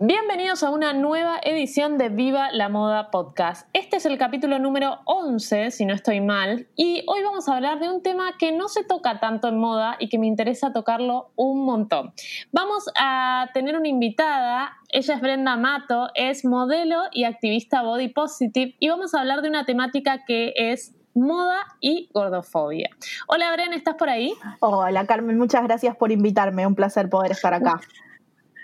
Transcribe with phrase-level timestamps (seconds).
[0.00, 3.68] Bienvenidos a una nueva edición de Viva la Moda Podcast.
[3.74, 7.78] Este es el capítulo número 11, si no estoy mal, y hoy vamos a hablar
[7.78, 11.30] de un tema que no se toca tanto en moda y que me interesa tocarlo
[11.36, 12.14] un montón.
[12.52, 18.74] Vamos a tener una invitada, ella es Brenda Mato, es modelo y activista body positive,
[18.80, 22.88] y vamos a hablar de una temática que es moda y gordofobia.
[23.28, 24.32] Hola Brenda, ¿estás por ahí?
[24.60, 27.78] Hola Carmen, muchas gracias por invitarme, un placer poder estar acá.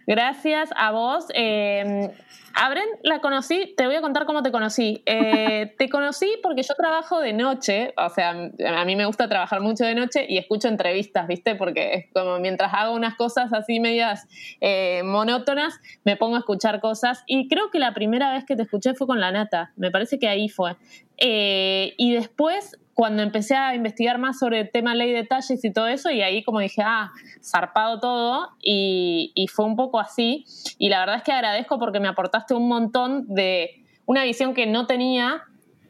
[0.08, 1.26] Gracias a vos.
[1.34, 2.10] Eh,
[2.54, 5.02] a Bren la conocí, te voy a contar cómo te conocí.
[5.04, 9.60] Eh, te conocí porque yo trabajo de noche, o sea, a mí me gusta trabajar
[9.60, 11.56] mucho de noche y escucho entrevistas, ¿viste?
[11.56, 14.26] Porque es como mientras hago unas cosas así medias
[14.62, 18.62] eh, monótonas, me pongo a escuchar cosas y creo que la primera vez que te
[18.62, 20.74] escuché fue con la nata, me parece que ahí fue.
[21.20, 25.86] Y después cuando empecé a investigar más sobre el tema ley de detalles y todo
[25.86, 30.46] eso, y ahí como dije, ah, zarpado todo, y, y, fue un poco así.
[30.78, 34.66] Y la verdad es que agradezco porque me aportaste un montón de una visión que
[34.66, 35.44] no tenía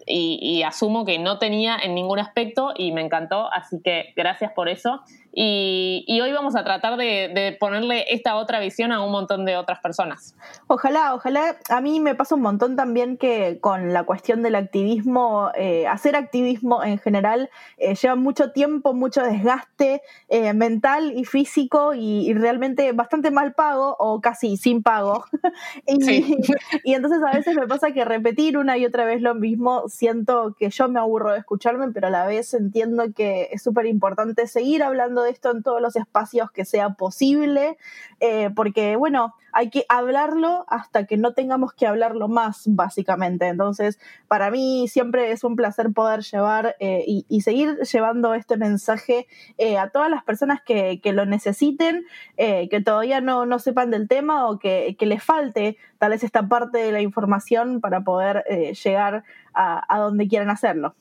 [0.05, 4.53] y, y, asumo que no tenía en ningún aspecto y me encantó, así que gracias
[4.53, 5.01] por eso.
[5.33, 9.45] Y, y hoy vamos a tratar de, de, ponerle esta otra visión a un montón
[9.45, 10.35] de otras personas.
[10.67, 11.57] Ojalá, ojalá.
[11.69, 16.17] A mí me pasa un montón también que con la cuestión del activismo, eh, hacer
[16.17, 22.35] activismo en general eh, lleva mucho tiempo, mucho desgaste eh, mental y físico y, y,
[22.35, 25.25] realmente bastante mal pago o casi sin pago.
[25.87, 26.37] y, sí.
[26.85, 30.57] y entonces a veces me pasa que repetir una y otra vez lo mismo, siento
[30.59, 34.47] que yo me aburro de escucharme, pero a la vez entiendo que es súper importante
[34.47, 37.77] seguir hablando de esto en todos los espacios que sea posible,
[38.21, 43.49] eh, porque bueno, hay que hablarlo hasta que no tengamos que hablarlo más, básicamente.
[43.49, 49.27] Entonces, para mí siempre es un placer poder llevar eh, y, seguir llevando este mensaje
[49.57, 52.05] eh, a todas las personas que, que lo necesiten,
[52.37, 56.47] que todavía no, no, sepan del tema o que, que, les falte tal vez esta
[56.47, 58.45] parte de la información para poder
[58.85, 59.25] llegar
[59.55, 60.95] a donde quieran hacerlo.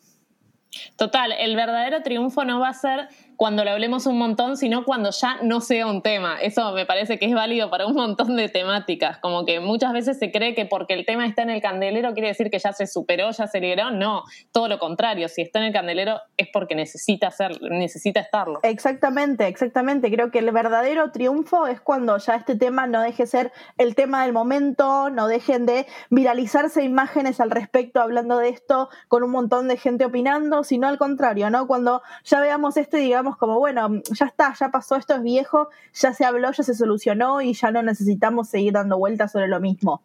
[0.95, 5.11] Total, el verdadero triunfo no va a ser cuando lo hablemos un montón, sino cuando
[5.11, 6.41] ya no sea un tema.
[6.41, 9.19] Eso me parece que es válido para un montón de temáticas.
[9.19, 12.29] Como que muchas veces se cree que porque el tema está en el candelero quiere
[12.29, 13.91] decir que ya se superó, ya se liberó.
[13.91, 15.29] No, todo lo contrario.
[15.29, 18.59] Si está en el candelero es porque necesita, ser, necesita estarlo.
[18.63, 20.11] Exactamente, exactamente.
[20.11, 24.23] Creo que el verdadero triunfo es cuando ya este tema no deje ser el tema
[24.23, 29.67] del momento, no dejen de viralizarse imágenes al respecto hablando de esto con un montón
[29.67, 31.67] de gente opinando, sino al contrario, ¿no?
[31.67, 36.13] Cuando ya veamos este, digamos, como, bueno, ya está, ya pasó, esto es viejo, ya
[36.13, 40.01] se habló, ya se solucionó y ya no necesitamos seguir dando vueltas sobre lo mismo.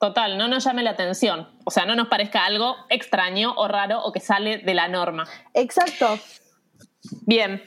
[0.00, 4.02] Total, no nos llame la atención, o sea, no nos parezca algo extraño o raro
[4.02, 5.24] o que sale de la norma.
[5.54, 6.18] Exacto.
[7.26, 7.62] Bien,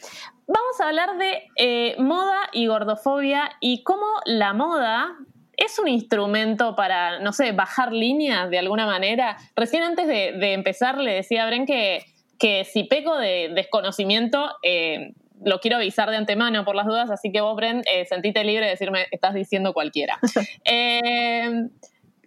[0.46, 5.16] vamos a hablar de eh, moda y gordofobia y cómo la moda
[5.54, 9.38] es un instrumento para, no sé, bajar línea de alguna manera.
[9.56, 12.06] Recién antes de, de empezar le decía a Bren que
[12.40, 17.32] que si peco de desconocimiento, eh, lo quiero avisar de antemano por las dudas, así
[17.32, 20.20] que vos, Bren, eh, sentite libre de decirme, estás diciendo cualquiera.
[20.66, 21.68] eh,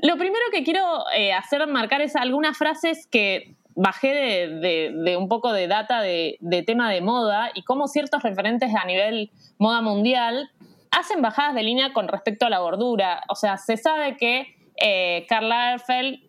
[0.02, 5.16] lo primero que quiero eh, hacer marcar es algunas frases que bajé de, de, de
[5.16, 9.30] un poco de data de, de, tema de moda y cómo ciertos referentes a nivel
[9.58, 10.50] moda mundial
[10.90, 13.22] hacen bajadas de línea con respecto a la gordura.
[13.28, 16.20] O sea, se sabe que eh, Karl Lagerfeld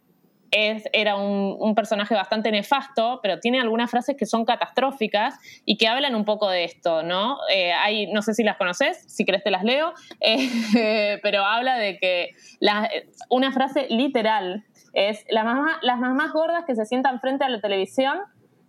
[0.51, 5.88] es, era un, personaje bastante nefasto, pero tiene algunas frases que son catastróficas y que
[5.88, 7.38] hablan un poco de esto, ¿no?
[7.53, 11.77] Eh, hay, no sé si las conoces, si querés te las leo, eh, pero habla
[11.77, 12.31] de que
[13.30, 18.19] una frase literal es las mamás gordas que se sientan frente a la televisión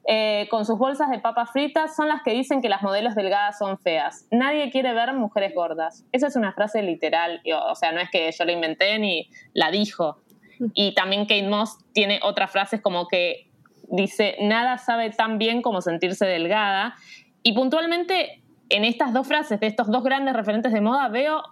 [0.05, 3.59] eh, con sus bolsas de papas fritas son las que dicen que las modelos delgadas
[3.59, 4.27] son feas.
[4.33, 6.05] Nadie quiere ver mujeres gordas.
[6.11, 9.71] Esa es una frase literal, o sea, no es que yo la inventé ni la
[9.71, 10.22] dijo.
[10.75, 13.49] y también Kate Moss tiene otras frases como que
[13.89, 16.95] dice, nada sabe tan bien como sentirse delgada.
[17.43, 21.43] Y puntualmente en estas dos frases de estos dos grandes referentes de moda veo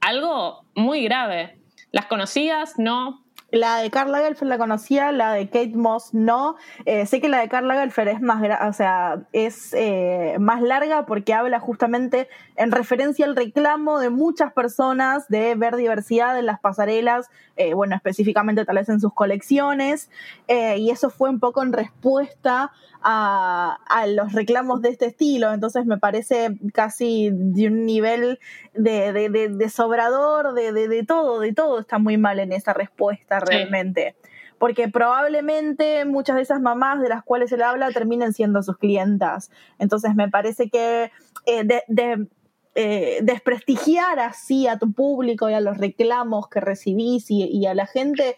[0.00, 1.58] algo muy grave.
[1.90, 2.78] ¿Las conocías?
[2.78, 3.25] No.
[3.52, 6.56] La de Karl Lagerfeld la conocía, la de Kate Moss no.
[6.84, 11.06] Eh, sé que la de Karl Lagerfeld es más, o sea, es eh, más larga
[11.06, 16.58] porque habla justamente en referencia al reclamo de muchas personas de ver diversidad en las
[16.58, 20.10] pasarelas, eh, bueno, específicamente tal vez en sus colecciones,
[20.48, 22.72] y eso fue un poco en respuesta
[23.02, 25.52] a, los reclamos de este estilo.
[25.52, 28.38] Entonces me parece casi de un nivel
[28.74, 34.16] de, de, sobrador, de, todo, de todo está muy mal en esa respuesta realmente.
[34.58, 39.50] Porque probablemente muchas de esas mamás de las cuales él habla terminen siendo sus clientas.
[39.78, 41.10] Entonces me parece que
[41.44, 42.26] eh, de,
[42.74, 47.86] eh, desprestigiar así a tu público y a los reclamos que recibís y a la
[47.86, 48.36] gente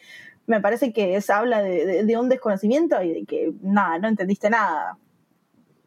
[0.49, 4.97] me parece que es, habla de, un desconocimiento y de que nada, no entendiste nada.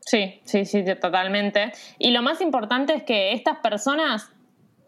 [0.02, 1.74] Sí, sí, sí, totalmente.
[1.98, 4.32] Y lo más importante es que estas personas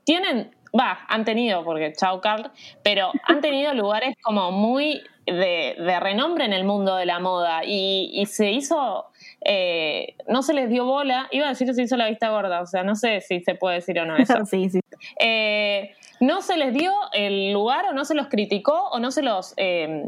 [0.06, 2.52] tienen, va, han tenido, porque chao Carl,
[2.84, 8.24] pero han tenido lugares como muy de, renombre en el mundo de la moda y,
[8.28, 9.06] se hizo,
[9.46, 12.62] eh, no se les dio bola, iba a decir que se hizo la vista gorda,
[12.62, 14.46] o sea, no sé si se puede decir o no eso.
[14.46, 14.80] sí, sí.
[15.20, 19.22] Eh, no se les dio el lugar o no se los criticó o no se
[19.22, 19.54] los...
[19.58, 20.04] Eh,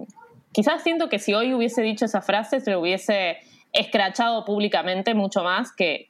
[0.52, 3.38] quizás siento que si hoy hubiese dicho esa frase se lo hubiese
[3.74, 6.10] escrachado públicamente mucho más que,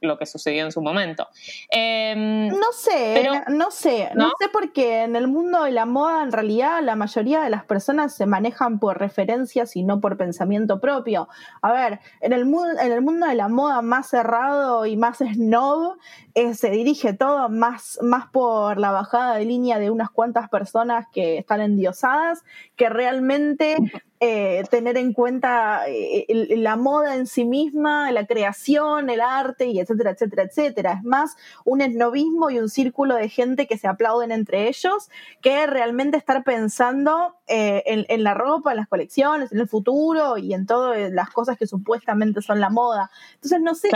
[0.00, 1.28] lo que sucedió en su momento.
[1.70, 4.30] Em, no sé, no sé, ¿no?
[4.38, 8.14] sé porque en el mundo de la moda en realidad la mayoría de las personas
[8.14, 11.28] se manejan por referencias y no por pensamiento propio.
[11.62, 15.96] A ver, en el, en el mundo de la moda más cerrado y más snob
[16.34, 21.06] eh, se dirige todo más, más por la bajada de línea de unas cuantas personas
[21.12, 22.44] que están endiosadas
[22.76, 23.76] que realmente
[24.20, 26.26] eh, tener en cuenta eh,
[26.56, 30.92] la moda en sí misma, la creación, el arte y etcétera, etcétera, etcétera.
[30.94, 35.08] Es más un esnovismo y un círculo de gente que se aplauden entre ellos
[35.40, 40.52] que realmente estar pensando eh, en, la ropa, en las colecciones, en el futuro y
[40.52, 43.10] en todas las cosas que supuestamente son la moda.
[43.36, 43.88] Entonces no sé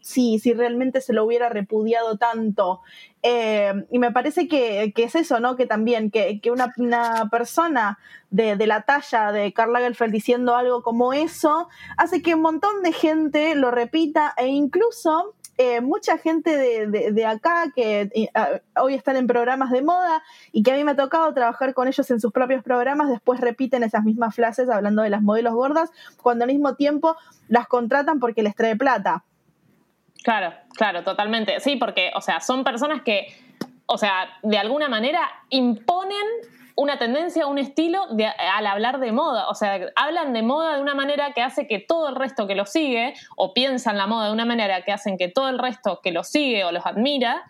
[0.00, 2.80] si, si, realmente se lo hubiera repudiado tanto.
[3.22, 5.56] Y me parece que, es eso, ¿no?
[5.56, 7.98] Que también, que, una, una persona
[8.30, 12.82] de, de, la talla de Karl Lagerfeld diciendo algo como eso, hace que un montón
[12.82, 18.30] de gente lo repita e incluso eh, mucha gente de, de, acá que eh,
[18.78, 20.22] hoy están en programas de moda
[20.52, 23.40] y que a mí me ha tocado trabajar con ellos en sus propios programas, después
[23.40, 25.90] repiten esas mismas frases hablando de las modelos gordas,
[26.22, 27.16] cuando al mismo tiempo
[27.48, 29.24] las contratan porque les trae plata.
[30.26, 31.60] Claro, claro, totalmente.
[31.60, 33.28] Sí, porque, o sea, son personas que,
[33.86, 35.20] o sea, de alguna manera
[35.50, 36.26] imponen
[36.74, 38.08] una tendencia, un estilo
[38.56, 39.48] al hablar de moda.
[39.48, 42.56] O sea, hablan de moda de una manera que hace que todo el resto que
[42.56, 46.00] lo sigue, o piensan la moda de una manera que hacen que todo el resto
[46.02, 47.44] que lo sigue o los admira,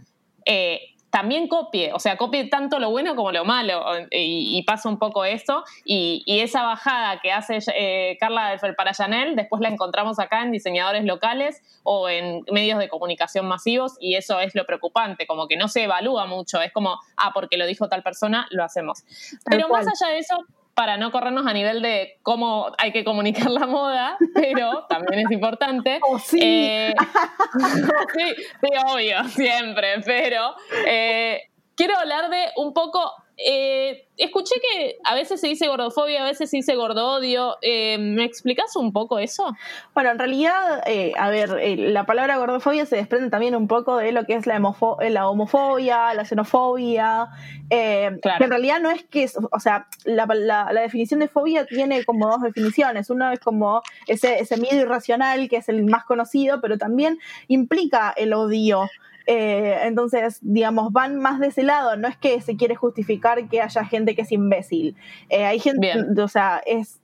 [0.44, 0.81] eh,
[1.16, 5.24] también copie, o sea, copie tanto lo bueno como lo malo, y, pasa un poco
[5.24, 10.42] eso, y, esa bajada que hace eh, Carla Delfer para Chanel, después la encontramos acá
[10.42, 15.48] en diseñadores locales o en medios de comunicación masivos, y eso es lo preocupante, como
[15.48, 19.02] que no se evalúa mucho, es como, ah, porque lo dijo tal persona, lo hacemos.
[19.46, 20.36] Pero más allá de eso,
[20.76, 25.31] para no corrernos a nivel de cómo hay que comunicar la moda, pero también es
[25.32, 25.98] importante.
[26.08, 26.39] Oh, sí.
[26.43, 26.93] Eh,
[28.15, 30.55] sí, sí, obvio, siempre, pero
[30.86, 31.41] eh,
[31.74, 36.48] quiero hablar de un poco eh, escuché que a veces se dice gordofobia, a veces
[36.48, 37.56] se dice gordodio.
[37.60, 39.55] Eh, ¿Me explicas un poco eso?
[39.93, 44.12] Bueno, en realidad, eh, a ver, la palabra gordofobia se desprende también un poco de
[44.12, 47.28] lo que es la, la homofobia, la xenofobia.
[47.69, 52.40] Que en realidad no es que, o sea, la, definición de fobia tiene como dos
[52.40, 53.10] definiciones.
[53.10, 58.14] Uno es como ese, ese miedo irracional, que es el más conocido, pero también implica
[58.16, 58.88] el odio.
[59.26, 61.96] Eh, entonces, digamos, van más de ese lado.
[61.96, 64.96] No es que se quiere justificar que haya gente que es imbécil.
[65.28, 67.00] Eh, hay gente, o sea, es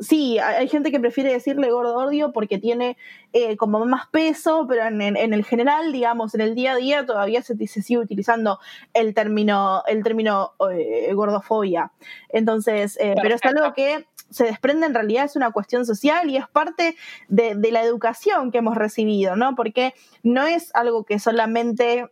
[0.00, 2.96] sí, hay gente que prefiere decirle gordo odio porque tiene
[3.32, 7.42] eh, como más peso, pero en, el general, digamos, en el día a día todavía
[7.42, 8.58] se, sigue utilizando
[8.92, 10.54] el término, el término
[11.12, 11.92] gordofobia.
[12.28, 14.04] Entonces, pero es algo que
[14.34, 16.96] se desprende en realidad, es una cuestión social y es parte
[17.28, 19.54] de, la educación que hemos recibido, ¿no?
[19.54, 22.08] Porque no es algo que solamente,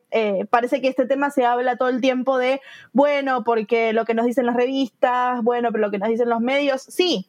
[0.51, 2.61] parece que este tema se habla todo el tiempo de,
[2.93, 6.41] bueno, porque lo que nos dicen las revistas, bueno, pero lo que nos dicen los
[6.41, 7.29] medios, sí,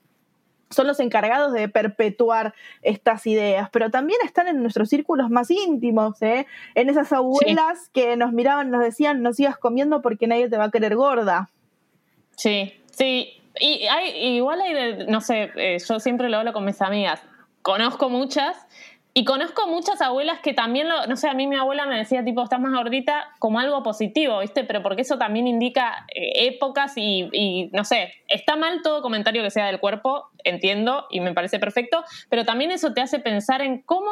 [0.69, 6.21] son los encargados de perpetuar estas ideas, pero también están en nuestros círculos más íntimos,
[6.21, 6.45] ¿eh?
[6.75, 10.65] en esas abuelas que nos miraban, nos decían, no sigas comiendo porque nadie te va
[10.65, 11.50] a querer gorda.
[12.35, 16.65] Sí, sí, y hay, igual hay de, no sé, eh, yo siempre lo hablo con
[16.65, 17.24] mis amigas,
[17.62, 18.67] conozco muchas
[19.15, 22.41] y conozco muchas abuelas que también no sé, a mí mi abuela me decía tipo,
[22.43, 24.63] estás más gordita como algo positivo, ¿viste?
[24.63, 29.43] Pero porque eso también indica eh, épocas y, y, no sé, está mal todo comentario
[29.43, 33.62] que sea del cuerpo, entiendo y me parece perfecto, pero también eso te hace pensar
[33.62, 34.10] en cómo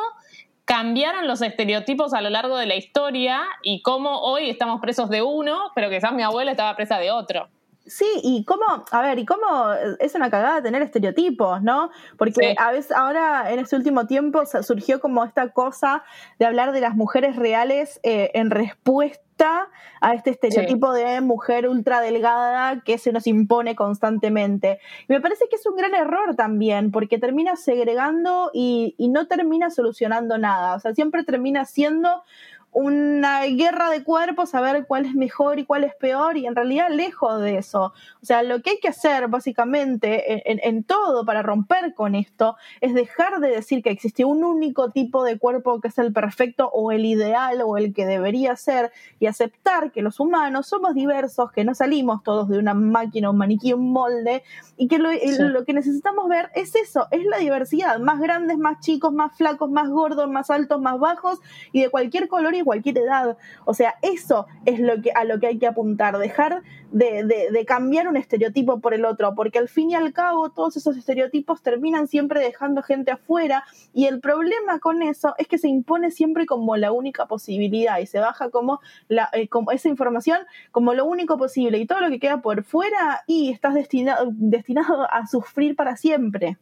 [0.65, 5.24] cambiaron los estereotipos a lo largo de la historia y cómo hoy estamos presos de
[5.24, 7.50] uno, pero quizás mi abuela estaba presa de otro.
[7.91, 9.69] Sí, y cómo, a ver, y cómo
[10.00, 11.91] es una cagada tener estereotipos, ¿no?
[12.17, 16.01] Porque a veces ahora en este último tiempo surgió como esta cosa
[16.39, 19.67] de hablar de las mujeres reales eh, en respuesta
[20.00, 24.79] a este estereotipo de mujer ultra delgada que se nos impone constantemente.
[25.10, 29.27] Y me parece que es un gran error también, porque termina segregando y, y no
[29.27, 30.75] termina solucionando nada.
[30.75, 32.24] O sea, siempre termina siendo
[32.73, 36.55] una guerra de cuerpos a ver cuál es mejor y cuál es peor y en
[36.55, 37.93] realidad lejos de eso.
[38.21, 42.93] O sea, lo que hay que hacer básicamente en, todo para romper con esto es
[42.93, 46.91] dejar de decir que existe un único tipo de cuerpo que es el perfecto o
[46.91, 51.65] el ideal o el que debería ser y aceptar que los humanos somos diversos, que
[51.65, 54.43] no salimos todos de una máquina, un maniquí, un molde
[54.77, 55.09] y que lo,
[55.49, 59.69] lo que necesitamos ver es eso, es la diversidad, más grandes, más chicos, más flacos,
[59.69, 61.39] más gordos, más altos, más bajos
[61.73, 63.38] y de cualquier color y cualquier edad.
[63.65, 67.65] O sea, eso es lo que, a lo que hay que apuntar, dejar de, de,
[67.65, 71.62] cambiar un estereotipo por el otro, porque al fin y al cabo todos esos estereotipos
[71.62, 73.63] terminan siempre dejando gente afuera
[73.94, 78.08] y el problema con eso es que se impone siempre como la única posibilidad y
[78.08, 80.39] se baja como, la, eh, esa información
[80.72, 85.08] como lo único posible y todo lo que queda por fuera y estás destinado, destinado
[85.10, 86.58] a sufrir para siempre.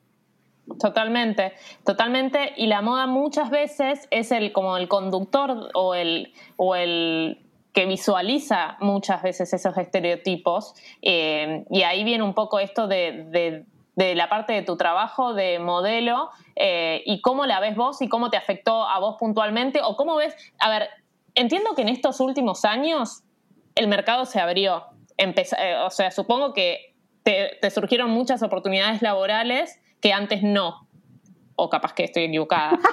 [0.77, 1.53] Totalmente,
[1.85, 2.53] totalmente.
[2.57, 7.39] Y la moda muchas veces es el como el conductor o el, o el
[7.73, 10.75] que visualiza muchas veces esos estereotipos.
[11.01, 15.59] Eh, y ahí viene un poco esto de, de, la parte de tu trabajo de
[15.59, 19.97] modelo eh, y cómo la ves vos y cómo te afectó a vos puntualmente o
[19.97, 20.89] cómo ves, a ver,
[21.35, 23.23] entiendo que en estos últimos años
[23.75, 24.85] el mercado se abrió.
[25.17, 30.87] Eh, o sea, supongo que te, te surgieron muchas oportunidades laborales que antes no.
[31.55, 32.79] O capaz que estoy equivocada.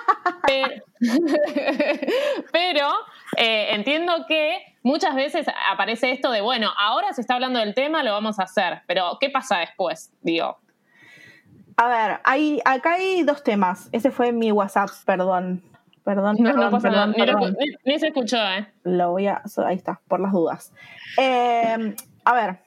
[2.53, 2.89] pero,
[3.37, 8.03] eh, entiendo que muchas veces aparece esto de, bueno, ahora se está hablando del tema,
[8.03, 8.83] lo vamos a hacer.
[8.87, 10.13] Pero, ¿qué pasa después?
[10.23, 10.59] Digo.
[11.77, 13.91] A ver, hay, acá hay dos temas.
[13.93, 15.63] Ese fue mi WhatsApp, perdón.
[16.05, 17.53] Perdón, no, perdón, pasa perdón, nada.
[17.85, 18.67] Ni, se escuchó, ¿eh?
[18.85, 19.43] Lo voy a.
[19.67, 20.73] Ahí está, por las dudas.
[21.19, 22.61] Eh, a ver,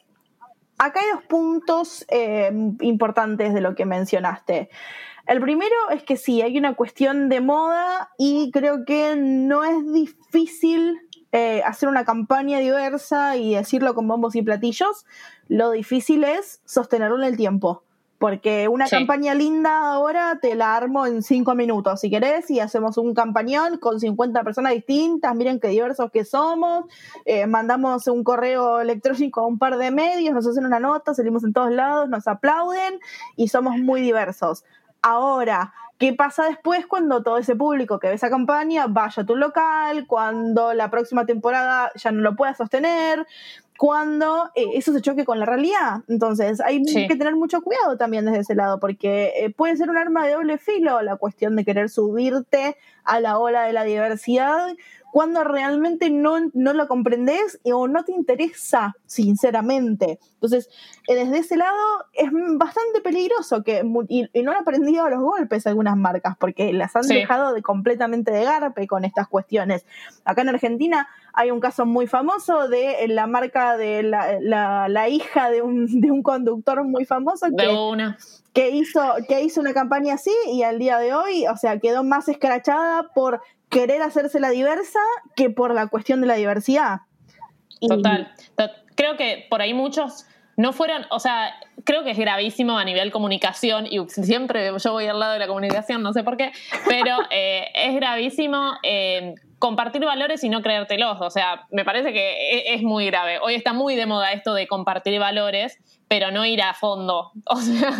[0.79, 4.69] acá hay dos puntos eh, importantes de lo que mencionaste.
[5.27, 9.93] El primero es que sí, hay una cuestión de moda y creo que no es
[9.93, 10.97] difícil
[11.31, 15.05] eh, hacer una campaña diversa y decirlo con bombos y platillos.
[15.47, 17.83] Lo difícil es sostenerlo en el tiempo.
[18.19, 22.97] Porque una campaña linda ahora te la armo en cinco minutos, si querés, y hacemos
[22.97, 26.85] un campañón con 50 personas distintas, miren qué diversos que somos,
[27.23, 31.45] eh, mandamos un correo electrónico a un par de medios, nos hacen una nota, salimos
[31.45, 32.99] en todos lados, nos aplauden
[33.37, 34.65] y somos muy diversos.
[35.01, 39.35] Ahora, ¿Qué pasa después cuando todo ese público que ve esa campaña vaya a tu
[39.35, 43.27] local, cuando la próxima temporada ya no lo pueda sostener?
[43.79, 46.01] cuando eh, eso se choque con la realidad.
[46.09, 49.95] Entonces, hay que tener mucho cuidado también desde ese lado, porque eh, puede ser un
[49.95, 52.75] arma de doble filo la cuestión de querer subirte
[53.05, 54.75] a la ola de la diversidad
[55.11, 60.19] cuando realmente no, no lo comprendes o no te interesa, sinceramente.
[60.33, 60.69] Entonces,
[61.07, 61.77] eh, desde ese lado
[62.13, 66.95] es bastante peligroso que, y, no han aprendido a los golpes algunas marcas, porque las
[66.95, 69.85] han dejado de, completamente de garpe con estas cuestiones.
[70.25, 74.39] Acá en Argentina hay un caso muy famoso de la marca de la,
[74.87, 78.13] la, hija de un, de un, conductor muy famoso que,
[78.53, 82.03] que, hizo, que hizo una campaña así y al día de hoy, o sea, quedó
[82.03, 84.99] más escrachada por querer hacerse la diversa
[85.35, 87.01] que por la cuestión de la diversidad.
[87.87, 88.33] Total.
[88.95, 90.25] Creo que por ahí muchos
[90.57, 95.07] no fueron, o sea, creo que es gravísimo a nivel comunicación, y siempre yo voy
[95.07, 96.51] al lado de la comunicación, no sé por qué,
[96.85, 101.21] pero eh, es gravísimo eh, compartir valores y no creértelos.
[101.21, 103.39] O sea, me parece que e, es muy grave.
[103.39, 105.77] Hoy está muy de moda esto de compartir valores
[106.09, 107.31] pero no ir a fondo.
[107.45, 107.91] O sea,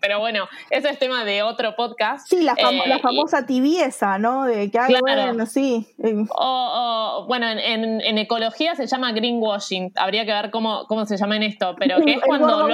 [0.00, 2.28] pero bueno, eso es tema de otro podcast.
[2.28, 4.44] Sí, la, eh, famosa tibieza, ¿no?
[4.44, 4.98] De que, claro.
[5.00, 5.86] bueno, sí.
[6.30, 9.92] O, bueno, en, en, ecología se llama greenwashing.
[9.96, 12.68] Habría que ver cómo, cómo se llama en esto, pero que es cuando...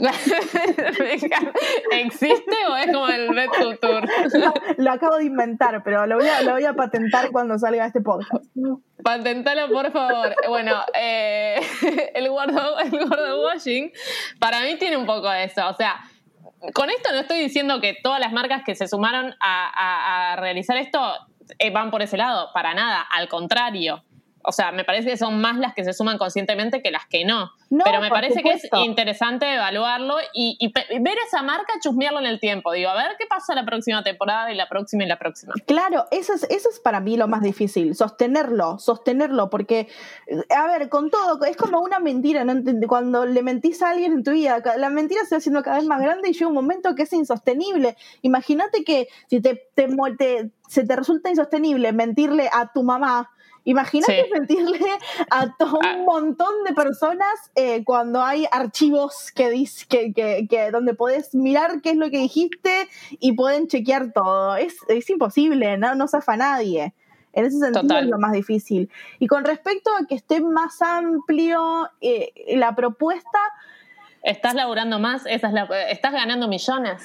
[1.92, 3.48] ¿Existe o es como el Bed
[3.80, 4.08] Tour?
[4.78, 8.00] lo acabo de inventar, pero lo voy, a, lo voy a patentar cuando salga este
[8.00, 8.44] podcast.
[9.02, 10.34] Patentalo, por favor.
[10.48, 11.60] Bueno, eh,
[12.14, 13.92] el, gordo, el gordo washing,
[14.38, 15.68] para mí tiene un poco de eso.
[15.68, 16.00] O sea,
[16.74, 20.76] con esto no estoy diciendo que todas las marcas que se sumaron a, a realizar
[20.76, 21.00] esto
[21.58, 24.02] eh, van por ese lado, para nada, al contrario
[24.46, 27.24] o sea, me parece que son más las que se suman conscientemente que las que
[27.24, 27.50] no.
[27.84, 32.72] Pero me parece que es interesante evaluarlo y, ver esa marca, chusmearlo en el tiempo.
[32.72, 35.52] Digo, a ver qué pasa la próxima temporada y la próxima y la próxima.
[35.66, 39.88] Claro, eso es, eso es para mí lo más difícil, sostenerlo, sostenerlo, porque,
[40.56, 42.54] a ver, con todo, es como una mentira, ¿no?
[42.86, 45.86] cuando le mentís a alguien en tu vida, la mentira se va haciendo cada vez
[45.86, 47.96] más grande y llega un momento que es insostenible.
[48.22, 49.88] Imagínate que si te, te,
[50.18, 53.30] te, se te resulta insostenible mentirle a tu mamá,
[53.66, 54.78] Imagínate mentirle
[55.28, 56.02] a todo un ah.
[56.06, 61.90] montón de personas eh, cuando hay archivos que, que, que, que, donde podés mirar qué
[61.90, 64.54] es lo que dijiste y pueden chequear todo.
[64.54, 65.96] Es, es imposible, ¿no?
[65.96, 66.94] No zafa nadie.
[67.32, 68.88] En ese sentido es lo más difícil.
[69.18, 73.40] Y con respecto a que esté más amplio eh, la propuesta,
[74.26, 75.52] Estás laburando más, esa
[75.88, 77.00] estás ganando millones.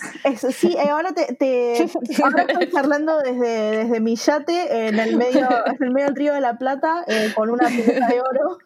[0.56, 1.28] sí, eh, ahora te,
[2.24, 6.34] ahora estoy charlando desde, desde mi yate en el medio, en el medio del río
[6.34, 8.58] de la Plata eh, con una pileta de oro.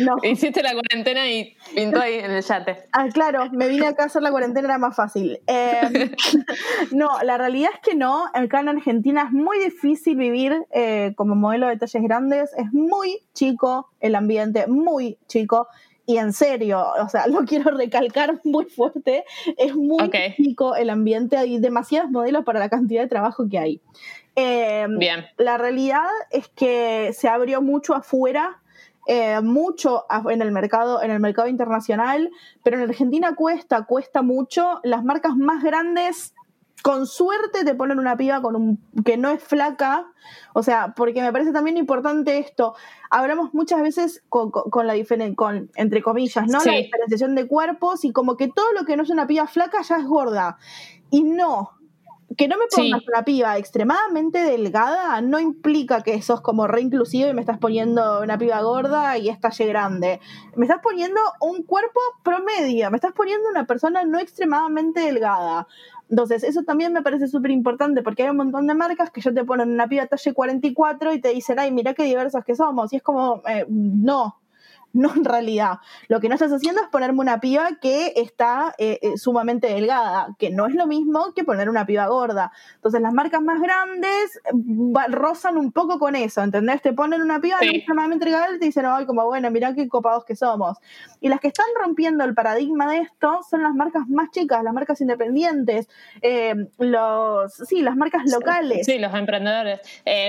[0.00, 0.16] No.
[0.24, 2.88] Hiciste la cuarentena y pintó ahí en el yate.
[2.90, 5.40] Ah, claro, me vine acá a hacer la cuarentena, era más fácil.
[5.46, 6.10] Em,
[6.90, 8.26] no, la realidad es que no.
[8.34, 12.50] Acá en Argentina es muy difícil vivir eh, como modelo de talles grandes.
[12.56, 15.68] Es muy chico el ambiente, muy chico
[16.12, 19.24] y en serio, o sea, lo quiero recalcar muy fuerte,
[19.56, 23.80] es muy chico el ambiente, hay demasiados modelos para la cantidad de trabajo que hay.
[24.34, 25.24] Em, Bien.
[25.38, 28.60] La realidad es que se abrió mucho afuera,
[29.06, 32.30] eh, mucho en el mercado, en el mercado internacional,
[32.62, 34.80] pero en Argentina cuesta, cuesta mucho.
[34.84, 36.34] Las marcas más grandes
[36.82, 40.06] con suerte te ponen una piba con un que no es flaca,
[40.52, 42.74] o sea, porque me parece también importante esto.
[43.10, 44.52] Hablamos muchas veces con,
[44.86, 46.58] la diferencia, con, entre comillas, ¿no?
[46.64, 49.82] La diferenciación de cuerpos y como que todo lo que no es una piba flaca
[49.82, 50.58] ya es gorda.
[51.10, 51.70] Y no,
[52.36, 57.28] que no me pongas una piba extremadamente delgada no implica que sos como re inclusivo
[57.28, 60.20] y me estás poniendo una piba gorda y estalle grande.
[60.56, 65.66] Me estás poniendo un cuerpo promedio, me estás poniendo una persona no extremadamente delgada.
[66.12, 69.32] Entonces, eso también me parece súper importante porque hay un montón de marcas que ya
[69.32, 72.92] te ponen una piba talle 44 y te dicen, ay, mira qué diversos que somos.
[72.92, 74.41] Y es como, eh, no,
[74.92, 75.78] no en realidad.
[76.08, 80.28] Lo que no estás haciendo es ponerme una piba que está eh, eh, sumamente delgada,
[80.38, 82.52] que no es lo mismo que poner una piba gorda.
[82.74, 84.40] Entonces las marcas más grandes
[85.08, 86.82] rozan un poco con eso, ¿entendés?
[86.82, 90.24] Te ponen una piba extremadamente delgada y te dicen, ay, como bueno, mira qué copados
[90.24, 90.78] que somos.
[91.20, 94.74] Y las que están rompiendo el paradigma de esto son las marcas más chicas, las
[94.74, 95.88] marcas independientes,
[96.20, 98.86] eh, los, sí, las marcas locales.
[98.86, 99.80] Sí, los emprendedores.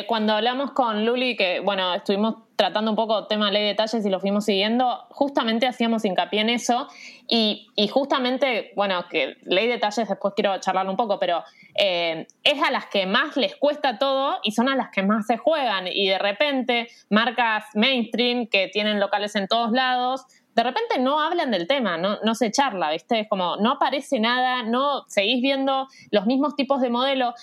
[0.08, 4.10] cuando hablamos con Luli, que bueno, estuvimos tratando un poco tema ley de detalles y
[4.10, 6.88] lo fuimos siguiendo, justamente hacíamos hincapié en eso
[7.28, 11.44] y, justamente, bueno, que ley de detalles después quiero charlar un poco, pero
[11.76, 15.26] eh, es a las que más les cuesta todo y son a las que más
[15.26, 21.00] se juegan y de repente marcas mainstream que tienen locales en todos lados, de repente
[21.00, 23.22] no hablan del tema, no, no se charla, ¿viste?
[23.22, 27.34] Es como, no aparece nada, no seguís viendo los mismos tipos de modelos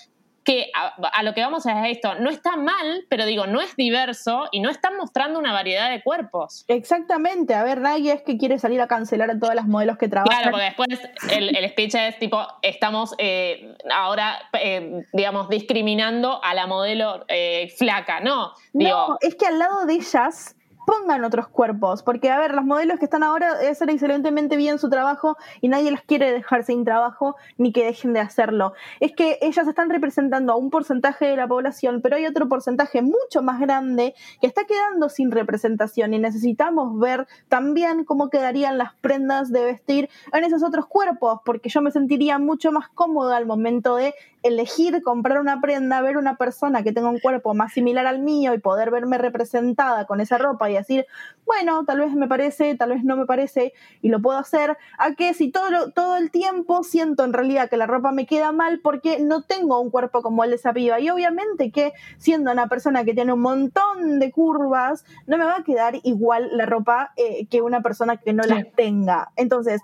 [0.51, 4.49] que a, lo que vamos a esto, no está mal, pero digo, no es diverso
[4.51, 6.65] y no están mostrando una variedad de cuerpos.
[6.67, 10.09] Exactamente, a ver, nadie es que quiere salir a cancelar a todas las modelos que
[10.09, 10.41] trabajan.
[10.41, 10.99] Claro, porque después
[11.31, 17.73] el, el speech es tipo, estamos eh, ahora, eh, digamos, discriminando a la modelo eh,
[17.77, 18.51] flaca, ¿no?
[18.73, 22.99] no, es que al lado de ellas pongan otros cuerpos, porque a ver, los modelos
[22.99, 27.35] que están ahora hacen excelentemente bien su trabajo y nadie las quiere dejar sin trabajo
[27.57, 28.73] ni que dejen de hacerlo.
[28.99, 33.01] Es que ellas están representando a un porcentaje de la población, pero hay otro porcentaje
[33.01, 38.93] mucho más grande que está quedando sin representación y necesitamos ver también cómo quedarían las
[38.95, 43.45] prendas de vestir en esos otros cuerpos, porque yo me sentiría mucho más cómoda al
[43.45, 48.07] momento de elegir comprar una prenda, ver una persona que tenga un cuerpo más similar
[48.07, 51.05] al mío y poder verme representada con esa ropa y decir,
[51.45, 55.13] bueno, tal vez me parece, tal vez no me parece y lo puedo hacer, a
[55.13, 58.79] que si todo, todo el tiempo siento en realidad que la ropa me queda mal
[58.81, 62.67] porque no tengo un cuerpo como el de esa piba y obviamente que siendo una
[62.67, 67.13] persona que tiene un montón de curvas, no me va a quedar igual la ropa
[67.15, 69.31] eh, que una persona que no las tenga.
[69.35, 69.81] Entonces,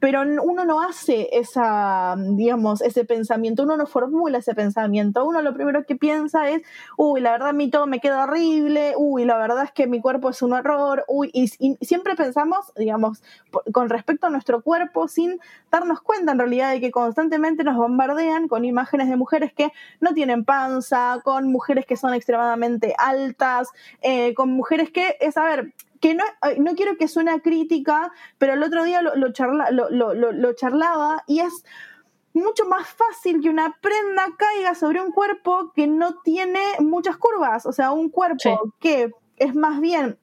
[0.00, 5.52] pero uno no hace esa, digamos, ese pensamiento, uno no formula ese pensamiento, uno lo
[5.52, 6.62] primero que piensa es,
[6.96, 10.00] uy, la verdad a mí todo me queda horrible, uy, la verdad es que mi
[10.00, 11.48] cuerpo es un error, uy, y,
[11.84, 13.22] siempre pensamos, digamos,
[13.72, 15.38] con respecto a nuestro cuerpo sin
[15.70, 20.14] darnos cuenta en realidad de que constantemente nos bombardean con imágenes de mujeres que no
[20.14, 23.68] tienen panza, con mujeres que son extremadamente altas,
[24.00, 26.24] eh, con mujeres que, es, a ver, que no,
[26.58, 31.64] no quiero que suene crítica, pero el otro día lo, lo, lo, charlaba y es
[32.32, 37.66] mucho más fácil que una prenda caiga sobre un cuerpo que no tiene muchas curvas,
[37.66, 40.18] o sea, un cuerpo que es más bien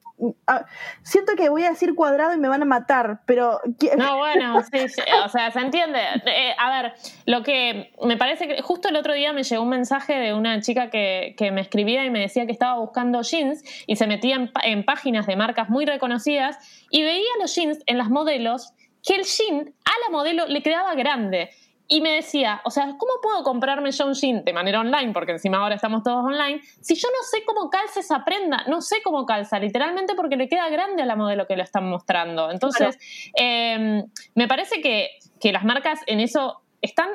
[1.04, 3.60] siento que voy a decir cuadrado y me van a matar, pero...
[3.98, 6.00] No, bueno, sí, o sea, se entiende.
[6.26, 6.94] Eh, a ver,
[7.26, 10.60] lo que me parece que justo el otro día me llegó un mensaje de una
[10.62, 14.84] chica que, me escribía y me decía que estaba buscando jeans y se metía en,
[14.84, 16.58] páginas de marcas muy reconocidas
[16.90, 18.74] y veía los jeans en las modelos
[19.06, 21.50] que el jean a la modelo le quedaba grande.
[21.88, 25.14] Y me decía, o sea, ¿cómo puedo comprarme yo un jean de manera online?
[25.14, 26.62] Porque encima ahora estamos todos online.
[26.82, 30.50] Si yo no sé cómo calza esa prenda, no sé cómo calza, literalmente porque le
[30.50, 32.52] queda grande a la modelo que lo están mostrando.
[32.52, 32.98] Entonces,
[33.34, 34.04] em,
[34.36, 37.10] me parece que, que las marcas en eso están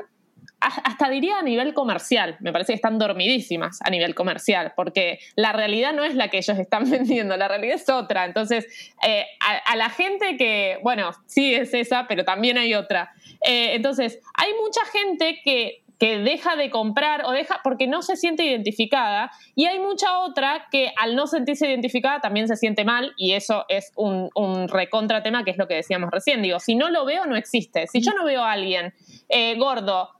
[0.62, 5.53] hasta diría a nivel comercial, me parece que están dormidísimas a nivel comercial, porque la
[5.53, 8.25] realidad no es la que ellos están vendiendo, la realidad es otra.
[8.25, 8.66] Entonces,
[9.07, 13.12] eh, a, la gente que, bueno, sí es esa, pero también hay otra.
[13.44, 18.16] Eh, entonces, hay mucha gente que, que deja de comprar o deja porque no se
[18.16, 23.12] siente identificada y hay mucha otra que al no sentirse identificada también se siente mal
[23.16, 26.42] y eso es un, un recontra tema que es lo que decíamos recién.
[26.42, 27.87] Digo, si no lo veo, no existe.
[27.87, 28.94] Si yo no veo a alguien
[29.29, 30.11] eh, gordo,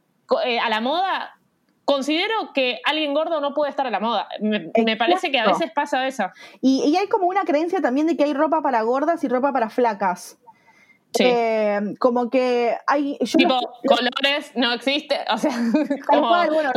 [0.45, 1.39] eh, a la moda,
[1.85, 4.29] considero que alguien gordo no puede estar a la moda.
[4.41, 6.31] Me, parece que a veces pasa eso.
[6.61, 9.53] Y, y, hay como una creencia también de que hay ropa para gordas y ropa
[9.53, 10.39] para flacas.
[11.19, 13.19] Eh, como que hay.
[13.19, 15.19] tipo, colores no existe.
[15.33, 15.53] O sea,
[16.09, 16.71] como, bueno,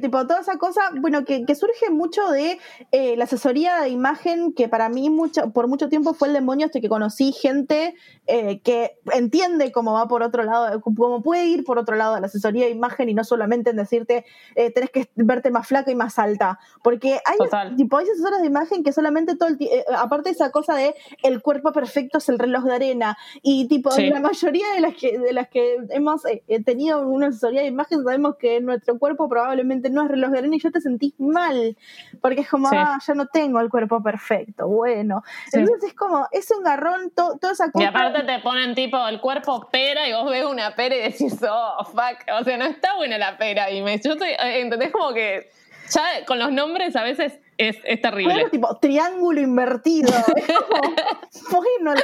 [0.00, 2.58] tipo, toda esa cosa, bueno, que, surge mucho de
[2.92, 6.66] eh, la asesoría de imagen, que para mí mucho, por mucho tiempo fue el demonio
[6.66, 7.94] hasta que conocí gente
[8.26, 12.20] eh, que entiende cómo va por otro lado, cómo puede ir por otro lado de
[12.20, 15.94] la asesoría de imagen y no solamente en decirte tenés que verte más flaca y
[15.94, 16.58] más alta.
[16.82, 19.58] Porque hay, tipo, hay asesoras de imagen que solamente todo el
[19.96, 23.90] aparte de esa cosa de el cuerpo perfecto es el reloj de arena y tipo,
[23.96, 28.02] la mayoría de las que, de las que hemos eh, tenido una asesoría de imagen
[28.02, 31.76] sabemos que nuestro cuerpo probablemente no es reloj de arena y ya te sentís mal,
[32.20, 35.22] porque es como, ah, ya no tengo el cuerpo perfecto, bueno.
[35.52, 37.84] Entonces es como, es un garrón todo toda esa cosa.
[37.84, 41.38] Y aparte te ponen tipo el cuerpo pera y vos ves una pera y decís,
[41.48, 43.70] oh, fuck, o sea, no está buena la pera.
[43.70, 44.90] Y me, yo estoy, eh, ¿entendés?
[44.90, 45.48] Como que
[45.90, 48.46] ya con los nombres a veces es, es terrible.
[48.50, 50.12] Tipo, triángulo invertido.
[50.36, 50.46] Es
[51.48, 51.94] como, bueno,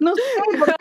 [0.00, 0.76] no sé, ¿por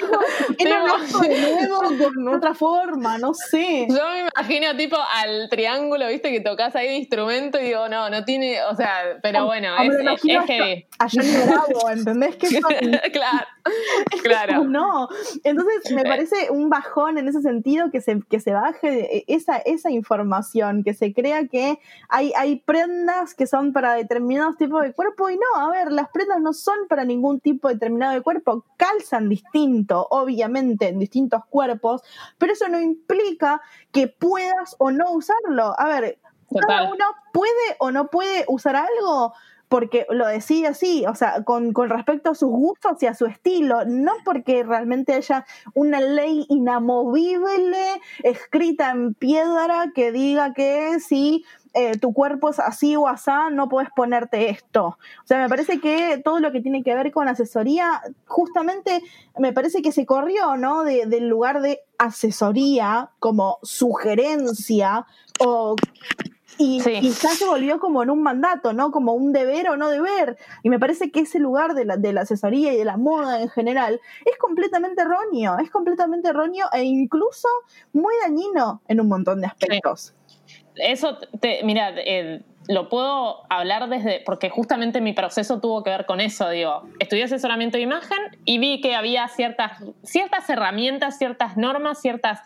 [0.58, 3.18] qué no, no de nuevo con otra forma?
[3.18, 3.88] No sé.
[3.90, 8.10] Yo me imagino tipo al triángulo, viste, que tocas ahí de instrumento y digo, no,
[8.10, 10.86] no tiene, o sea, pero bueno, es, es, es heavy.
[11.00, 12.36] A Johnny Bravo, ¿entendés?
[12.36, 12.48] Que
[13.12, 13.48] claro,
[14.24, 14.64] claro.
[14.64, 15.08] No,
[15.44, 19.92] entonces me parece un bajón en ese sentido que se, que se baje esa, esa
[19.92, 25.30] información, que se crea que hay, hay prendas que son para determinados tipos de cuerpo
[25.30, 29.30] y no, a ver, las prendas no son para ningún tipo determinado de cuerpo, calzan
[29.30, 32.02] distinto, obviamente, en distintos cuerpos,
[32.38, 35.74] pero eso no implica que puedas o no usarlo.
[35.78, 36.20] A ver,
[36.60, 39.34] cada uno puede o no puede usar algo
[39.72, 43.26] porque lo decide así, o sea, con, con, respecto a sus gustos y a su
[43.26, 51.46] estilo, no porque realmente haya una ley inamovible escrita en piedra que diga que si
[51.74, 54.88] eh, tu cuerpo es así o asá, no puedes ponerte esto.
[54.88, 59.02] O sea, me parece que todo lo que tiene que ver con asesoría, justamente
[59.40, 60.84] me parece que se corrió, ¿no?
[60.84, 65.06] del lugar de asesoría como sugerencia
[65.40, 65.78] o
[66.62, 68.92] y quizás se volvió como en un mandato, ¿no?
[68.92, 70.38] Como un deber o no deber.
[70.64, 73.42] Y me parece que ese lugar de la, de la asesoría y de la moda
[73.42, 77.48] en general es completamente erróneo, es completamente erróneo e incluso
[77.94, 80.14] muy dañino en un montón de aspectos
[80.76, 86.06] eso, te, mira, eh, lo puedo hablar desde, porque justamente mi proceso tuvo que ver
[86.06, 91.58] con eso, digo, estudié asesoramiento de imagen y vi que había ciertas, ciertas herramientas, ciertas
[91.58, 92.40] normas, ciertas...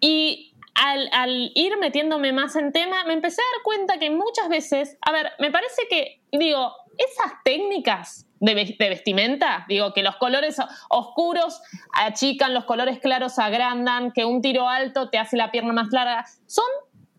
[0.00, 4.48] Y al, al, ir metiéndome más en tema, me empecé a dar cuenta que muchas
[4.48, 10.16] veces, a ver, me parece que, digo, esas técnicas de, de, vestimenta, digo, que los
[10.16, 10.56] colores
[10.88, 11.60] oscuros
[11.92, 16.24] achican, los colores claros agrandan, que un tiro alto te hace la pierna más larga,
[16.46, 16.66] son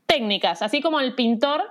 [0.05, 1.63] técnicas, así como el pintor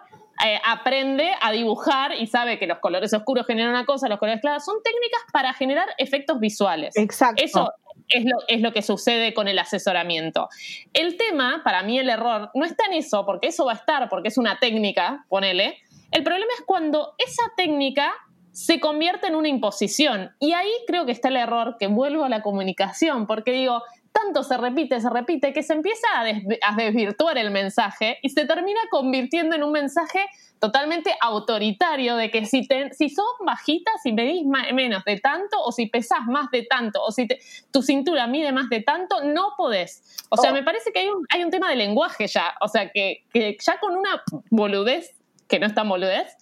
[0.44, 4.40] eh, aprende a dibujar y sabe que los colores oscuros generan una cosa, los colores
[4.40, 6.96] claros, son técnicas para generar efectos visuales.
[6.96, 7.42] Exacto.
[7.42, 7.72] Eso,
[8.08, 10.48] es lo, es lo que sucede con el asesoramiento.
[10.92, 14.08] El tema, para mí el error, no está en eso, porque eso va a estar,
[14.08, 15.78] porque es una técnica, ponele.
[16.10, 18.12] El problema es cuando esa técnica
[18.52, 20.32] se convierte en una imposición.
[20.40, 23.82] Y ahí creo que está el error, que vuelvo a la comunicación, porque digo,
[24.24, 28.80] tanto se repite, se repite, que se empieza a, desvirtuar el mensaje y se termina
[28.90, 30.26] convirtiendo en un mensaje
[30.58, 35.72] totalmente autoritario de que si, te, si sos bajita, si medís menos de tanto, o
[35.72, 37.28] si pesás más de tanto, o si
[37.70, 40.02] tu cintura mide más de tanto, no podés.
[40.30, 40.54] O sea, oh.
[40.54, 42.54] me parece que hay un, hay un tema de lenguaje ya.
[42.60, 45.14] O sea, que, que ya con una boludez,
[45.46, 46.36] que no es tan boludez,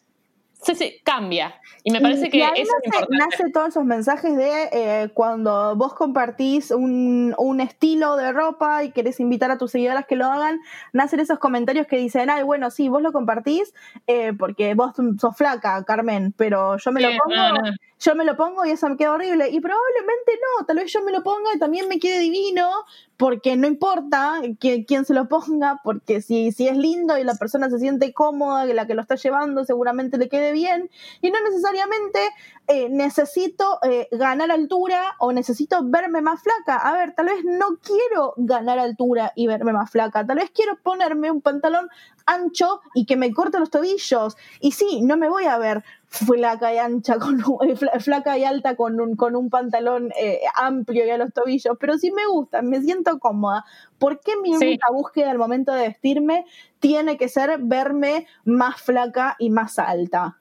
[0.62, 1.54] se, se cambia.
[1.84, 6.72] Y me parece que eso nace, nace todos esos mensajes de eh, cuando vos compartís
[6.72, 10.58] un, un, estilo de ropa y querés invitar a tus seguidoras que lo hagan,
[10.92, 13.72] nacen esos comentarios que dicen, ay, bueno, sí, vos lo compartís
[14.08, 18.64] eh, porque vos sos flaca, Carmen, pero yo me lo pongo, yo me lo pongo
[18.64, 19.48] y eso me queda horrible.
[19.48, 22.68] Y probablemente no, tal vez yo me lo ponga y también me quede divino,
[23.16, 27.34] porque no importa que, quién se lo ponga, porque si, si es lindo y la
[27.34, 30.90] persona se siente cómoda, la que lo está llevando seguramente le quede bien,
[31.22, 32.20] y no necesariamente
[32.68, 36.76] eh, necesito eh, ganar altura o necesito verme más flaca.
[36.76, 40.76] A ver, tal vez no quiero ganar altura y verme más flaca, tal vez quiero
[40.82, 41.88] ponerme un pantalón
[42.26, 44.36] ancho y que me corte los tobillos.
[44.60, 48.76] Y sí, no me voy a ver flaca y ancha, con eh, flaca y alta
[48.76, 50.10] con un, con un pantalón
[50.54, 53.64] amplio y a los tobillos, pero sí me gusta, me siento cómoda.
[53.98, 56.44] ¿Por qué mi única búsqueda al momento de vestirme
[56.80, 60.38] tiene que ser verme más flaca y más alta?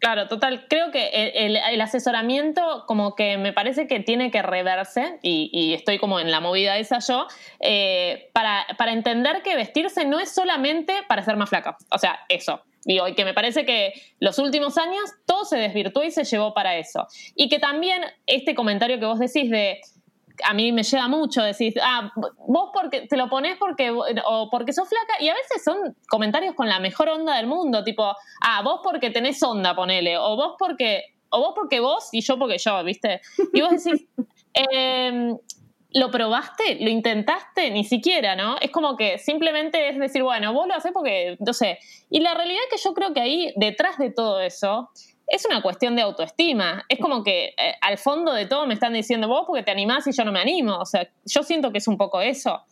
[0.00, 0.66] Claro, total.
[0.66, 6.18] Creo que el, asesoramiento como que me parece que tiene que reverse, y, estoy como
[6.18, 7.26] en la movida esa yo,
[7.60, 11.76] eh, para, para, entender que vestirse no es solamente para ser más flaca.
[11.90, 12.62] O sea, eso.
[12.84, 16.54] Digo, y que me parece que los últimos años todo se desvirtuó y se llevó
[16.54, 17.06] para eso.
[17.34, 19.82] Y que también este comentario que vos decís de
[20.44, 22.12] a mí me llega mucho decir, ah,
[22.46, 26.54] vos porque te lo pones porque, o porque sos flaca, y a veces son comentarios
[26.54, 30.54] con la mejor onda del mundo, tipo, ah, vos porque tenés onda, ponele, o vos
[30.58, 33.20] porque, o vos porque vos y yo porque yo, ¿viste?
[33.52, 34.06] Y vos decís,
[34.54, 35.36] em,
[35.92, 36.76] ¿lo probaste?
[36.80, 37.70] ¿Lo intentaste?
[37.70, 38.56] Ni siquiera, ¿no?
[38.60, 41.78] Es como que simplemente es decir, bueno, vos lo haces porque, no sé.
[42.10, 44.90] Y la realidad es que yo creo que ahí, detrás de todo eso,
[45.30, 46.84] es una cuestión de autoestima.
[46.88, 50.06] Es como que eh, al fondo de todo me están diciendo vos porque te animás
[50.06, 50.76] y yo no me animo.
[50.78, 52.62] O sea, yo siento que es un poco eso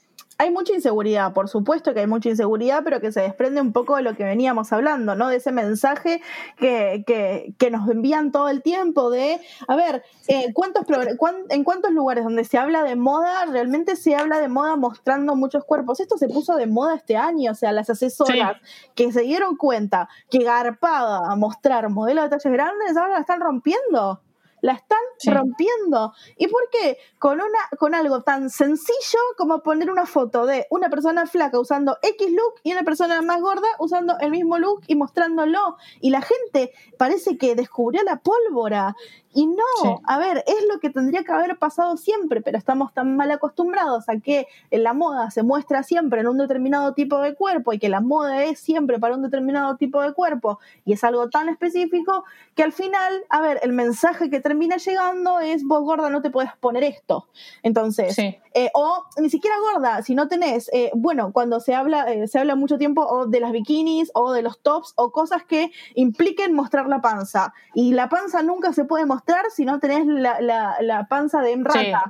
[0.41, 3.97] hay mucha inseguridad, por supuesto que hay mucha inseguridad, pero que se desprende un poco
[3.97, 5.29] de lo que veníamos hablando, ¿no?
[5.29, 6.23] De ese mensaje
[6.57, 7.05] que,
[7.59, 10.85] que, nos envían todo el tiempo de, a ver, eh, ¿cuántos
[11.51, 15.65] ¿en cuántos lugares donde se habla de moda realmente se habla de moda mostrando muchos
[15.65, 15.99] cuerpos?
[15.99, 18.57] Esto se puso de moda este año, o sea, las asesoras
[18.95, 23.41] que se dieron cuenta que garpaba a mostrar modelos de talles grandes, ahora la están
[23.41, 24.21] rompiendo
[24.63, 26.13] la están rompiendo.
[26.37, 26.99] ¿Y por qué?
[27.19, 31.99] Con, una, con algo tan sencillo como poner una foto de una persona flaca usando
[32.03, 35.77] X look y una persona más gorda usando el mismo look y mostrándolo.
[36.01, 38.95] Y la gente parece que descubrió la pólvora.
[39.35, 43.17] Y no, a ver, es lo que tendría que haber pasado siempre, pero estamos tan
[43.17, 47.73] mal acostumbrados a que la moda se muestra siempre en un determinado tipo de cuerpo
[47.73, 51.29] y que la moda es siempre para un determinado tipo de cuerpo y es algo
[51.29, 56.09] tan específico que al final, a ver, el mensaje que termina llegando es vos gorda
[56.11, 57.29] no te puedes poner esto.
[57.63, 58.17] Entonces,
[58.55, 62.39] eh, o ni siquiera gorda, si no tenés, eh, bueno, cuando se habla, eh, se
[62.39, 66.55] habla mucho tiempo o de las bikinis o de los tops o cosas que impliquen
[66.55, 67.55] mostrar la panza.
[67.75, 72.05] Y la panza nunca se puede mostrar si no tenés la, la, panza de rata.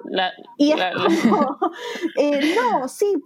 [0.57, 0.81] y es
[1.23, 1.59] como,
[2.81, 3.23] no, sí,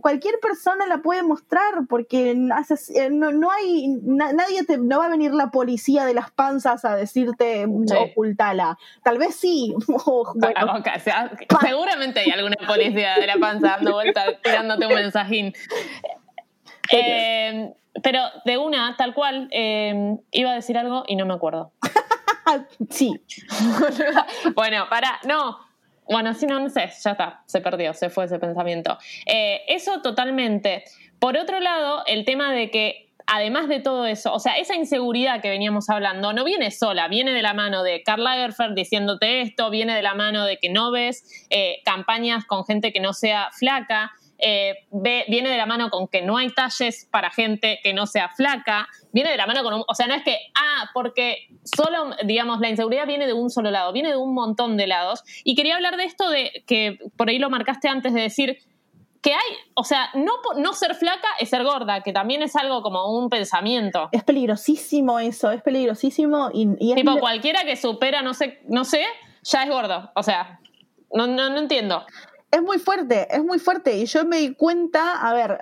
[0.00, 5.32] cualquier persona la puede mostrar porque no, no hay, nadie te, no va a venir
[5.32, 8.78] la policía de las panzas a decirte ocultala.
[9.02, 9.74] Tal vez sí.
[11.60, 15.54] seguramente hay alguna policía de la panza dando vueltas, tirándote un mensajín.
[16.92, 21.72] Eh, pero de una, tal cual, iba a decir algo y no me acuerdo.
[22.90, 23.20] sí.
[24.54, 25.58] bueno, para, no.
[26.08, 28.96] Bueno, si no, no sé, ya está, se perdió, se fue ese pensamiento.
[29.26, 30.84] Eh, eso totalmente.
[31.18, 35.40] Por otro lado, el tema de que además de todo eso, o sea, esa inseguridad
[35.40, 39.70] que veníamos hablando no viene sola, viene de la mano de Karl Lagerfeld diciéndote esto,
[39.70, 43.50] viene de la mano de que no ves eh, campañas con gente que no sea
[43.52, 48.06] flaca, eh, viene de la mano con que no hay talles para gente que no
[48.06, 51.48] sea flaca, viene de la mano con un, o sea, no es que, ah, porque
[51.64, 55.22] solo, digamos, la inseguridad viene de un solo lado, viene de un montón de lados.
[55.42, 58.58] Y quería hablar de esto de que por ahí lo marcaste antes de decir
[59.26, 62.80] que hay, o sea, no, no ser flaca es ser gorda, que también es algo
[62.80, 64.08] como un pensamiento.
[64.12, 69.04] Es peligrosísimo eso, es peligrosísimo y, Tipo, cualquiera que supera, no sé, no sé,
[69.42, 70.60] ya es gordo, o sea,
[71.12, 72.06] No, no, no entiendo
[72.50, 73.96] es muy fuerte, es muy fuerte.
[73.96, 75.58] Y yo me di cuenta, a ver,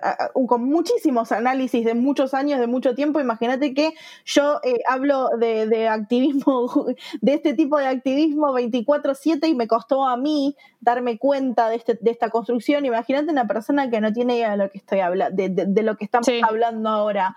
[0.47, 3.95] con muchísimos análisis de muchos años, de mucho tiempo, imagínate que
[4.25, 6.87] yo eh, hablo de, activismo,
[7.21, 11.99] de este tipo de activismo 24/7 y me costó a mí darme cuenta de, este,
[12.01, 12.85] de esta construcción.
[12.85, 16.05] Imagínate una persona que no tiene idea de lo que estoy hablando, de, lo que
[16.05, 17.35] estamos hablando ahora.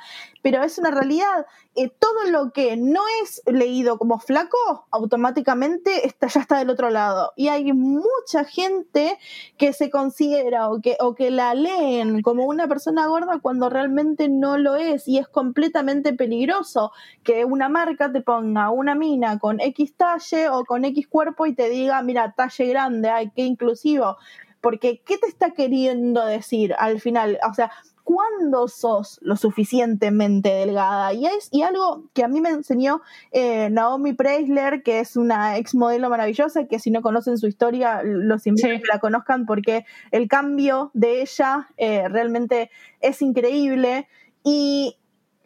[0.50, 1.46] Pero es una realidad.
[1.76, 6.90] Eh, todo lo que no es leído como flaco, automáticamente está, ya está del otro
[6.90, 7.34] lado.
[7.36, 9.18] Y hay mucha gente
[9.58, 14.30] que se considera o que, o que la leen como una persona gorda cuando realmente
[14.30, 15.06] no lo es.
[15.10, 20.64] Y es completamente peligroso que una marca te ponga una mina con X talle o
[20.64, 24.16] con X cuerpo y te diga, mira, talle grande, hay qué inclusivo.
[24.62, 27.38] Porque, ¿qué te está queriendo decir al final?
[27.50, 27.70] O sea,
[28.08, 31.12] ¿cuándo sos lo suficientemente delgada?
[31.12, 35.58] Y es y algo que a mí me enseñó eh, Naomi Preisler, que es una
[35.58, 39.46] ex modelo maravillosa, que si no conocen su historia, los invito a que la conozcan
[39.46, 44.08] porque el cambio de ella eh, realmente es increíble.
[44.41, 44.96] Y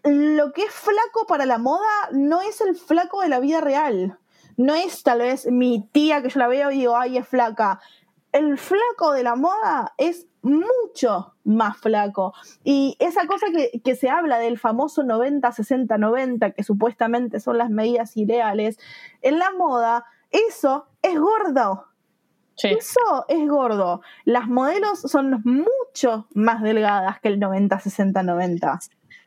[0.03, 4.19] lo que es flaco para la moda no es el flaco de la vida real
[4.57, 7.79] no es tal vez mi tía que yo la veo y digo, ay, es flaca.
[8.31, 12.33] El flaco de la moda es mucho más flaco.
[12.63, 13.47] Y esa cosa
[13.83, 18.79] que, se habla del famoso 90, 60, 90, que supuestamente son las medidas ideales,
[19.21, 21.87] en la moda, eso es gordo.
[22.63, 24.01] Eso es gordo.
[24.23, 28.79] Las modelos son mucho más delgadas que el 90, 60, 90.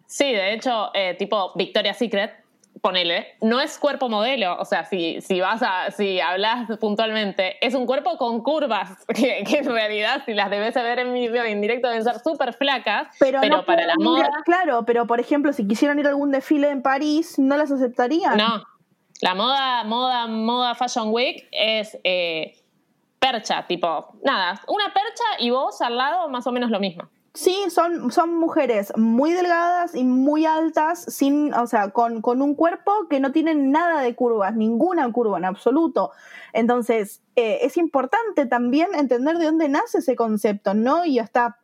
[0.06, 2.43] Sí, de hecho, eh, tipo Victoria's Secret
[2.80, 7.74] ponele, no es cuerpo modelo, o sea, si, si vas a, si hablas puntualmente, es
[7.74, 11.88] un cuerpo con curvas, que, en realidad si las debes ver en video en directo
[11.88, 14.28] deben ser súper flacas, pero, para la moda...
[14.44, 18.36] Claro, pero por ejemplo, si quisieran ir a algún desfile en París, no las aceptarían.
[18.36, 18.62] No,
[19.20, 22.56] la moda, moda, moda Fashion Week es eh,
[23.18, 27.08] percha, tipo, nada, una percha y vos al lado más o menos lo mismo.
[27.36, 32.54] Sí, son, son mujeres muy delgadas y muy altas, sin, o sea, con, con un
[32.54, 36.12] cuerpo que no tiene nada de curvas, ninguna curva en absoluto.
[36.52, 41.04] Entonces, eh, es importante también entender de dónde nace ese concepto, ¿no?
[41.04, 41.58] Y hasta,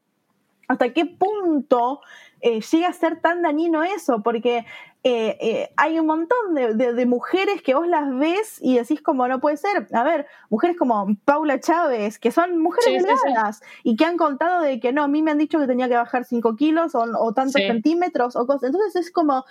[0.67, 2.01] hasta qué punto
[2.41, 4.67] eh, llega a ser tan dañino eso, porque
[5.03, 9.41] eh, eh, hay un montón de, mujeres que vos las ves y decís como no
[9.41, 9.89] puede ser.
[9.93, 14.79] A ver, mujeres como Paula Chávez, que son mujeres delgadas y que han contado de
[14.79, 17.63] que no, a mí me han dicho que tenía que bajar 5 kilos o, tantos
[17.63, 18.65] centímetros o cosas.
[18.65, 19.47] Entonces es como,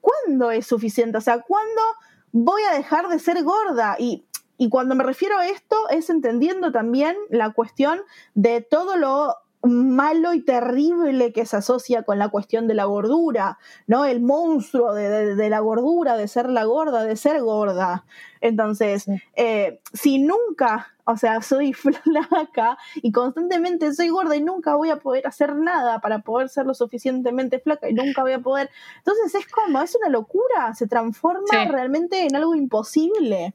[0.00, 1.18] ¿cuándo es suficiente?
[1.18, 1.82] O sea, ¿cuándo
[2.30, 3.96] voy a dejar de ser gorda?
[3.98, 4.24] Y
[4.62, 8.02] y cuando me refiero a esto es entendiendo también la cuestión
[8.34, 13.58] de todo lo malo y terrible que se asocia con la cuestión de la gordura,
[13.86, 14.04] ¿no?
[14.04, 18.04] El monstruo de, la gordura, de ser la gorda, de ser gorda.
[18.40, 24.90] Entonces, eh, si nunca, o sea, soy flaca y constantemente soy gorda y nunca voy
[24.90, 28.68] a poder hacer nada para poder ser lo suficientemente flaca y nunca voy a poder.
[28.98, 33.54] Entonces es como, es una locura, se transforma realmente en algo imposible.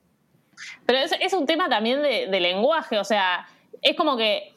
[0.85, 3.45] Pero es, un tema también de, de lenguaje, o sea,
[3.81, 4.56] es como que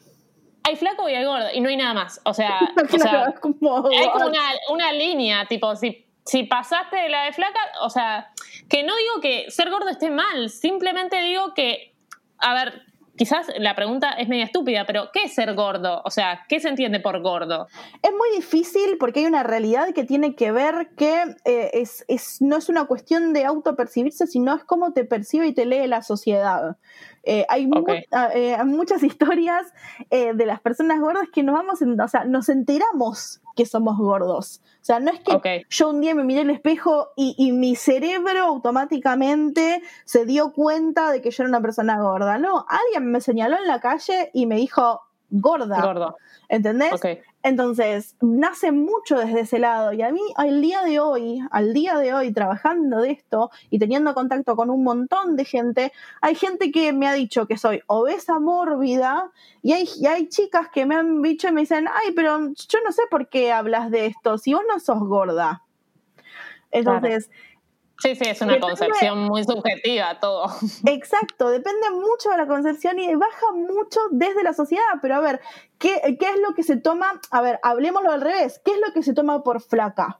[0.63, 2.21] hay flaco y hay gordo y no hay nada más.
[2.23, 4.33] O sea, hay como
[4.69, 8.31] una, línea, tipo, si, si pasaste de la de flaca, o sea,
[8.69, 11.93] que no digo que ser gordo esté mal, simplemente digo que,
[12.37, 12.83] a ver,
[13.15, 16.01] quizás la pregunta es media estúpida, pero ¿qué es ser gordo?
[16.05, 17.67] O sea, ¿qué se entiende por gordo?
[18.01, 22.57] Es muy difícil porque hay una realidad que tiene que ver que eh, es, no
[22.57, 26.77] es una cuestión de autopercibirse, sino es cómo te percibe y te lee la sociedad.
[27.23, 27.69] Eh, hay
[28.11, 29.67] ah, eh, muchas historias
[30.09, 34.61] de las personas gordas que nos vamos, o sea, nos enteramos que somos gordos.
[34.81, 38.45] O sea, no es que yo un día me miré el espejo y, mi cerebro
[38.45, 42.37] automáticamente se dio cuenta de que yo era una persona gorda.
[42.37, 45.81] No, alguien me señaló en la calle y me dijo gorda.
[45.81, 46.15] Gordo.
[46.49, 46.91] ¿Entendés?
[47.43, 51.97] Entonces, nace mucho desde ese lado y a mí al día de hoy, al día
[51.97, 56.71] de hoy trabajando de esto y teniendo contacto con un montón de gente, hay gente
[56.71, 59.31] que me ha dicho que soy obesa mórbida
[59.63, 62.91] y hay, hay chicas que me han dicho y me dicen, ay, pero yo no
[62.91, 65.63] sé por qué hablas de esto, si vos no sos gorda.
[66.69, 67.29] Entonces,
[68.01, 70.47] Sí, sí, es una concepción muy subjetiva todo.
[70.85, 74.83] Exacto, depende mucho de la concepción y baja mucho desde la sociedad.
[75.01, 75.39] Pero a ver,
[75.77, 77.21] ¿qué, es lo que se toma?
[77.29, 78.59] A ver, hablemoslo al revés.
[78.65, 80.19] ¿Qué es lo que se toma por flaca?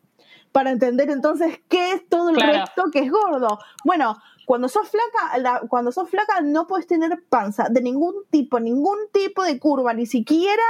[0.51, 3.57] Para entender entonces qué es todo el resto que es gordo.
[3.83, 8.97] Bueno, cuando sos flaca, cuando sos flaca no puedes tener panza de ningún tipo, ningún
[9.11, 10.63] tipo de curva, ni siquiera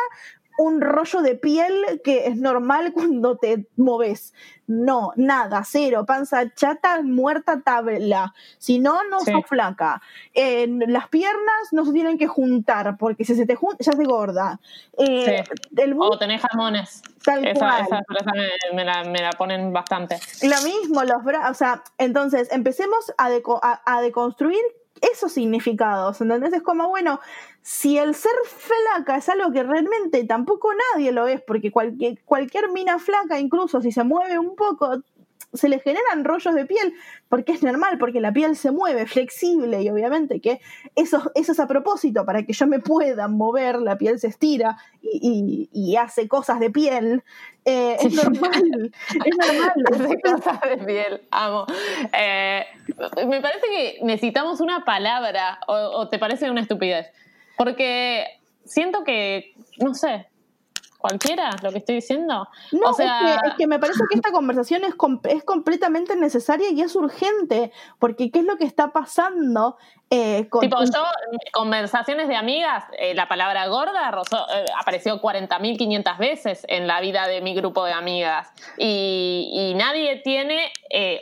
[0.57, 4.33] un rollo de piel que es normal cuando te moves.
[4.67, 8.33] No, nada, cero, panza chata, muerta tabla.
[8.57, 10.01] Si no, no sos flaca.
[10.33, 14.59] las piernas no se tienen que juntar, porque si se te junta, ya se gorda.
[14.97, 15.43] Eh,
[15.97, 17.01] o tenés jamones.
[17.23, 18.01] Tal esa, Esa
[18.73, 20.19] me, la, ponen bastante.
[20.41, 21.51] Lo mismo, los brazos.
[21.51, 23.29] O sea, entonces empecemos a,
[23.85, 24.63] a deconstruir
[25.01, 26.53] esos significados, ¿entendés?
[26.53, 27.19] Es como, bueno,
[27.61, 32.69] si el ser flaca es algo que realmente tampoco nadie lo es, porque cualquier, cualquier
[32.71, 35.01] mina flaca, incluso si se mueve un poco,
[35.53, 36.93] se le generan rollos de piel,
[37.29, 40.61] porque es normal, porque la piel se mueve, flexible, y obviamente que
[40.95, 44.77] eso, eso es a propósito, para que yo me pueda mover, la piel se estira
[45.01, 47.23] y, hace cosas de piel.
[47.65, 48.91] Eh, es normal,
[49.25, 49.73] es normal.
[49.93, 51.65] Hace cosas de piel, amo.
[52.17, 52.65] Eh,
[53.27, 57.07] me parece que necesitamos una palabra, o te parece una estupidez,
[57.57, 58.25] porque
[58.65, 60.30] siento que, no sé,
[61.01, 62.47] cualquiera lo que estoy diciendo.
[62.71, 63.41] No, o sea...
[63.45, 64.93] es, que, me parece que esta conversación es,
[65.29, 69.77] es completamente necesaria y es urgente, porque ¿qué es lo que está pasando?
[70.09, 70.61] Eh, con...
[70.61, 71.03] Tipo, yo,
[71.53, 77.41] conversaciones de amigas, eh, la palabra gorda eh, apareció 40.500 veces en la vida de
[77.41, 80.71] mi grupo de amigas y, nadie tiene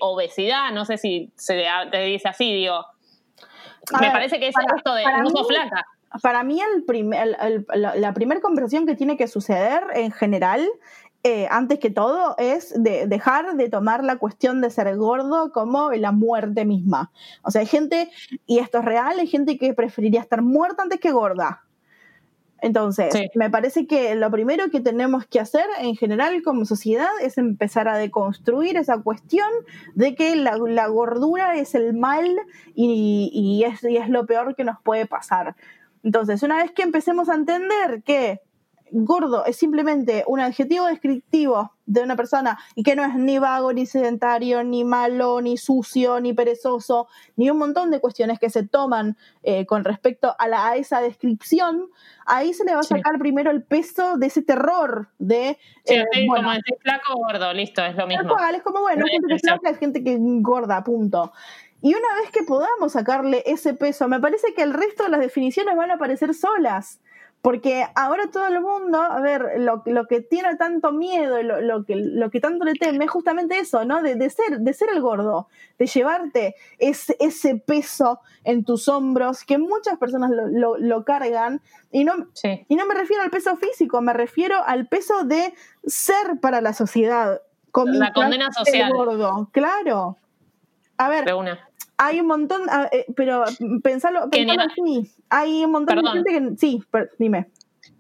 [0.01, 2.83] obesidad, no sé si se te dice así, digo.
[4.01, 5.85] me parece que es esto de no flaca
[6.21, 6.85] para mí el
[7.73, 10.67] la, primera conversación que tiene que suceder en general,
[11.23, 15.91] eh, antes que todo, es de dejar de tomar la cuestión de ser gordo como
[15.91, 17.11] la muerte misma.
[17.43, 18.09] O sea, hay gente,
[18.45, 21.63] y esto es real, hay gente que preferiría estar muerta antes que gorda.
[22.61, 27.37] Entonces, me parece que lo primero que tenemos que hacer en general como sociedad es
[27.37, 29.47] empezar a deconstruir esa cuestión
[29.95, 32.27] de que la, gordura es el mal
[32.75, 35.55] y, es, y, es, lo peor que nos puede pasar.
[36.03, 38.41] Entonces, una vez que empecemos a entender que
[38.91, 43.73] gordo es simplemente un adjetivo descriptivo de una persona y que no es ni vago,
[43.73, 48.67] ni sedentario, ni malo, ni sucio, ni perezoso, ni un montón de cuestiones que se
[48.67, 51.87] toman eh, con respecto a, la, esa descripción,
[52.25, 55.57] ahí se le va a sacar primero el peso de ese terror de...
[55.85, 58.35] Sí, eh, como decir flaco o gordo, listo, es lo mismo.
[58.53, 61.31] es como, bueno, gente que es flaca es gente que gorda, punto.
[61.81, 65.21] Y una vez que podamos sacarle ese peso, me parece que el resto de las
[65.21, 66.99] definiciones van a aparecer solas.
[67.41, 71.85] Porque ahora todo el mundo, a ver, lo, lo que tiene tanto miedo, lo, lo,
[71.85, 74.01] que, lo que tanto le teme es justamente eso, ¿no?
[74.01, 79.45] De, de, ser, de ser el gordo, de llevarte ese, ese peso en tus hombros,
[79.45, 81.61] que muchas personas lo, lo cargan.
[81.91, 85.53] Y no, y no me refiero al peso físico, me refiero al peso de
[85.85, 87.41] ser para la sociedad.
[87.73, 88.91] La condena social.
[88.91, 90.17] Gordo, claro.
[90.97, 91.23] A ver,
[91.99, 93.43] hay un montón, eh, pero
[93.83, 95.11] pensalo, así.
[95.29, 96.57] Hay un montón de gente que.
[96.57, 96.81] Sí,
[97.19, 97.47] dime.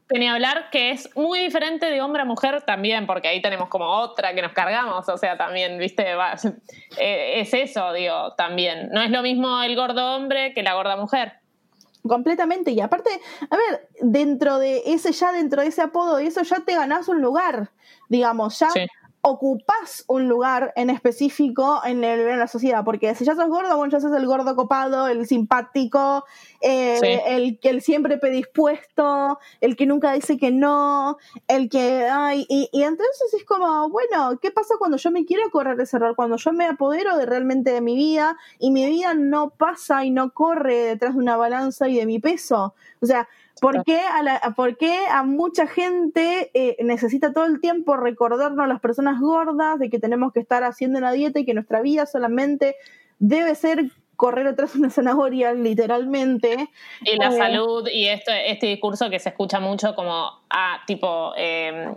[0.07, 3.85] Tenía hablar que es muy diferente de hombre a mujer también, porque ahí tenemos como
[3.85, 6.03] otra que nos cargamos, o sea, también, viste,
[6.97, 8.89] eh, es eso, digo, también.
[8.91, 11.33] No es lo mismo el gordo hombre que la gorda mujer.
[12.01, 13.09] Completamente, y aparte,
[13.49, 17.09] a ver, dentro de ese, ya dentro de ese apodo y eso ya te ganás
[17.09, 17.69] un lugar,
[18.07, 18.69] digamos, ya
[19.21, 23.99] ocupas un lugar en específico en, la sociedad, porque si ya sos gordo, bueno, ya
[23.99, 26.23] sos el gordo copado, el simpático,
[26.61, 31.17] eh, el que el siempre predispuesto, el que nunca dice que no,
[31.47, 35.49] el que, ay, y, y, entonces es como, bueno, ¿qué pasa cuando yo me quiero
[35.51, 36.15] correr ese error?
[36.15, 40.11] Cuando yo me apodero de realmente de mi vida y mi vida no pasa y
[40.11, 42.73] no corre detrás de una balanza y de mi peso.
[43.01, 43.27] O sea,
[43.61, 49.19] ¿Por qué a, a mucha gente eh, necesita todo el tiempo recordarnos a las personas
[49.19, 52.75] gordas de que tenemos que estar haciendo una dieta y que nuestra vida solamente
[53.19, 53.85] debe ser
[54.15, 56.69] correr atrás de una zanahoria, literalmente?
[57.05, 61.33] Y la eh, salud y esto, este discurso que se escucha mucho como, ah, tipo,
[61.37, 61.95] eh,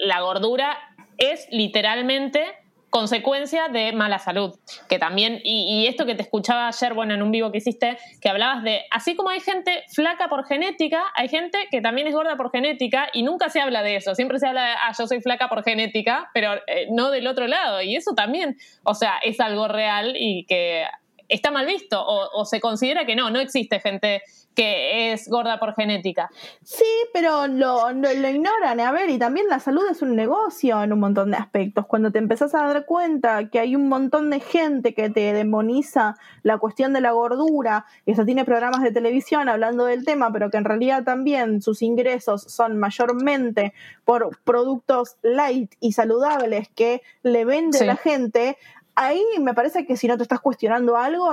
[0.00, 0.78] la gordura
[1.16, 2.44] es literalmente
[2.90, 4.58] consecuencia de mala salud.
[4.88, 8.28] Que también, y, esto que te escuchaba ayer, bueno, en un vivo que hiciste, que
[8.28, 12.36] hablabas de, así como hay gente flaca por genética, hay gente que también es gorda
[12.36, 14.14] por genética y nunca se habla de eso.
[14.14, 17.46] Siempre se habla de, ah, yo soy flaca por genética, pero eh, no del otro
[17.46, 17.82] lado.
[17.82, 20.84] Y eso también, o sea, es algo real y que
[21.28, 24.22] está mal visto o, o se considera que no, no existe gente
[24.58, 26.28] que es gorda por genética.
[26.64, 28.80] Sí, pero lo, lo, ignoran.
[28.80, 31.86] A ver, y también la salud es un negocio en un montón de aspectos.
[31.86, 36.16] Cuando te empezás a dar cuenta que hay un montón de gente que te demoniza
[36.42, 40.50] la cuestión de la gordura, y eso tiene programas de televisión hablando del tema, pero
[40.50, 43.74] que en realidad también sus ingresos son mayormente
[44.04, 48.58] por productos light y saludables que le vende la gente,
[48.98, 51.30] ahí me parece que si no te estás cuestionando algo,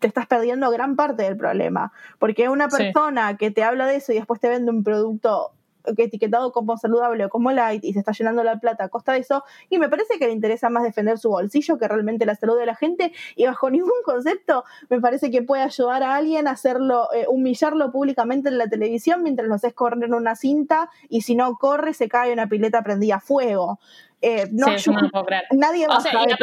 [0.00, 1.92] te estás perdiendo gran parte del problema.
[2.18, 5.52] Porque una persona que te habla de eso y después te vende un producto
[5.96, 9.20] etiquetado como saludable o como light y se está llenando la plata a costa de
[9.20, 9.44] eso.
[9.70, 12.66] Y me parece que le interesa más defender su bolsillo que realmente la salud de
[12.66, 13.12] la gente.
[13.36, 17.92] Y bajo ningún concepto me parece que puede ayudar a alguien a hacerlo, eh, humillarlo
[17.92, 21.94] públicamente en la televisión mientras lo haces correr en una cinta y si no corre
[21.94, 23.78] se cae una pileta prendida a fuego.
[24.22, 24.66] Eh, no,
[25.52, 26.36] nadie va a saber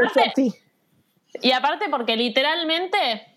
[1.41, 3.34] Y aparte porque literalmente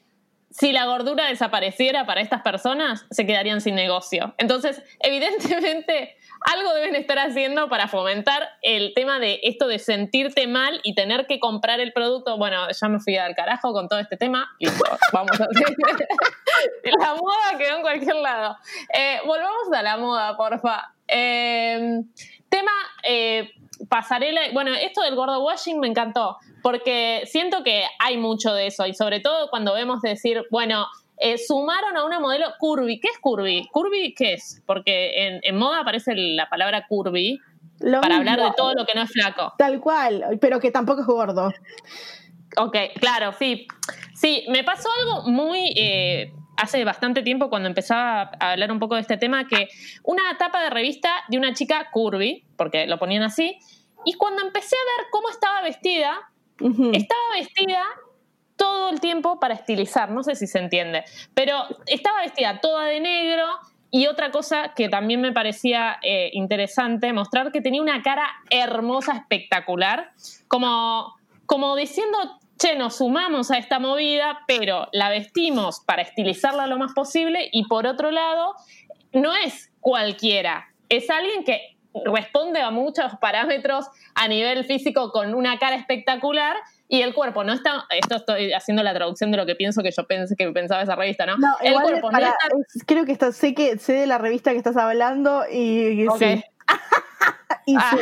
[0.59, 4.35] si la gordura desapareciera para estas personas, se quedarían sin negocio.
[4.39, 6.17] Entonces, evidentemente,
[6.53, 11.27] algo deben estar haciendo para fomentar el tema de esto de sentirte mal y tener
[11.27, 12.39] que comprar el producto.
[12.39, 14.49] Bueno, ya me fui al carajo con todo este tema.
[15.13, 15.77] vamos a hacer.
[17.01, 18.57] la moda quedó en cualquier lado.
[18.95, 20.95] Eh, volvamos a la moda, porfa.
[21.07, 22.01] Eh,
[22.49, 22.73] tema
[23.03, 23.51] eh,
[23.89, 24.41] pasarela.
[24.53, 28.95] Bueno, esto del gordo washing me encantó porque siento que hay mucho de eso y
[28.95, 30.87] sobre todo cuando vemos decir, bueno,
[31.19, 33.01] eh, sumaron a una modelo curvy.
[33.01, 33.69] ¿Qué es curvy?
[33.73, 34.63] ¿Curvy qué es?
[34.67, 37.41] Porque en, moda aparece la palabra curvy
[37.81, 39.55] para hablar de todo lo que no es flaco.
[39.57, 41.53] Tal cual, pero que tampoco es gordo.
[42.59, 43.67] Ok, claro, sí.
[44.15, 45.73] Sí, me pasó algo muy...
[45.77, 49.69] Eh, hace bastante tiempo cuando empezaba a hablar un poco de este tema, que
[50.03, 53.59] una tapa de revista de una chica curvy, porque lo ponían así,
[54.05, 57.83] y cuando empecé a ver cómo estaba vestida, estaba vestida
[58.57, 61.05] todo el tiempo para estilizar, no sé si se entiende,
[61.35, 63.47] pero estaba vestida toda de negro
[63.91, 69.15] y otra cosa que también me parecía eh, interesante, mostrar que tenía una cara hermosa,
[69.15, 70.13] espectacular,
[70.49, 71.15] como,
[71.47, 72.19] como diciendo,
[72.59, 77.65] che, nos sumamos a esta movida, pero la vestimos para estilizarla lo más posible y
[77.65, 78.55] por otro lado,
[79.13, 85.59] no es cualquiera, es alguien que responde a muchos parámetros a nivel físico con una
[85.59, 86.57] cara espectacular
[86.89, 89.91] y el cuerpo no está, esto estoy haciendo la traducción de lo que pienso que
[89.91, 91.37] yo pensé que pensaba esa revista, ¿no?
[91.63, 92.37] el cuerpo no está...
[92.87, 96.45] creo que está, sé que sé de la revista que estás hablando y, sí.
[97.77, 97.97] Ah,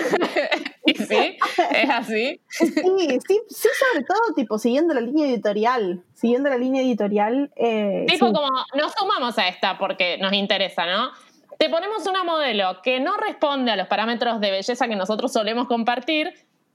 [0.87, 1.39] y, sí.
[1.71, 2.41] es así.
[2.49, 6.03] Sí, sí, sí, sobre todo, tipo, siguiendo la línea editorial.
[6.13, 7.51] Siguiendo la línea editorial.
[7.57, 11.11] Eh, tipo, como, nos sumamos a esta porque nos interesa, ¿no?
[11.59, 15.67] te ponemos una modelo que no responde a los parámetros de belleza que nosotros solemos
[15.67, 16.35] compartir,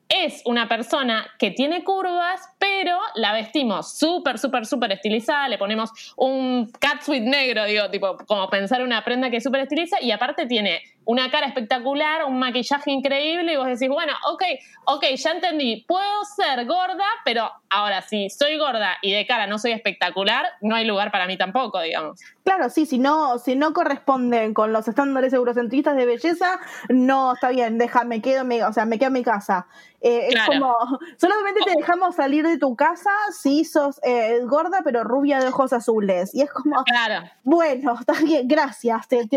[0.09, 5.91] es una persona que tiene curvas, pero la vestimos súper, súper, súper estilizada, le ponemos
[6.17, 10.47] un catsuit negro, digo, tipo, como pensar una prenda que es súper estiliza, y aparte
[10.47, 14.43] tiene una cara espectacular, un maquillaje increíble, y vos decís, bueno, ok,
[14.85, 19.57] ok, ya entendí, puedo ser gorda, pero ahora si soy gorda y de cara no
[19.57, 22.19] soy espectacular, no hay lugar para mí tampoco, digamos.
[22.49, 27.49] Claro, sí, si no, si no corresponden con los estándares eurocentristas de belleza, no está
[27.49, 29.67] bien, déjame, quedo, o sea, me quedo en mi casa.
[30.01, 30.75] Eh, es como,
[31.17, 35.73] solamente te dejamos salir de tu casa si sos eh, gorda pero rubia de ojos
[35.73, 36.33] azules.
[36.33, 37.29] Y es como, claro.
[37.43, 39.07] bueno, está bien, gracias.
[39.09, 39.27] es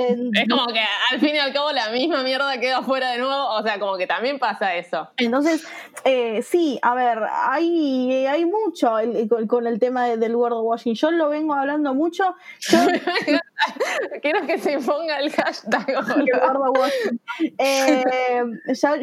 [0.48, 3.62] como que al fin y al cabo la misma mierda queda afuera de nuevo, o
[3.62, 5.10] sea, como que también pasa eso.
[5.16, 5.66] Entonces,
[6.04, 8.94] eh, sí, a ver, hay, hay mucho
[9.48, 10.94] con, el tema del gordo washing.
[10.94, 12.36] Yo lo vengo hablando mucho.
[14.22, 15.86] Quiero que se ponga el hashtag.
[17.58, 18.44] Eh,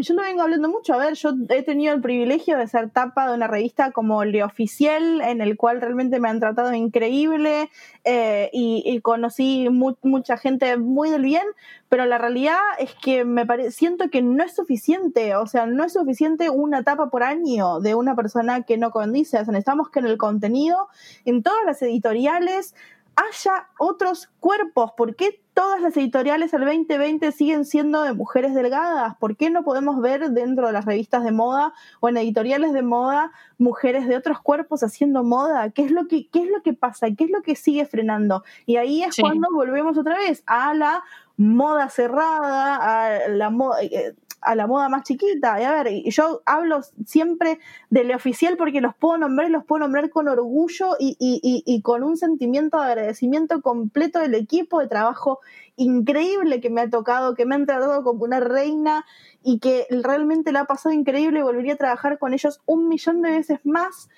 [0.02, 0.94] yo lo vengo hablando mucho.
[0.94, 4.44] A ver, yo he tenido el privilegio de ser tapa de una revista como Le
[4.44, 7.70] Oficial, en el cual realmente me han tratado increíble
[8.04, 11.46] eh, y, conocí mucha gente muy del bien,
[11.88, 15.94] pero la realidad es que me siento que no es suficiente, o sea, no es
[15.94, 19.38] suficiente una tapa por año de una persona que no condice.
[19.38, 20.88] O sea, necesitamos que en el contenido,
[21.26, 22.76] en todas las editoriales,
[23.20, 24.92] haya otros cuerpos.
[24.96, 29.16] ¿Por qué todas las editoriales del 2020 siguen siendo de mujeres delgadas?
[29.18, 32.82] ¿Por qué no podemos ver dentro de las revistas de moda o en editoriales de
[32.82, 35.70] moda mujeres de otros cuerpos haciendo moda?
[35.72, 37.08] ¿Qué es lo que, qué es lo que pasa?
[37.18, 38.44] ¿Qué es lo que sigue frenando?
[38.66, 41.04] Y ahí es cuando volvemos otra vez a la
[41.38, 43.82] moda cerrada, a la moda...
[43.82, 45.60] Eh, a la moda más chiquita.
[45.62, 47.60] Y a ver, yo hablo siempre
[47.90, 51.82] del oficial porque los puedo nombrar y los puedo nombrar con orgullo y, y, y,
[51.82, 55.40] con un sentimiento de agradecimiento completo del equipo de trabajo
[55.76, 59.06] increíble que me ha tocado, que me han tratado como una reina
[59.44, 63.22] y que realmente le ha pasado increíble y volvería a trabajar con ellos un millón
[63.22, 64.10] de veces más.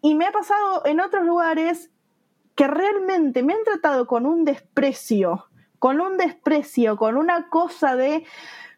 [0.00, 1.90] Y me ha pasado en otros lugares
[2.54, 5.46] que realmente me han tratado con un desprecio,
[5.78, 8.24] con un desprecio, con una cosa de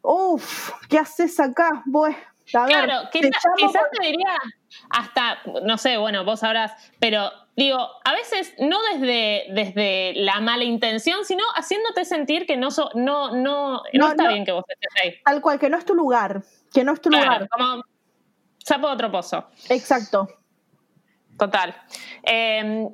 [0.05, 1.83] uff, ¿qué haces acá?
[1.91, 2.15] Pues,
[2.51, 4.37] claro, quizás te diría
[4.91, 10.65] hasta, no sé, bueno, vos sabrás, pero digo, a veces no desde, desde la mala
[10.65, 15.15] intención, sino haciéndote sentir que no, no, no, no, está bien que vos estés ahí.
[15.25, 16.43] Tal cual, que no es tu lugar,
[16.73, 17.49] que no es tu lugar.
[17.49, 17.83] como
[18.59, 19.49] sapo de otro pozo.
[19.71, 20.29] Exacto.
[21.39, 21.75] Total.
[22.23, 22.89] Em,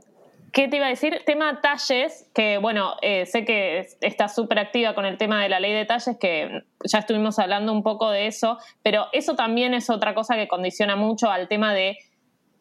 [0.52, 1.22] ¿Qué te iba a decir?
[1.26, 5.60] Tema talles, que bueno, eh, sé que estás súper activa con el tema de la
[5.60, 9.90] ley de talles, que ya estuvimos hablando un poco de eso, pero eso también es
[9.90, 11.98] otra cosa que condiciona mucho al tema de,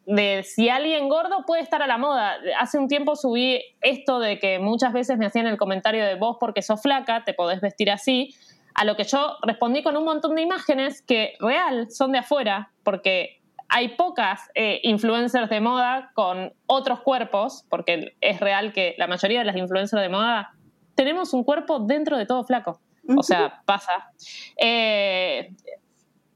[0.06, 2.36] de si alguien gordo puede estar a la moda.
[2.60, 6.36] Hace un tiempo subí esto de que muchas veces me hacían el comentario de vos
[6.38, 8.34] porque sos flaca, te podés vestir así,
[8.74, 12.70] a lo que yo respondí con un montón de imágenes que real son de afuera,
[12.84, 13.39] porque
[13.70, 19.38] hay pocas eh, influencers de moda con otros cuerpos, porque es real que la mayoría
[19.38, 20.52] de las influencers de moda
[20.96, 22.80] tenemos un cuerpo dentro de todo flaco.
[23.16, 24.12] O sea, pasa.
[24.56, 25.52] Eh,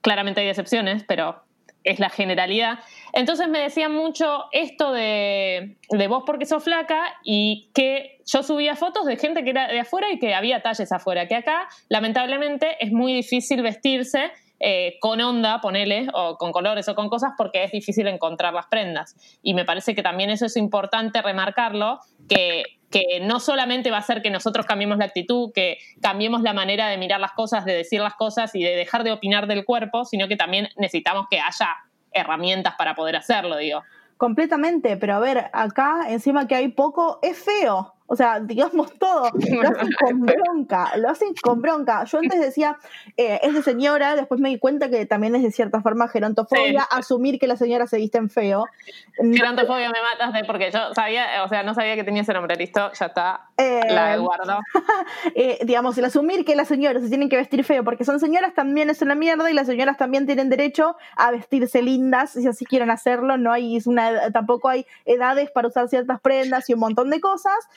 [0.01, 1.43] claramente hay excepciones, pero
[1.83, 2.79] es la generalidad.
[3.13, 8.75] Entonces me decían mucho esto de, de vos porque sos flaca y que yo subía
[8.77, 12.77] fotos de gente que era de afuera y que había talles afuera, que acá lamentablemente
[12.81, 14.31] es muy difícil vestirse
[14.61, 18.67] eh, con onda, ponele, o con colores o con cosas, porque es difícil encontrar las
[18.67, 19.17] prendas.
[19.43, 24.03] Y me parece que también eso es importante remarcarlo, que, que no solamente va a
[24.03, 27.75] ser que nosotros cambiemos la actitud, que cambiemos la manera de mirar las cosas, de
[27.75, 31.41] decir las cosas y de dejar de opinar del cuerpo, sino que también necesitamos que
[31.41, 31.71] haya
[32.13, 33.83] herramientas para poder hacerlo, digo.
[34.17, 37.94] Completamente, pero a ver, acá encima que hay poco, es feo.
[38.07, 42.05] O sea, digamos todo, lo hacen con bronca, lo hacen con bronca.
[42.05, 42.77] Yo antes decía,
[43.17, 46.83] eh, es de señora, después me di cuenta que también es de cierta forma gerontofobia,
[46.83, 48.67] asumir que las señoras se visten feo.
[49.17, 52.93] Gerontofobia me matas porque yo sabía, o sea, no sabía que tenía ese nombre, listo,
[52.93, 54.59] ya está, la guardo.
[55.35, 58.55] eh, digamos, el asumir que las señoras se tienen que vestir feo porque son señoras
[58.55, 62.65] también es una mierda y las señoras también tienen derecho a vestirse lindas si así
[62.65, 67.11] quieren hacerlo, no hay una, tampoco hay edades para usar ciertas prendas y un montón
[67.11, 67.69] de cosas.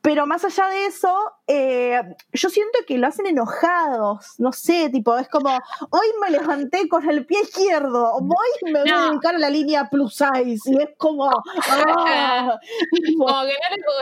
[0.00, 1.12] Pero más allá de eso,
[1.46, 2.00] eh,
[2.32, 5.50] yo siento que lo hacen enojados, no sé, tipo, es como,
[5.90, 9.88] hoy me levanté con el pie izquierdo, hoy me voy a dedicar a la línea
[9.90, 11.28] plus size, y es como,
[13.18, 13.54] como que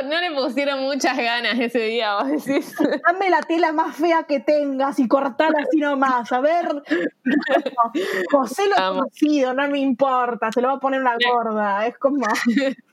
[0.04, 2.74] no le, pusieron muchas ganas ese día, vos decís.
[3.06, 6.82] Dame la tela más fea que tengas y cortala así nomás, a ver,
[8.30, 12.26] José lo conocido, no me importa, se lo va a poner una gorda, es como...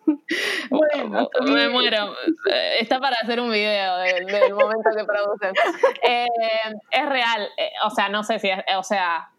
[0.70, 2.16] bueno, me muero.
[2.80, 5.54] Está para hacer un video del, momento que producen.
[6.04, 6.28] Eh,
[6.92, 9.30] es real, eh, o sea, no sé si es, o sea,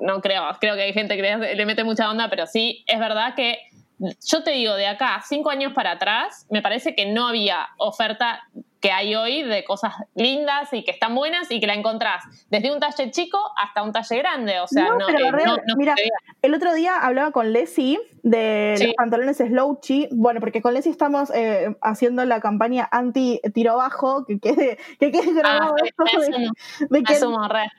[0.00, 3.34] no creo, creo que hay gente que le, mete mucha onda, pero sí, es verdad
[3.34, 3.58] que
[3.98, 8.42] yo te digo, de acá, cinco años para atrás, me parece que no había oferta
[8.80, 12.72] que hay hoy de cosas lindas y que están buenas y que la encontrás desde
[12.72, 14.60] un talle chico hasta un talle grande.
[14.60, 15.32] O sea, no, eh,
[15.76, 15.94] mira,
[16.42, 20.08] el otro día hablaba con Leslie de los pantalones Slouchy.
[20.12, 25.34] Bueno, porque con Leslie estamos eh, haciendo la campaña anti-tiro bajo, que quede, que quede
[25.34, 27.18] grabado ah, de, que,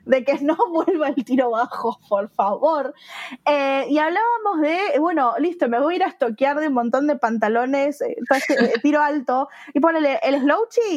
[0.04, 2.94] de, que, no vuelva el tiro bajo, por favor.
[3.44, 7.08] Eh, y hablábamos de, bueno, listo, me voy a ir a estoquear de un montón
[7.08, 7.98] de pantalones,
[8.82, 10.91] tiro alto, y ponele el Slouchy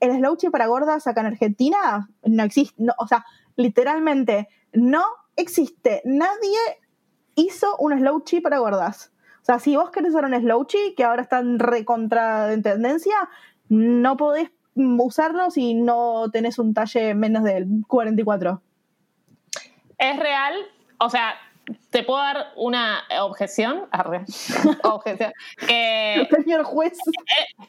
[0.00, 3.24] el slouchy para gordas acá en Argentina no existe, o sea,
[3.56, 5.02] literalmente no
[5.36, 6.02] existe.
[6.04, 6.58] Nadie
[7.34, 9.12] hizo un slouchy para gordas.
[9.42, 13.14] O sea, si vos querés usar un slouchy, que ahora están recontra en tendencia,
[13.68, 18.60] no podés usarlo si no tenés un talle menos del 44.
[19.98, 20.54] Es real,
[20.98, 21.34] o sea,
[21.90, 23.88] te puedo dar una objeción.
[24.82, 25.32] objeción.
[25.58, 26.98] Señor juez.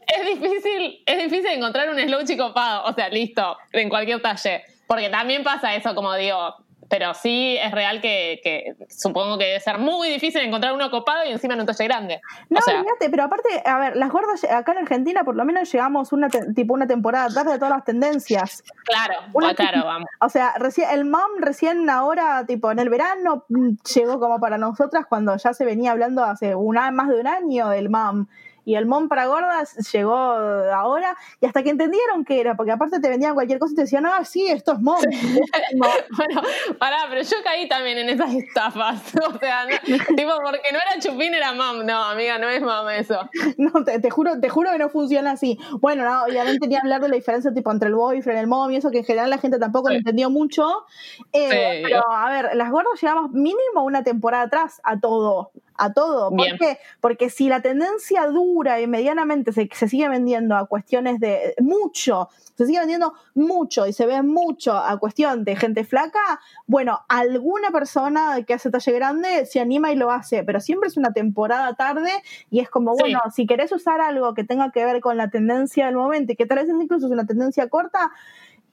[0.08, 2.90] Es, difícil, es difícil encontrar un slow copado.
[2.90, 4.64] O sea, listo, en cualquier talle.
[4.88, 6.56] Porque también pasa eso, como digo,
[6.90, 11.32] pero sí es real que, supongo que debe ser muy difícil encontrar uno copado y
[11.32, 12.22] encima en un talle grande.
[12.50, 16.12] No, fíjate, pero aparte, a ver, las gordas acá en Argentina por lo menos llegamos
[16.14, 18.64] una tipo una temporada tarde de todas las tendencias.
[18.84, 19.16] Claro,
[19.56, 20.08] claro, vamos.
[20.20, 24.58] O sea, recién, el mom recién ahora, tipo en el verano, mm, llegó como para
[24.58, 28.28] nosotras cuando ya se venía hablando hace una, más de un año del mom
[28.68, 33.00] y el Mon para gordas llegó ahora y hasta que entendieron que era, porque aparte
[33.00, 35.00] te vendían cualquier cosa y te decían, ah, sí, esto es Mon.
[36.18, 36.42] bueno,
[36.78, 39.02] pará, pero yo caí también en esas estafas.
[39.28, 41.86] O sea, tipo, porque no era chupín, era mam.
[41.86, 43.18] No, amiga, no es mam eso.
[43.58, 45.58] No, te, juro, te juro que no funciona así.
[45.80, 48.76] Bueno, no, obviamente ni hablar de la diferencia tipo entre el boyfriend, el mom y
[48.76, 50.86] eso, que en general la gente tampoco lo entendió mucho.
[51.32, 56.30] Eh, pero, a ver, las gordas llegamos mínimo una temporada atrás a todo a todo.
[56.30, 56.80] ¿Por qué?
[57.00, 62.30] Porque si la tendencia dura y medianamente se, se, sigue vendiendo a cuestiones de mucho,
[62.56, 67.70] se sigue vendiendo mucho y se ve mucho a cuestión de gente flaca, bueno, alguna
[67.72, 71.76] persona que hace talle grande se anima y lo hace, pero siempre es una temporada
[71.76, 72.12] tarde
[72.50, 75.86] y es como, bueno, si querés usar algo que tenga que ver con la tendencia
[75.86, 78.12] del momento y que tal vez incluso es una tendencia corta,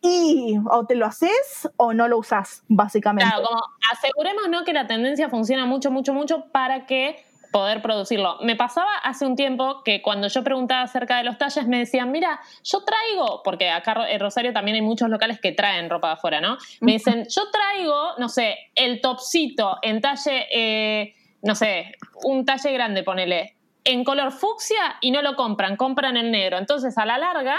[0.05, 3.29] y o te lo haces o no lo usas, básicamente.
[3.29, 8.37] Claro, como asegurémonos que la tendencia funciona mucho, mucho, mucho para que poder producirlo.
[8.43, 12.11] Me pasaba hace un tiempo que cuando yo preguntaba acerca de los talles me decían,
[12.11, 16.15] mira, yo traigo, porque acá en Rosario también hay muchos locales que traen ropa de
[16.15, 16.59] afuera, ¿no?
[16.81, 21.95] Me dicen, yo traigo, no sé, el topsito en talle, eh, no sé,
[22.25, 26.59] un talle grande, ponele, en color fucsia y no lo compran, compran en negro.
[26.59, 27.59] Entonces, a la larga,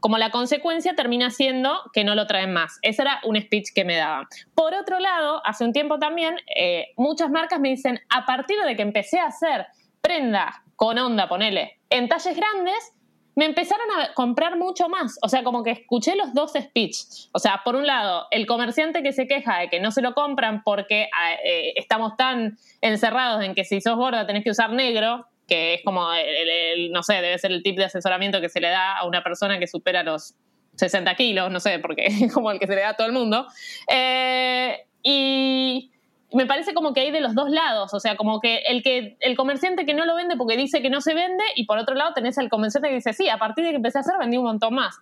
[0.00, 2.78] como la consecuencia termina siendo que no lo traen más.
[2.82, 4.26] Ese era un speech que me daban.
[4.54, 8.76] Por otro lado, hace un tiempo también, eh, muchas marcas me dicen, a partir de
[8.76, 9.66] que empecé a hacer
[10.00, 12.92] prenda con onda, ponele, en talles grandes,
[13.36, 15.18] me empezaron a comprar mucho más.
[15.22, 17.28] O sea, como que escuché los dos speech.
[17.32, 20.14] O sea, por un lado, el comerciante que se queja de que no se lo
[20.14, 24.72] compran porque ah, eh, estamos tan encerrados en que si sos gorda tenés que usar
[24.72, 28.60] negro, que es como, el, no sé, debe ser el tipo de asesoramiento que se
[28.60, 30.34] le da a una persona que supera los
[30.76, 33.12] 60 kilos, no sé, porque es como el que se le da a todo el
[33.12, 33.46] mundo.
[33.90, 35.90] Eh, y
[36.32, 39.16] me parece como que hay de los dos lados, o sea, como que el que
[39.20, 41.94] el comerciante que no lo vende porque dice que no se vende y por otro
[41.94, 44.36] lado tenés al comerciante que dice, sí, a partir de que empecé a hacer vendí
[44.36, 44.96] un montón más.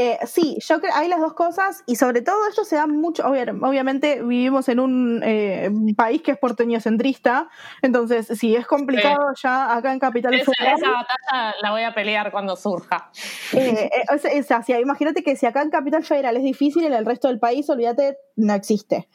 [0.00, 3.26] Eh, sí, yo creo hay las dos cosas y sobre todo esto se da mucho,
[3.26, 7.48] obviamente vivimos en un eh, país que es porteño centrista,
[7.82, 10.78] entonces si es complicado ya acá en Capital esa, Federal.
[10.78, 13.10] Esa batalla la voy a pelear cuando surja.
[13.52, 17.40] Eh, eh imagínate que si acá en Capital Federal es difícil, en el resto del
[17.40, 19.08] país, olvídate, no existe.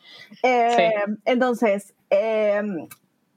[1.24, 1.94] Entonces,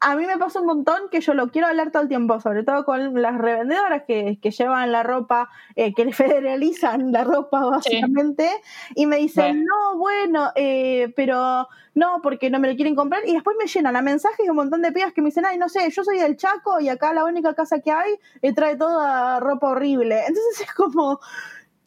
[0.01, 2.63] a mí me pasa un montón que yo lo quiero hablar todo el tiempo, sobre
[2.65, 8.49] todo con las revendedoras que, llevan la ropa, eh, que federalizan la ropa básicamente,
[8.95, 13.33] y me dicen, no, bueno, eh, pero no, porque no me lo quieren comprar, y
[13.33, 15.69] después me llenan a mensajes y un montón de pibas que me dicen, ay, no
[15.69, 19.41] sé, yo soy del Chaco y acá la única casa que hay eh, trae toda
[19.41, 20.21] ropa horrible.
[20.21, 21.21] Entonces es como...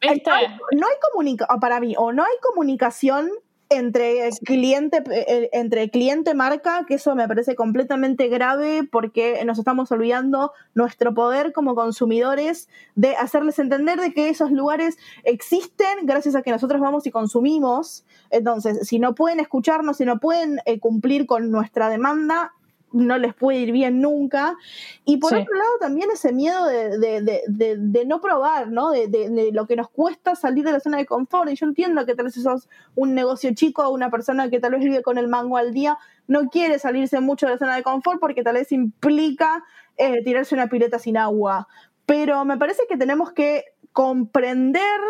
[0.02, 3.30] No hay comunicación, para mí, o no hay comunicación
[3.70, 9.90] entre cliente, eh, entre cliente marca, que eso me parece completamente grave porque nos estamos
[9.92, 16.42] olvidando nuestro poder como consumidores de hacerles entender de que esos lugares existen gracias a
[16.42, 18.04] que nosotros vamos y consumimos.
[18.30, 22.52] Entonces, si no pueden escucharnos, si no pueden eh, cumplir con nuestra demanda,
[22.92, 24.56] no les puede ir bien nunca.
[25.04, 28.90] Y por otro lado también ese miedo de, no probar, ¿no?
[28.90, 31.50] De, lo que nos cuesta salir de la zona de confort.
[31.50, 34.80] Y yo entiendo que tal vez sos un negocio chico, una persona que tal vez
[34.80, 38.20] vive con el mango al día, no quiere salirse mucho de la zona de confort
[38.20, 39.64] porque tal vez implica
[39.96, 41.68] eh, tirarse una pileta sin agua.
[42.06, 45.00] Pero me parece que tenemos que comprender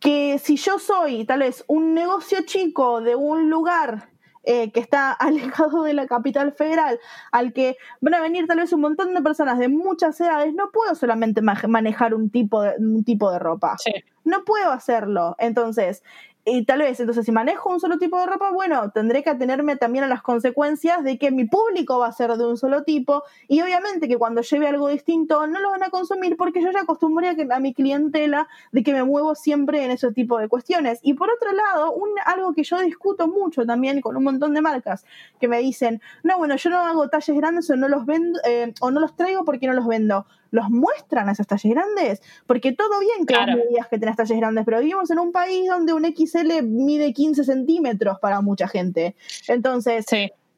[0.00, 4.10] que si yo soy tal vez un negocio chico de un lugar
[4.46, 6.98] eh, que está alejado de la capital federal,
[7.32, 10.70] al que van a venir tal vez un montón de personas de muchas edades, no
[10.70, 13.76] puedo solamente manejar un tipo de, un tipo de ropa.
[14.24, 15.36] No puedo hacerlo.
[15.38, 16.02] Entonces,
[16.48, 19.74] y tal vez, entonces, si manejo un solo tipo de ropa, bueno, tendré que atenerme
[19.74, 23.24] también a las consecuencias de que mi público va a ser de un solo tipo
[23.48, 26.82] y obviamente que cuando lleve algo distinto no lo van a consumir porque yo ya
[26.82, 30.48] acostumbré a, que, a mi clientela de que me muevo siempre en ese tipo de
[30.48, 31.00] cuestiones.
[31.02, 34.62] Y por otro lado, un, algo que yo discuto mucho también con un montón de
[34.62, 35.04] marcas
[35.40, 38.72] que me dicen, no, bueno, yo no hago talles grandes o no los vendo eh,
[38.80, 40.24] o no los traigo porque no los vendo
[40.56, 43.56] los muestran a esas talles grandes, porque todo bien que claro.
[43.56, 47.12] me digas que tenés talles grandes, pero vivimos en un país donde un XL mide
[47.12, 49.14] 15 centímetros para mucha gente.
[49.48, 50.06] Entonces,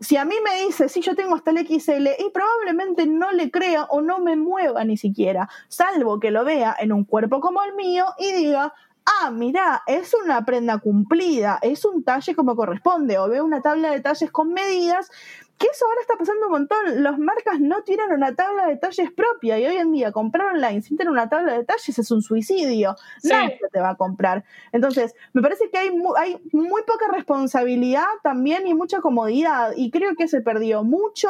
[0.00, 3.50] si a mí me dice, si yo tengo hasta el XL, y probablemente no le
[3.50, 7.62] crea o no me mueva ni siquiera, salvo que lo vea en un cuerpo como
[7.64, 8.72] el mío y diga,
[9.04, 13.90] ah, mira, es una prenda cumplida, es un talle como corresponde, o veo una tabla
[13.90, 15.10] de talles con medidas
[15.58, 17.02] que eso ahora está pasando un montón.
[17.02, 20.82] Las marcas no tienen una tabla de talles propia y hoy en día comprar online
[20.82, 22.94] sin tener una tabla de talles es un suicidio.
[23.24, 24.44] Nadie te va a comprar.
[24.72, 29.90] Entonces, me parece que hay muy, hay muy poca responsabilidad también y mucha comodidad y
[29.90, 31.28] creo que se perdió mucho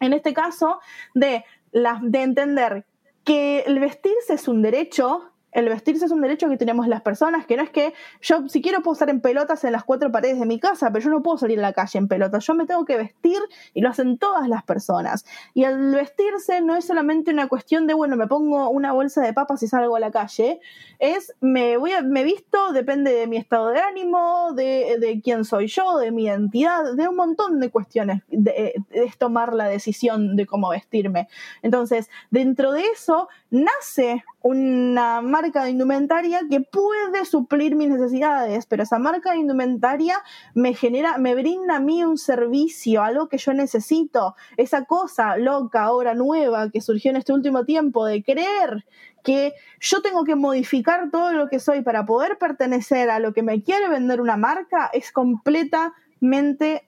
[0.00, 0.80] en este caso
[1.14, 2.86] de, la, de entender
[3.24, 7.44] que el vestirse es un derecho el vestirse es un derecho que tenemos las personas,
[7.44, 10.38] que no es que yo, si quiero, puedo estar en pelotas en las cuatro paredes
[10.38, 12.46] de mi casa, pero yo no puedo salir a la calle en pelotas.
[12.46, 13.40] Yo me tengo que vestir
[13.74, 15.24] y lo hacen todas las personas.
[15.54, 19.32] Y el vestirse no es solamente una cuestión de, bueno, me pongo una bolsa de
[19.32, 20.60] papas y salgo a la calle.
[21.00, 25.66] Es, me, voy a, me visto, depende de mi estado de ánimo, de, quién soy
[25.66, 28.22] yo, de mi identidad, de un montón de cuestiones.
[28.28, 31.26] De, es tomar la decisión de cómo vestirme.
[31.62, 38.82] Entonces, dentro de eso, nace una marca de indumentaria que puede suplir mis necesidades, pero
[38.82, 40.22] esa marca de indumentaria
[40.54, 45.82] me genera, me brinda a mí un servicio, algo que yo necesito, esa cosa loca,
[45.82, 48.86] ahora nueva que surgió en este último tiempo de creer
[49.22, 53.42] que yo tengo que modificar todo lo que soy para poder pertenecer a lo que
[53.42, 55.92] me quiere vender una marca es completa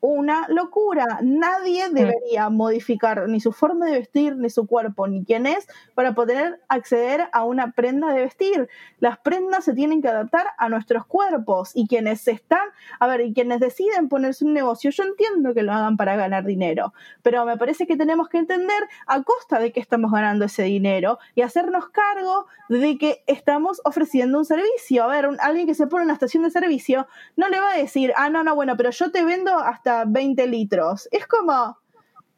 [0.01, 1.19] una locura.
[1.23, 1.95] Nadie Mm.
[1.95, 6.61] debería modificar ni su forma de vestir, ni su cuerpo, ni quién es, para poder
[6.69, 8.69] acceder a una prenda de vestir.
[8.99, 12.69] Las prendas se tienen que adaptar a nuestros cuerpos y quienes están,
[12.99, 16.45] a ver, y quienes deciden ponerse un negocio, yo entiendo que lo hagan para ganar
[16.45, 20.65] dinero, pero me parece que tenemos que entender a costa de que estamos ganando ese
[20.65, 25.05] dinero y hacernos cargo de que estamos ofreciendo un servicio.
[25.05, 27.07] A ver, un- alguien que se pone en una estación de servicio
[27.37, 30.47] no le va a decir, ah, no, no, bueno, pero yo te vendo hasta 20
[30.47, 31.09] litros.
[31.11, 31.79] Es como,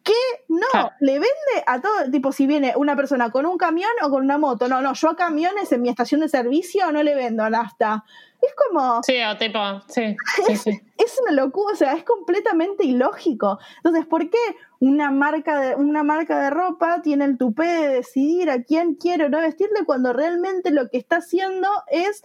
[0.03, 0.13] ¿qué?
[0.49, 4.25] No, le vende a todo, tipo, si viene una persona con un camión o con
[4.25, 4.69] una moto.
[4.69, 8.05] No, no, yo a camiones en mi estación de servicio no le vendo nafta.
[8.41, 10.17] Es como, Sí, o tipo, sí,
[10.47, 10.81] sí, sí.
[10.99, 13.59] es una locura, o sea, es completamente ilógico.
[13.77, 14.39] Entonces, ¿por qué
[14.81, 19.27] una marca de, una marca de ropa tiene el tupé de decidir a quién quiere
[19.27, 22.25] o no vestirle cuando realmente lo que está haciendo es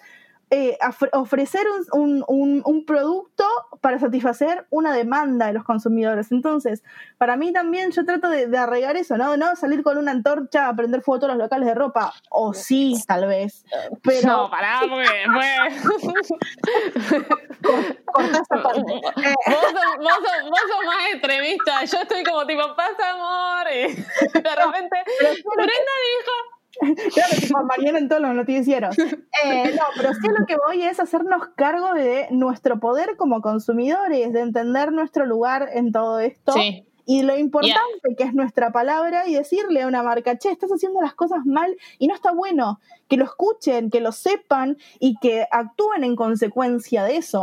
[0.50, 0.78] eh,
[1.14, 3.43] ofrecer un, un- un- un producto
[3.82, 6.32] para satisfacer una demanda de los consumidores?
[6.32, 6.84] Entonces,
[7.18, 9.36] para mí también yo trato de, de arreglar eso, ¿no?
[9.38, 12.54] No salir con una antorcha a prender fuego a todos los locales de ropa, o
[12.54, 13.66] sí, tal vez,
[14.04, 16.08] pero No, pará, porque después.
[18.14, 18.82] cortá esa parte.
[19.48, 21.84] Vos sos, vos, sos, vos sos más extremista.
[21.86, 23.68] Yo estoy como tipo, pasa amor.
[23.74, 25.04] Y de repente,
[25.56, 26.57] Brenda dijo.
[26.80, 28.97] Claro, tipo mañana en todos los noticieros.
[28.97, 34.34] Eh, no, pero sí lo que voy es hacernos cargo de nuestro poder como consumidores,
[34.34, 36.53] de entender nuestro lugar en todo esto.
[36.53, 36.88] Sí.
[37.09, 40.99] Y lo importante que es nuestra palabra y decirle a una marca, che, estás haciendo
[40.99, 42.82] las cosas mal y no está bueno.
[43.07, 47.41] Que lo escuchen, que lo sepan y que actúen en consecuencia de eso.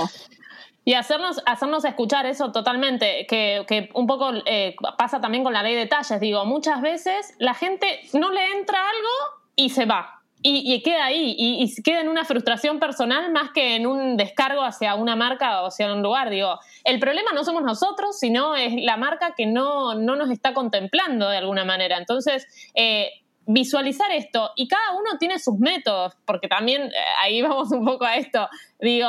[0.85, 5.63] Y hacernos, hacernos escuchar eso totalmente, que, que un poco eh, pasa también con la
[5.63, 6.21] ley de talles.
[6.21, 10.21] Digo, muchas veces la gente no le entra algo y se va.
[10.47, 14.95] Y, queda ahí, y, queda en una frustración personal más que en un descargo hacia
[14.95, 16.29] una marca o hacia un lugar.
[16.29, 20.53] Digo, el problema no somos nosotros, sino es la marca que no, no nos está
[20.53, 21.97] contemplando de alguna manera.
[21.97, 23.09] Entonces, eh,
[23.47, 28.05] visualizar esto, y cada uno tiene sus métodos, porque también eh, ahí vamos un poco
[28.05, 28.47] a esto.
[28.79, 29.09] Digo,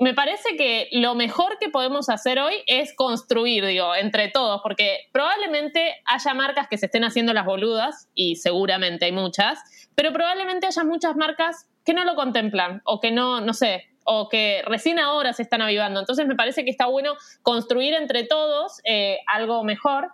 [0.00, 5.00] me parece que lo mejor que podemos hacer hoy es construir, digo, entre todos, porque
[5.12, 9.60] probablemente haya marcas que se estén haciendo las boludas, y seguramente hay muchas,
[9.94, 14.30] pero probablemente haya muchas marcas que no lo contemplan, o que no, no sé, o
[14.30, 16.00] que recién ahora se están avivando.
[16.00, 20.12] Entonces me parece que está bueno construir entre todos eh, algo mejor,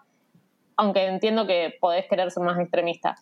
[0.76, 3.14] aunque entiendo que podés querer ser más extremista.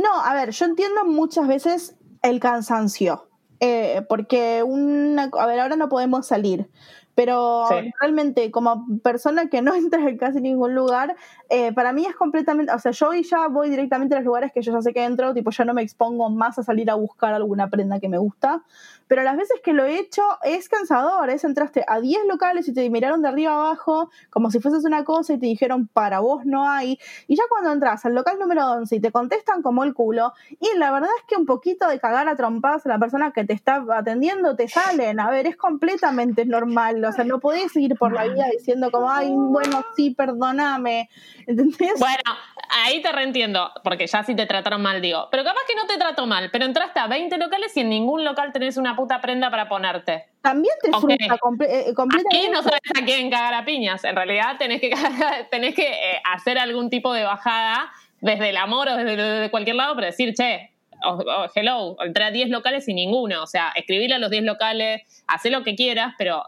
[0.00, 3.28] No, a ver, yo entiendo muchas veces el cansancio.
[3.66, 6.68] Eh, porque una, a ver, ahora no podemos salir,
[7.14, 7.76] pero Sí.
[8.00, 11.14] realmente como persona que no entra en casi ningún lugar,
[11.48, 14.52] eh, para mí es completamente, o sea, yo hoy ya voy directamente a los lugares
[14.52, 16.94] que yo ya sé que entro, tipo, ya no me expongo más a salir a
[16.96, 18.62] buscar alguna prenda que me gusta,
[19.08, 22.74] pero las veces que lo he hecho es cansador, es entraste a 10 locales y
[22.74, 26.44] te miraron de arriba abajo como si fueses una cosa y te dijeron para vos
[26.44, 29.94] no hay, y ya cuando entras al local número 11 y te contestan como el
[29.94, 33.32] culo, y la verdad es que un poquito de cagar a trompadas a la persona
[33.32, 37.74] que te está atendiendo te salen, a ver, es completamente normal, o sea, no podés
[37.76, 41.08] ir por la vida diciendo como, ay, bueno, sí, perdóname,
[41.46, 41.98] ¿entendés?
[41.98, 42.22] Bueno,
[42.74, 45.28] ahí te reentiendo, porque ya sí te trataron mal, digo.
[45.30, 48.24] Pero capaz que no te trató mal, pero entraste a 20 locales y en ningún
[48.24, 50.26] local tenés una puta prenda para ponerte.
[50.42, 51.00] También te ok.
[51.00, 51.94] frustra comple- eh,
[52.28, 54.04] Aquí no sabes a quién cagar a piñas.
[54.04, 54.92] En realidad tenés que,
[55.50, 59.76] tenés que eh, hacer algún tipo de bajada desde el amor o desde, desde cualquier
[59.76, 60.70] lado, pero decir, che,
[61.04, 63.42] oh, oh, hello, entré a 10 locales y ninguno.
[63.42, 66.44] O sea, escribirle a los 10 locales, hacé lo que quieras, pero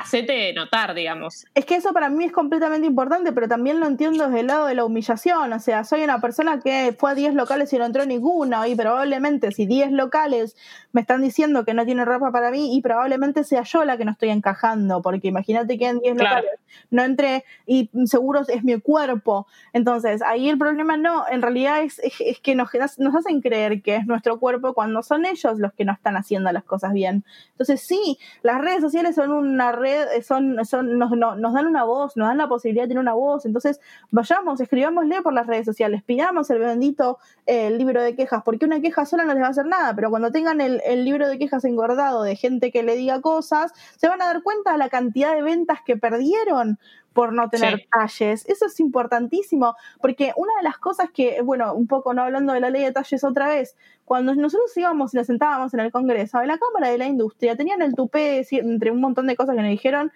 [0.00, 1.46] hacete notar, digamos.
[1.54, 4.66] Es que eso para mí es completamente importante, pero también lo entiendo desde el lado
[4.66, 5.52] de la humillación.
[5.52, 8.74] O sea, soy una persona que fue a 10 locales y no entró ninguno, y
[8.74, 10.56] probablemente si 10 locales
[10.92, 14.04] me están diciendo que no tienen ropa para mí, y probablemente sea yo la que
[14.04, 16.36] no estoy encajando, porque imagínate que en 10 Claro.
[16.36, 19.46] locales no entré y seguro es mi cuerpo.
[19.72, 23.82] Entonces, ahí el problema no, en realidad es, es, es que nos, nos hacen creer
[23.82, 27.24] que es nuestro cuerpo cuando son ellos los que no están haciendo las cosas bien.
[27.52, 31.66] Entonces, sí, las redes sociales son una red, eh, son, son, nos, no- nos dan
[31.66, 33.46] una voz, nos dan la posibilidad de tener una voz.
[33.46, 33.80] Entonces,
[34.10, 38.80] vayamos, escribámosle por las redes sociales, pidamos el bendito eh, libro de quejas, porque una
[38.80, 41.38] queja sola no les va a hacer nada, pero cuando tengan el, el libro de
[41.38, 44.88] quejas engordado de gente que le diga cosas, se van a dar cuenta de la
[44.88, 46.78] cantidad de ventas que perdieron
[47.18, 47.88] por no tener Sí.
[47.90, 48.46] talles.
[48.48, 52.60] Eso es importantísimo, porque una de las cosas que, bueno, un poco no hablando de
[52.60, 56.40] la ley de talles otra vez, cuando nosotros íbamos y nos sentábamos en el Congreso,
[56.40, 59.62] en la Cámara de la Industria, tenían el tupé, entre un montón de cosas que
[59.62, 60.12] nos dijeron,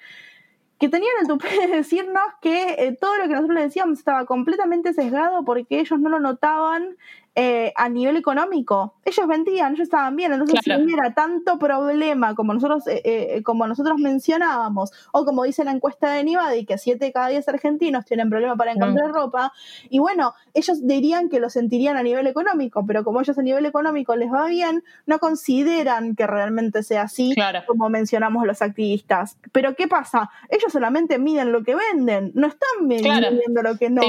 [0.78, 4.24] que tenían el tupé de decirnos que eh, todo lo que nosotros les decíamos estaba
[4.24, 6.96] completamente sesgado porque ellos no lo notaban
[7.34, 8.94] eh, a nivel económico.
[9.06, 13.66] Ellos vendían, ellos estaban bien, entonces si hubiera tanto problema como nosotros, eh, eh, como
[13.66, 18.04] nosotros mencionábamos, o como dice la encuesta de Nivadi, que 7 de cada 10 argentinos
[18.04, 19.14] tienen problema para encontrar mm.
[19.14, 19.52] ropa,
[19.88, 23.64] y bueno, ellos dirían que lo sentirían a nivel económico, pero como ellos a nivel
[23.64, 27.34] económico les va bien, no consideran que realmente sea así,
[27.66, 29.38] como mencionamos los activistas.
[29.52, 30.30] Pero ¿qué pasa?
[30.50, 34.02] Ellos solamente miden lo que venden, no están midiendo lo que no.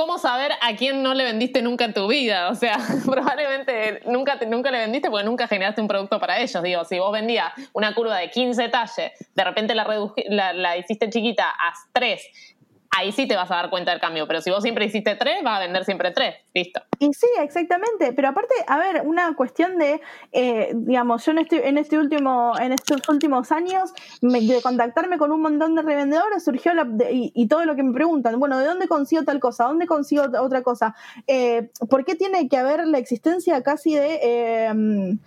[0.00, 2.48] ¿Cómo saber a quién no le vendiste nunca en tu vida?
[2.48, 6.62] O sea, probablemente nunca, nunca le vendiste porque nunca generaste un producto para ellos.
[6.62, 9.86] Digo, si vos vendías una curva de 15 talles, de repente la,
[10.30, 12.56] la, la hiciste chiquita a 3
[12.90, 14.26] ahí sí te vas a dar cuenta del cambio.
[14.26, 16.36] Pero si vos siempre hiciste tres, vas a vender siempre tres.
[16.54, 16.80] Listo.
[16.98, 18.12] Y sí, exactamente.
[18.12, 20.00] Pero aparte, a ver, una cuestión de,
[20.32, 25.32] eh, digamos, yo en este, en este último, en estos últimos años, de contactarme con
[25.32, 26.72] un montón de revendedores, surgió
[27.10, 29.64] y, todo lo que me preguntan, bueno, ¿de dónde consigo tal cosa?
[29.64, 30.94] ¿Dónde consigo otra cosa?
[31.26, 34.66] Eh, ¿Por qué tiene que haber la existencia casi de...
[34.66, 35.18] Em,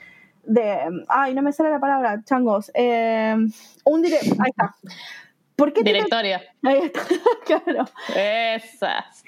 [0.45, 4.75] de, ay, no me sale la palabra, changos, un directo, ahí está,
[5.55, 6.41] ¿Por qué Directoria.
[6.61, 6.91] Tiene...
[7.45, 7.85] claro.
[8.15, 9.23] Esas.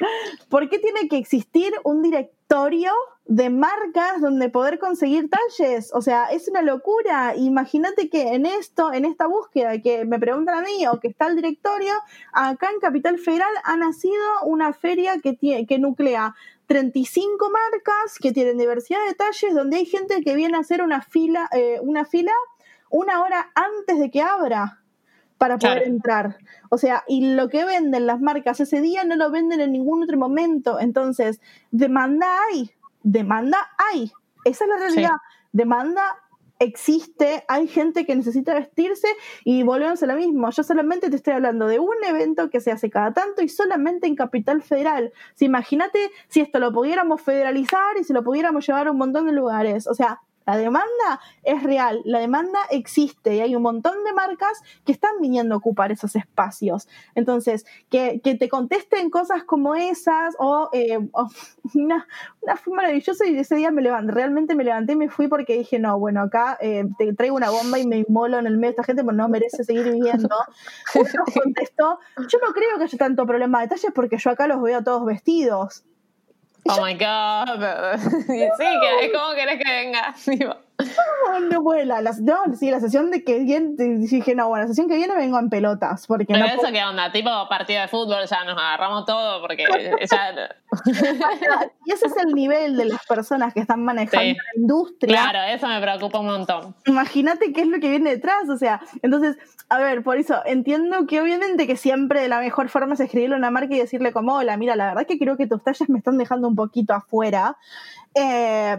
[0.49, 2.91] ¿Por qué tiene que existir un directorio
[3.25, 5.91] de marcas donde poder conseguir talles?
[5.93, 7.35] O sea, es una locura.
[7.35, 11.27] Imagínate que en esto, en esta búsqueda que me preguntan a mí o que está
[11.27, 11.93] el directorio,
[12.33, 18.31] acá en Capital Federal ha nacido una feria que, tiene, que nuclea 35 marcas que
[18.31, 22.05] tienen diversidad de talles, donde hay gente que viene a hacer una fila, eh, una
[22.05, 22.31] fila
[22.89, 24.81] una hora antes de que abra
[25.37, 26.37] para poder entrar.
[26.69, 30.03] O sea, y lo que venden las marcas ese día no lo venden en ningún
[30.03, 30.79] otro momento.
[30.79, 32.71] Entonces, demanda hay,
[33.03, 33.57] demanda
[33.91, 34.11] hay.
[34.45, 35.17] Esa es la realidad.
[35.51, 36.01] Demanda
[36.59, 39.07] existe, hay gente que necesita vestirse
[39.43, 40.49] y volvemos a lo mismo.
[40.51, 44.07] Yo solamente te estoy hablando de un evento que se hace cada tanto y solamente
[44.07, 45.11] en Capital Federal.
[45.39, 49.33] Imagínate si esto lo pudiéramos federalizar y si lo pudiéramos llevar a un montón de
[49.33, 49.87] lugares.
[49.87, 54.61] O sea, la demanda es real, la demanda existe y hay un montón de marcas
[54.85, 56.87] que están viniendo a ocupar esos espacios.
[57.15, 60.99] Entonces, que, te contesten cosas como esas o, eh,
[61.75, 62.07] una,
[62.41, 65.57] una, fue maravilloso y ese día me levanté, realmente me levanté y me fui porque
[65.57, 68.67] dije, no, bueno, acá eh, te traigo una bomba y me inmolo en el medio
[68.67, 70.35] de esta gente, porque no merece seguir viviendo.
[70.95, 74.61] Uno contestó, yo no creo que haya tanto problema de detalles porque yo acá los
[74.61, 75.83] veo todos vestidos.
[76.67, 77.59] Oh my god.
[78.27, 80.15] sí, que, ¿cómo querés que venga?
[81.51, 82.01] no vuela.
[82.01, 85.15] La, no, sí, la sesión de que viene, dije, no, bueno, la sesión que viene
[85.15, 86.05] vengo en pelotas.
[86.07, 89.65] Porque Pero no eso qué onda, tipo partido de fútbol, ya nos agarramos todo porque
[90.11, 90.51] ya...
[91.85, 95.21] y ese es el nivel de las personas que están manejando la industria.
[95.21, 96.75] Claro, eso me preocupa un montón.
[96.85, 99.37] Imagínate qué es lo que viene detrás, o sea, entonces,
[99.69, 103.39] a ver, por eso, entiendo que obviamente que siempre la mejor forma es escribirle a
[103.39, 105.97] una marca y decirle como, hola, mira, la verdad que creo que tus tallas me
[105.97, 107.57] están dejando un poquito afuera.
[108.13, 108.77] Eh,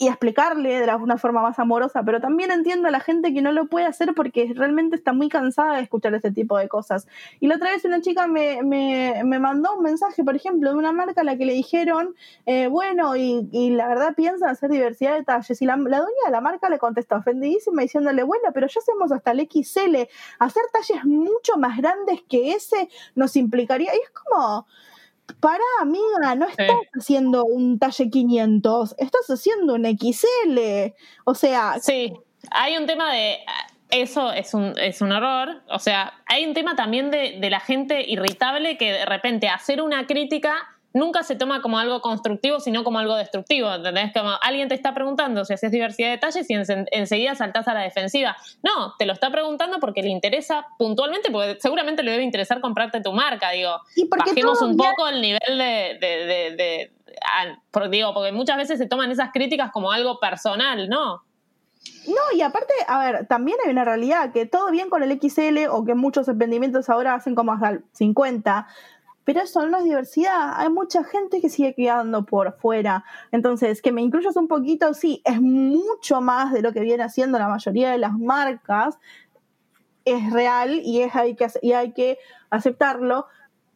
[0.00, 3.50] y explicarle de una forma más amorosa, pero también entiendo a la gente que no
[3.50, 7.08] lo puede hacer porque realmente está muy cansada de escuchar este tipo de cosas.
[7.40, 10.76] Y la otra vez una chica me, me, me mandó un mensaje, por ejemplo, de
[10.76, 12.14] una marca a la que le dijeron,
[12.46, 15.60] eh, bueno, y, y, la verdad piensan hacer diversidad de talles.
[15.60, 19.10] Y la, la dueña de la marca le contestó ofendidísima diciéndole, bueno, pero ya hacemos
[19.10, 19.96] hasta el XL,
[20.38, 24.64] hacer talles mucho más grandes que ese nos implicaría, y es como
[25.40, 30.94] para amiga, no estás haciendo un talle 500, estás haciendo un XL.
[31.24, 31.76] O sea...
[31.80, 32.12] Sí,
[32.50, 33.38] hay un tema de...
[33.90, 35.62] Eso es un, es un error.
[35.70, 39.80] O sea, hay un tema también de, de la gente irritable que de repente hacer
[39.80, 43.72] una crítica nunca se toma como algo constructivo, sino como algo destructivo.
[43.72, 44.12] ¿Entendés?
[44.12, 47.80] Como alguien te está preguntando si haces diversidad de detalles y enseguida saltás a la
[47.80, 48.36] defensiva.
[48.62, 53.00] No, te lo está preguntando porque le interesa puntualmente, porque seguramente le debe interesar comprarte
[53.00, 53.50] tu marca.
[53.50, 55.98] Digo, bajemos un poco el nivel de.
[56.00, 56.92] de, de,
[57.90, 61.22] digo, porque muchas veces se toman esas críticas como algo personal, ¿no?
[62.06, 65.68] No, y aparte, a ver, también hay una realidad que todo bien con el XL
[65.70, 68.66] o que muchos emprendimientos ahora hacen como hasta 50,
[69.28, 70.54] pero eso no es diversidad.
[70.56, 73.04] Hay mucha gente que sigue quedando por fuera.
[73.30, 77.38] Entonces, que me incluyas un poquito, sí, es mucho más de lo que viene haciendo
[77.38, 78.98] la mayoría de las marcas.
[80.06, 82.16] Es real y, es, hay, que, y hay que
[82.48, 83.26] aceptarlo,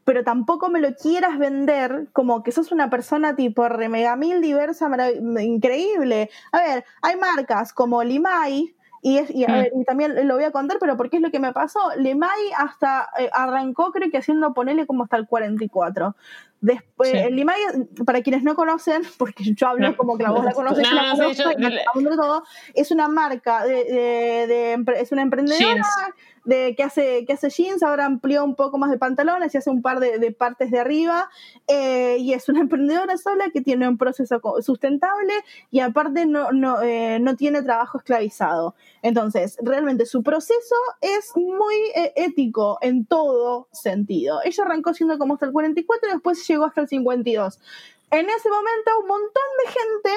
[0.04, 4.90] pero tampoco me lo quieras vender como que sos una persona tipo remegamil diversa,
[5.38, 6.30] increíble.
[6.52, 8.74] A ver, hay marcas como Limay,
[9.04, 9.84] y, es, y, mm.
[9.84, 11.80] también lo voy a contar, pero porque es lo que me pasó.
[11.96, 16.14] Lemay hasta eh, arrancó, creo que haciendo ponerle como hasta el 44.
[16.60, 17.58] Después, el Limay,
[18.06, 21.16] para quienes no conocen, porque yo hablo como que la vos la conoces, yo la
[21.92, 22.44] conozco, todo,
[22.74, 25.82] es una marca, de, de, es una emprendedora
[26.44, 29.70] de que hace, que hace jeans, ahora amplió un poco más de pantalones y hace
[29.70, 31.30] un par de, partes de arriba.
[31.68, 35.32] Eh, y es una emprendedora sola que tiene un proceso sustentable
[35.70, 38.74] y aparte no, no, eh, no tiene trabajo esclavizado.
[39.02, 44.40] Entonces, realmente su proceso es muy eh, ético en todo sentido.
[44.44, 47.60] Ella arrancó siendo como hasta el 44 y después llegó hasta el 52.
[48.10, 50.10] En ese momento, un montón de gente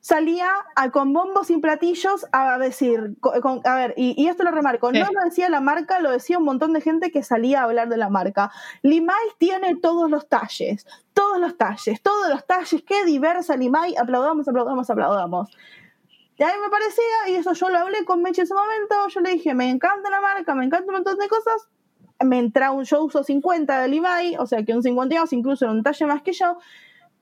[0.00, 3.16] salía a, con bombos y platillos a decir,
[3.64, 6.72] a ver, y, esto lo remarco, no lo decía la marca, lo decía un montón
[6.72, 8.50] de gente que salía a hablar de la marca.
[8.82, 14.48] Limay tiene todos los talles, todos los talles, todos los talles, qué diversa Limay, aplaudamos,
[14.48, 15.50] aplaudamos, aplaudamos.
[16.38, 19.08] Y a mí me parecía, y eso yo lo hablé con Meche en ese momento,
[19.08, 21.68] yo le dije, me encanta la marca, me encanta un montón de cosas,
[22.24, 25.82] me entra un, yo uso 50 de Levi, o sea que un 52 incluso un
[25.82, 26.58] talle más que yo,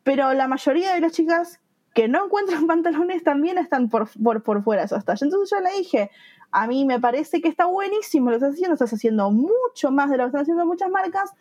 [0.03, 1.61] pero la mayoría de las chicas
[1.97, 4.09] que no encuentran pantalones también están por,
[4.43, 5.23] por, fuera de esos talles.
[5.23, 6.11] Entonces yo le dije,
[6.53, 10.11] a mí me parece que está buenísimo lo que estás haciendo, estás haciendo mucho más
[10.11, 11.33] de lo que están haciendo muchas marcas,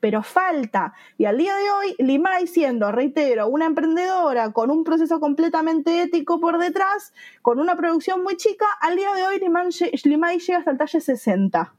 [0.00, 0.94] pero falta.
[1.18, 6.40] Y al día de hoy, Limay siendo, reitero, una emprendedora con un proceso completamente ético
[6.40, 9.40] por detrás, con una producción muy chica, al día de hoy
[10.04, 11.74] Limay llega hasta el talle 60.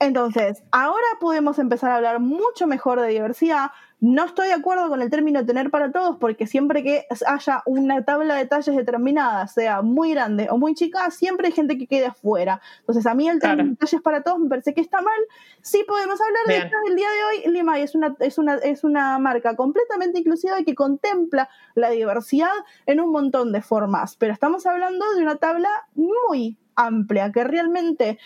[0.00, 3.70] Entonces, ahora podemos empezar a hablar mucho mejor de diversidad.
[4.06, 8.04] No estoy de acuerdo con el término tener para todos, porque siempre que haya una
[8.04, 12.04] tabla de talles determinada, sea muy grande o muy chica, siempre hay gente que quede
[12.04, 12.60] afuera.
[12.80, 15.18] Entonces, a mí el término de talles para todos me parece que está mal.
[15.62, 17.52] Sí podemos hablar de esto el día de hoy.
[17.54, 22.52] Limay es una, es, una, es una marca completamente inclusiva y que contempla la diversidad
[22.84, 24.16] en un montón de formas.
[24.16, 28.18] Pero estamos hablando de una tabla muy amplia, que realmente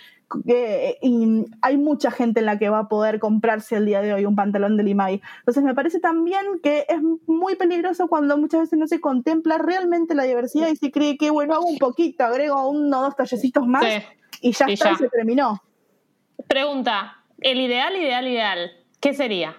[0.44, 4.24] y hay mucha gente en la que va a poder comprarse el día de hoy
[4.24, 5.22] un pantalón de Limay.
[5.40, 10.14] Entonces me parece también que es muy peligroso cuando muchas veces no se contempla realmente
[10.14, 13.66] la diversidad y se cree que, bueno, hago un poquito, agrego uno o dos tallecitos
[13.66, 13.84] más
[14.40, 15.62] y ya está, se terminó.
[16.46, 18.70] Pregunta, el ideal, ideal, ideal,
[19.00, 19.56] ¿qué sería?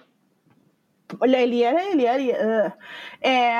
[1.22, 2.74] El ideal, el ideal,
[3.20, 3.54] eh,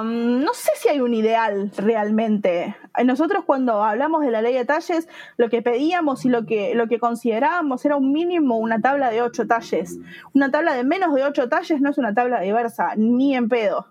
[0.00, 2.76] um, no sé si hay un ideal realmente.
[3.04, 6.88] Nosotros cuando hablamos de la ley de talles, lo que pedíamos y lo que, lo
[6.88, 9.98] que considerábamos era un mínimo una tabla de ocho talles.
[10.34, 13.86] Una tabla de menos de ocho talles no es una tabla diversa, ni en pedo.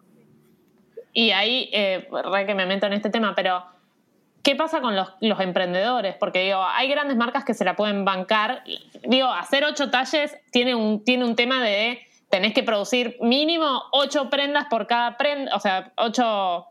[1.14, 3.64] Y ahí, eh, re que me meto en este tema, pero
[4.44, 6.16] ¿qué pasa con los, los, emprendedores?
[6.16, 8.64] Porque digo, hay grandes marcas que se la pueden bancar.
[9.04, 14.30] Digo, hacer ocho talles tiene un, tiene un tema de tenés que producir mínimo ocho
[14.30, 16.68] prendas por cada prenda, o sea, ocho,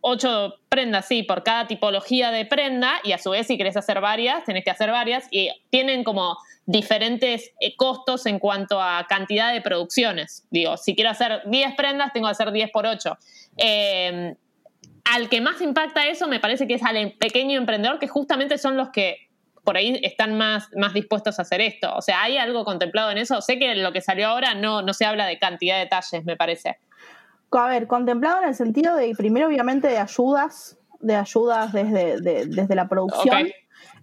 [0.00, 4.00] ocho prendas, sí, por cada tipología de prenda, y a su vez, si querés hacer
[4.00, 9.52] varias, tenés que hacer varias, y tienen como diferentes eh, costos en cuanto a cantidad
[9.52, 10.46] de producciones.
[10.50, 13.16] Digo, si quiero hacer 10 prendas, tengo que hacer 10 por 8.
[13.56, 14.34] Eh,
[15.04, 18.76] al que más impacta eso me parece que es al pequeño emprendedor, que justamente son
[18.76, 19.25] los que
[19.66, 21.92] por ahí están más, más dispuestos a hacer esto.
[21.94, 23.42] O sea, ¿hay algo contemplado en eso?
[23.42, 26.36] Sé que lo que salió ahora no, no se habla de cantidad de detalles, me
[26.36, 26.78] parece.
[27.50, 32.74] A ver, contemplado en el sentido de, primero, obviamente, de ayudas, de ayudas desde, desde
[32.74, 33.48] la producción.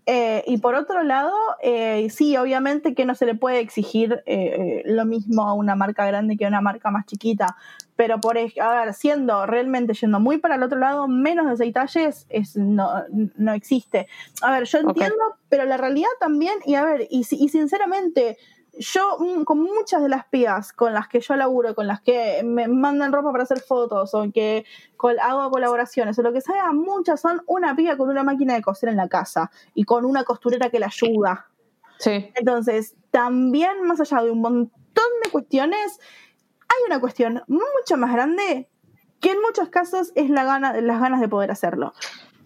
[0.05, 4.83] Eh, y por otro lado, eh, sí, obviamente que no se le puede exigir eh,
[4.85, 7.55] lo mismo a una marca grande que a una marca más chiquita,
[7.95, 8.41] pero por, a
[8.83, 13.03] ver, siendo realmente yendo muy para el otro lado, menos de seis talles es, no,
[13.09, 14.07] no existe.
[14.41, 18.37] A ver, yo entiendo, pero la realidad también, y a ver, y, y sinceramente,
[18.77, 22.41] yo mm, con muchas de las pibas con las que yo laburo, con las que
[22.43, 24.65] me mandan ropa para hacer fotos o que
[25.21, 28.89] hago colaboraciones o lo que sea, muchas son una piba con una máquina de coser
[28.89, 31.47] en la casa y con una costurera que la ayuda.
[31.99, 32.31] Sí.
[32.35, 34.71] Entonces, también más allá de un montón
[35.23, 35.99] de cuestiones,
[36.73, 38.67] hay una cuestión mucho más grande
[39.19, 41.93] que en muchos casos es la gana, las ganas de poder hacerlo.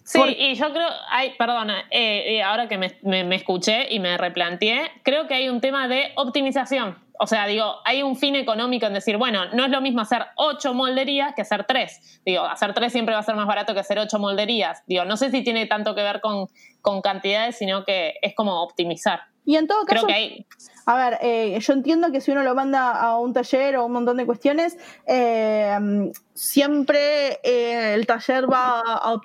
[0.03, 4.89] Sí, y yo creo, ay, perdona, eh, eh, ahora que me, escuché y me replanteé,
[5.03, 6.97] creo que hay un tema de optimización.
[7.19, 10.23] O sea, digo, hay un fin económico en decir, bueno, no es lo mismo hacer
[10.36, 12.21] ocho molderías que hacer tres.
[12.25, 14.84] Digo, hacer tres siempre va a ser más barato que hacer ocho molderías.
[14.86, 16.47] Digo, no sé si tiene tanto que ver con,
[16.80, 19.23] con cantidades, sino que es como optimizar.
[19.45, 20.45] Y en todo caso, Creo que hay...
[20.88, 23.91] a ver, eh, yo entiendo que si uno lo manda a un taller o un
[23.91, 25.77] montón de cuestiones, eh,
[26.33, 29.15] siempre eh, el taller va a,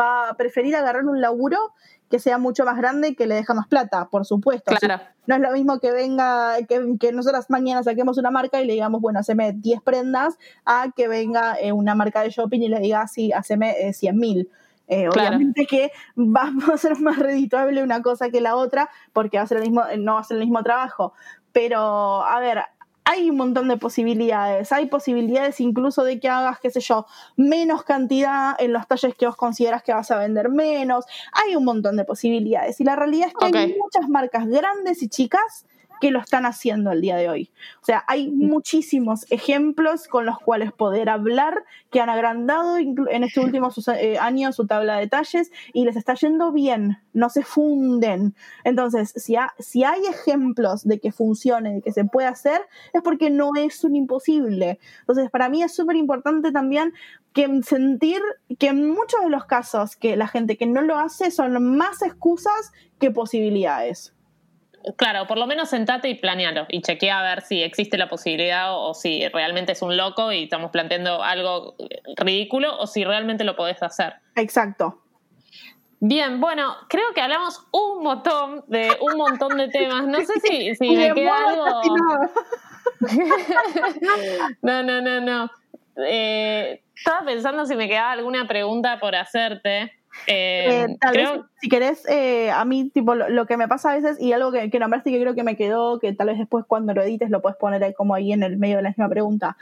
[0.00, 1.74] va a preferir agarrar un laburo
[2.10, 4.74] que sea mucho más grande y que le deja más plata, por supuesto.
[4.74, 5.02] Claro.
[5.26, 8.72] No es lo mismo que venga, que, que nosotras mañana saquemos una marca y le
[8.72, 13.06] digamos, bueno, haceme 10 prendas, a que venga una marca de shopping y le diga,
[13.06, 14.48] sí, haceme 100 mil.
[14.92, 19.44] Eh, obviamente que va a ser más redituable una cosa que la otra porque va
[19.44, 21.14] a ser el mismo, no va a ser el mismo trabajo.
[21.52, 22.58] Pero, a ver,
[23.04, 24.72] hay un montón de posibilidades.
[24.72, 27.06] Hay posibilidades incluso de que hagas, qué sé yo,
[27.36, 31.04] menos cantidad en los talles que vos consideras que vas a vender menos.
[31.32, 32.80] Hay un montón de posibilidades.
[32.80, 35.66] Y la realidad es que hay muchas marcas grandes y chicas
[36.00, 37.50] que lo están haciendo el día de hoy.
[37.82, 43.40] O sea, hay muchísimos ejemplos con los cuales poder hablar que han agrandado en este
[43.40, 43.68] último
[43.98, 48.34] eh, año su tabla de talles y les está yendo bien, no se funden.
[48.64, 52.62] Entonces, si, si hay ejemplos de que funcione, de que se puede hacer,
[52.92, 54.78] es porque no es un imposible.
[55.00, 56.94] Entonces, para mí es súper importante también
[57.32, 58.20] que sentir
[58.58, 62.02] que en muchos de los casos que la gente que no lo hace son más
[62.02, 64.14] excusas que posibilidades.
[64.96, 68.74] Claro, por lo menos sentate y planealo y chequea a ver si existe la posibilidad
[68.74, 71.74] o, si realmente es un loco y estamos planteando algo
[72.16, 74.14] ridículo o si realmente lo podés hacer.
[74.36, 75.02] Exacto.
[76.00, 80.06] Bien, bueno, creo que hablamos un montón de un montón de temas.
[80.06, 81.82] No sé si, si me queda algo.
[84.62, 85.50] no, no, no, no.
[85.96, 89.92] Eh, estaba pensando si me quedaba alguna pregunta por hacerte.
[90.26, 91.30] Eh, eh, tal vez,
[91.60, 94.70] si querés, eh, a mí, tipo, lo, que me pasa a veces, y algo que,
[94.70, 97.40] que nombraste que creo que me quedó, que tal vez después cuando lo edites lo
[97.42, 99.56] puedes poner ahí como ahí en el medio de la misma pregunta.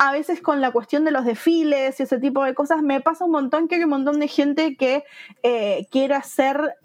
[0.00, 3.24] a veces con la cuestión de los desfiles y ese tipo de cosas, me pasa
[3.24, 5.04] un montón que hay un montón de gente que
[5.90, 6.76] quiere hacer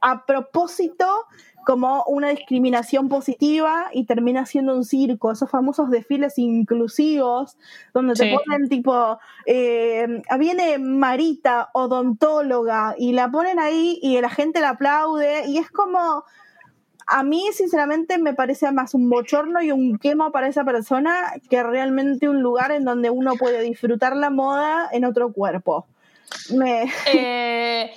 [0.00, 1.26] a propósito
[1.64, 7.56] como una discriminación positiva y termina siendo un circo, esos famosos desfiles inclusivos,
[7.92, 14.60] donde te ponen tipo, eh, viene Marita, odontóloga, y la ponen ahí y la gente
[14.60, 16.24] la aplaude, y es como,
[17.06, 21.62] a mí sinceramente me parece más un bochorno y un quema para esa persona que
[21.62, 25.86] realmente un lugar en donde uno puede disfrutar la moda en otro cuerpo.
[26.54, 26.90] Me...
[27.12, 27.90] Eh,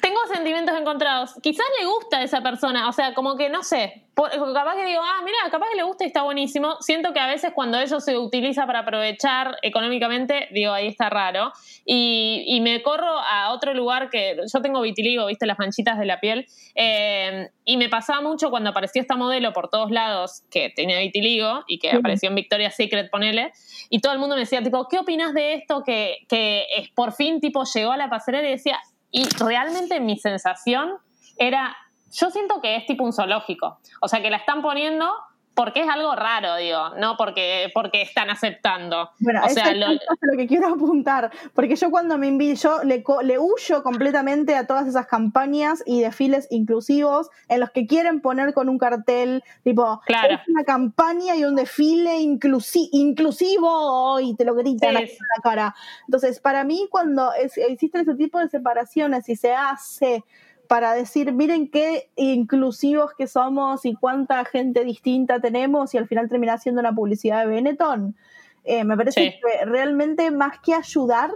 [0.00, 1.34] tengo sentimientos encontrados.
[1.42, 4.04] Quizás le gusta a esa persona, o sea, como que no sé.
[4.14, 6.76] capaz que digo, ah, mira, capaz que le gusta y está buenísimo.
[6.80, 11.52] Siento que a veces cuando eso se utiliza para aprovechar económicamente, digo, ahí está raro.
[11.84, 16.20] Y, me corro a otro lugar que yo tengo vitiligo, viste, las manchitas de la
[16.20, 16.46] piel.
[16.74, 21.64] Eh, y me pasaba mucho cuando apareció esta modelo por todos lados que tenía vitiligo
[21.66, 23.52] y que apareció en Victoria's Secret, ponele.
[23.88, 27.12] Y todo el mundo me decía, tipo, ¿qué opinas de esto que, que es, por
[27.12, 28.78] fin, tipo, llegó a la pasarela y decía,
[29.10, 30.98] y realmente mi sensación
[31.36, 31.76] era,
[32.12, 33.78] yo siento que es tipo un zoológico.
[34.00, 35.10] O sea, que la están poniendo
[35.54, 39.10] porque es algo raro, digo, no porque, porque están aceptando.
[39.18, 39.92] Bueno, o sea, lo...
[39.92, 40.36] lo...
[40.36, 44.86] que quiero apuntar, porque yo cuando me invito, yo le, le huyo completamente a todas
[44.86, 50.34] esas campañas y desfiles inclusivos en los que quieren poner con un cartel, tipo, claro.
[50.34, 55.74] es una campaña y un desfile inclusivo y te lo gritan en la cara.
[56.06, 60.24] Entonces, para mí, cuando existen ese tipo de separaciones y se hace
[60.70, 66.28] para decir, miren qué inclusivos que somos y cuánta gente distinta tenemos y al final
[66.28, 68.14] termina siendo una publicidad de Benetton.
[68.62, 71.32] Eh, me parece que realmente más que ayudar,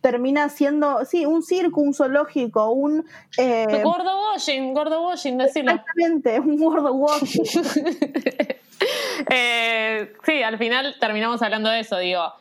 [0.00, 3.04] termina siendo, sí, un circo, un zoológico, un...
[3.36, 5.72] Eh, gordo washing, gordo washing, decirlo.
[5.72, 7.42] Exactamente, un gordo washing.
[9.28, 12.32] eh, sí, al final terminamos hablando de eso, digo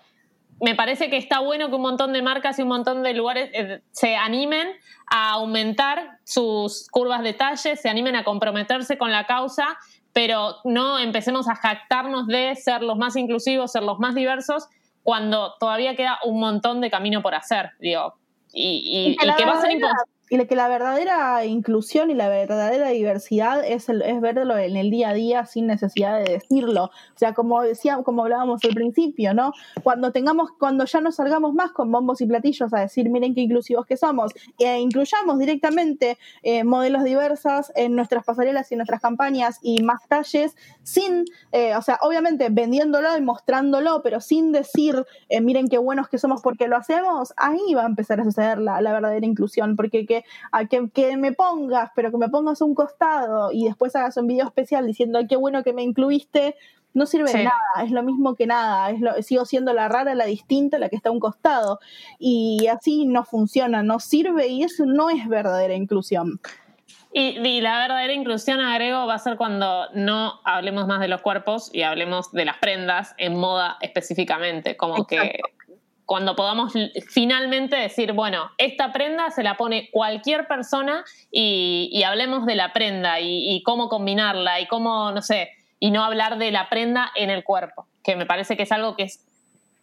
[0.62, 3.50] me parece que está bueno que un montón de marcas y un montón de lugares
[3.54, 4.70] eh, se animen
[5.08, 9.78] a aumentar sus curvas de talle, se animen a comprometerse con la causa,
[10.14, 14.68] pero no empecemos a jactarnos de ser los más inclusivos, ser los más diversos,
[15.04, 18.14] cuando todavía queda un montón de camino por hacer, digo.
[18.54, 23.66] Y, que va a ser imposible y que la verdadera inclusión y la verdadera diversidad
[23.66, 26.86] es, es verlo en el día a día sin necesidad de decirlo.
[26.86, 29.52] O sea, como decía, como hablábamos al principio, ¿no?
[29.84, 33.42] Cuando tengamos, cuando ya no salgamos más con bombos y platillos a decir, miren qué
[33.42, 39.02] inclusivos que somos, e incluyamos directamente eh, modelos diversas en nuestras pasarelas y en nuestras
[39.02, 45.06] campañas y más talles, sin, eh, o sea, obviamente vendiéndolo y mostrándolo, pero sin decir,
[45.28, 48.60] eh, miren qué buenos que somos porque lo hacemos, ahí va a empezar a suceder
[48.60, 50.21] la, la verdadera inclusión, porque que
[50.52, 54.46] a que, me pongas, pero que me pongas un costado y después hagas un video
[54.46, 56.56] especial diciendo qué bueno que me incluiste,
[56.94, 60.14] no sirve de nada, es lo mismo que nada, es lo, sigo siendo la rara,
[60.14, 61.80] la distinta, la que está a un costado.
[62.20, 66.42] Y así no funciona, no sirve y eso no es verdadera inclusión.
[67.14, 71.70] Y, la verdadera inclusión, agrego, va a ser cuando no hablemos más de los cuerpos
[71.74, 75.42] y hablemos de las prendas en moda específicamente, como que
[76.12, 76.74] cuando podamos
[77.08, 83.22] finalmente decir, bueno, esta prenda se la pone cualquier persona y, hablemos de la prenda
[83.22, 87.46] y, cómo combinarla y cómo, no sé, y no hablar de la prenda en el
[87.46, 89.08] cuerpo, que me parece que es algo que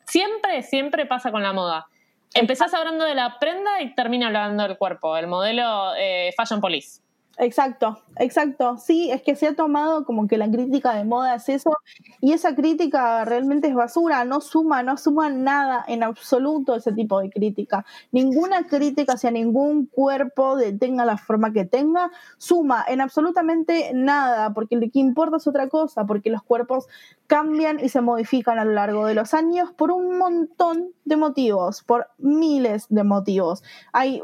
[0.05, 1.87] siempre, siempre pasa con la moda.
[2.35, 7.01] Empezás hablando de la prenda y termina hablando del cuerpo, el modelo eh, Fashion Police.
[7.41, 8.79] Exacto, exacto.
[8.79, 11.71] Sí, es que se ha tomado como que la crítica de moda es eso
[12.21, 17.21] y esa crítica realmente es basura, no suma, no suma nada en absoluto ese tipo
[17.21, 17.87] de crítica.
[18.11, 24.53] Ninguna crítica hacia ningún cuerpo, de, tenga la forma que tenga, suma en absolutamente nada,
[24.53, 26.89] porque lo que importa es otra cosa, porque los cuerpos
[27.29, 31.85] cambian y se modifican a lo largo de los años por un montón de motivos,
[31.85, 33.63] por miles de motivos.
[33.93, 34.23] Hay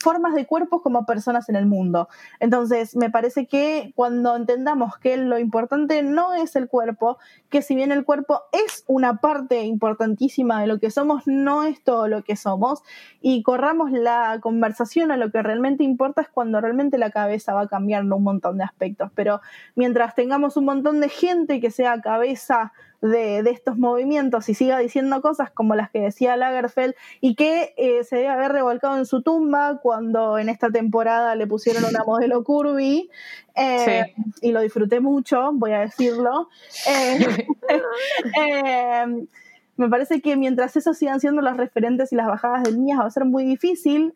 [0.00, 2.08] formas de cuerpos como personas en el mundo.
[2.40, 2.53] Entonces,
[2.94, 7.18] me parece que cuando entendamos que lo importante no es el cuerpo,
[7.50, 11.82] que si bien el cuerpo es una parte importantísima de lo que somos, no es
[11.82, 12.82] todo lo que somos,
[13.20, 17.68] y corramos la conversación a lo que realmente importa es cuando realmente la cabeza va
[17.68, 19.10] cambiando un montón de aspectos.
[19.14, 19.40] Pero
[19.74, 22.72] mientras tengamos un montón de gente que sea cabeza
[23.08, 28.04] de, estos movimientos y siga diciendo cosas como las que decía Lagerfeld y que eh,
[28.04, 32.42] se debe haber revolcado en su tumba cuando en esta temporada le pusieron una modelo
[32.42, 33.10] curvy
[33.54, 36.48] eh, y lo disfruté mucho, voy a decirlo.
[39.76, 43.00] Eh, me parece que mientras esos sigan siendo los referentes y las bajadas de líneas
[43.00, 44.14] va a ser muy difícil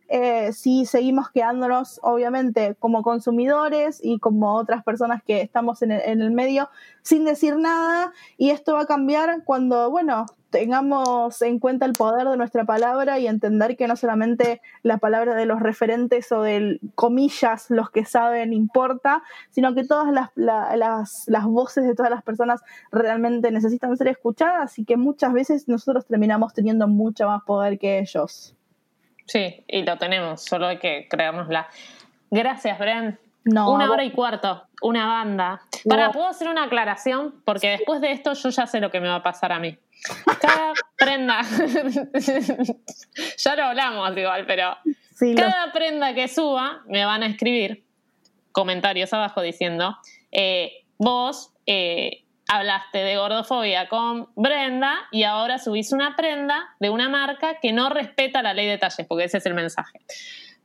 [0.52, 6.68] si seguimos quedándonos, obviamente, como consumidores y como otras personas que estamos en el medio
[7.02, 8.12] sin decir nada.
[8.36, 13.18] Y esto va a cambiar cuando, bueno, tengamos en cuenta el poder de nuestra palabra
[13.18, 18.04] y entender que no solamente la palabra de los referentes o de comillas los que
[18.04, 23.96] saben importa, sino que todas las, las, las voces de todas las personas realmente necesitan
[23.96, 28.54] ser escuchadas y que muchas veces nosotros terminamos teniendo mucho más poder que ellos.
[29.26, 31.68] Sí, y lo tenemos, solo hay que creérnosla.
[32.30, 33.18] Gracias, Bren.
[33.50, 35.60] Una hora y cuarto, una banda.
[35.88, 37.42] Para, ¿puedo hacer una aclaración?
[37.44, 39.76] Porque después de esto yo ya sé lo que me va a pasar a mí.
[40.40, 41.40] Cada prenda,
[43.36, 44.76] ya lo hablamos igual, pero
[45.36, 47.84] cada prenda que suba me van a escribir
[48.52, 49.96] comentarios abajo diciendo,
[50.30, 57.08] eh, vos eh, hablaste de gordofobia con Brenda y ahora subís una prenda de una
[57.08, 60.00] marca que no respeta la ley de talles, porque ese es el mensaje.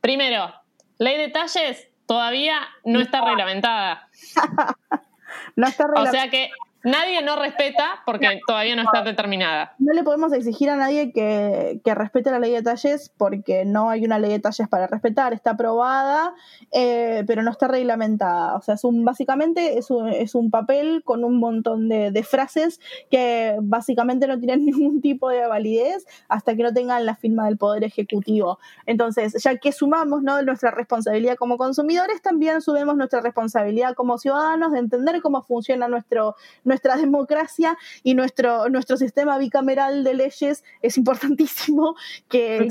[0.00, 0.52] Primero,
[0.98, 4.08] ley de talles todavía no está reglamentada.
[5.56, 6.08] no está reglamentada.
[6.08, 6.50] O sea que
[6.84, 9.74] Nadie no respeta porque todavía no está determinada.
[9.78, 14.04] No le podemos exigir a nadie que, respete la ley de talles porque no hay
[14.04, 15.32] una ley de talles para respetar.
[15.32, 16.34] Está aprobada,
[16.72, 18.54] eh, pero no está reglamentada.
[18.56, 22.80] O sea, es un, básicamente es un, es un papel con un montón de, frases
[23.10, 27.56] que básicamente no tienen ningún tipo de validez hasta que no tengan la firma del
[27.56, 28.58] Poder Ejecutivo.
[28.84, 30.42] Entonces, ya que sumamos ¿no?
[30.42, 36.36] nuestra responsabilidad como consumidores, también subimos nuestra responsabilidad como ciudadanos de entender cómo funciona nuestro
[36.74, 41.94] nuestra democracia y nuestro, nuestro sistema bicameral de leyes es importantísimo
[42.28, 42.68] que,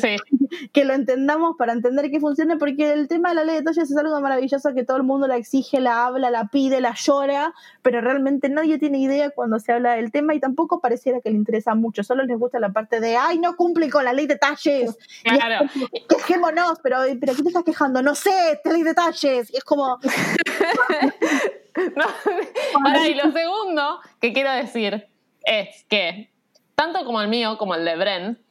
[0.72, 3.90] que lo entendamos para entender que funcione, porque el tema de la ley de talles
[3.90, 7.54] es algo maravilloso que todo el mundo la exige, la habla, la pide, la llora,
[7.82, 11.38] pero realmente nadie tiene idea cuando se habla del tema y tampoco pareciera que le
[11.38, 14.38] interesa mucho, solo les gusta la parte de, ay, no cumple con la ley de
[14.38, 14.98] talles.
[15.24, 15.70] Claro.
[16.10, 18.02] quejémonos, pero, pero ¿qué te estás quejando?
[18.02, 19.52] No sé, esta ley de talles.
[19.52, 19.98] Y es como...
[23.08, 25.08] y lo segundo que quiero decir
[25.44, 26.32] es que,
[26.76, 28.44] tanto como el mío como el de Bren,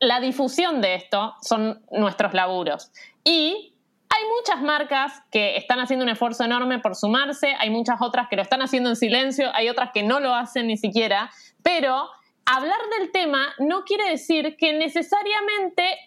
[0.00, 2.92] la difusión de esto son nuestros laburos.
[3.24, 3.74] Y
[4.10, 8.36] hay muchas marcas que están haciendo un esfuerzo enorme por sumarse, hay muchas otras que
[8.36, 11.30] lo están haciendo en silencio, hay otras que no lo hacen ni siquiera,
[11.62, 12.08] pero
[12.46, 15.98] hablar del tema no quiere decir que necesariamente,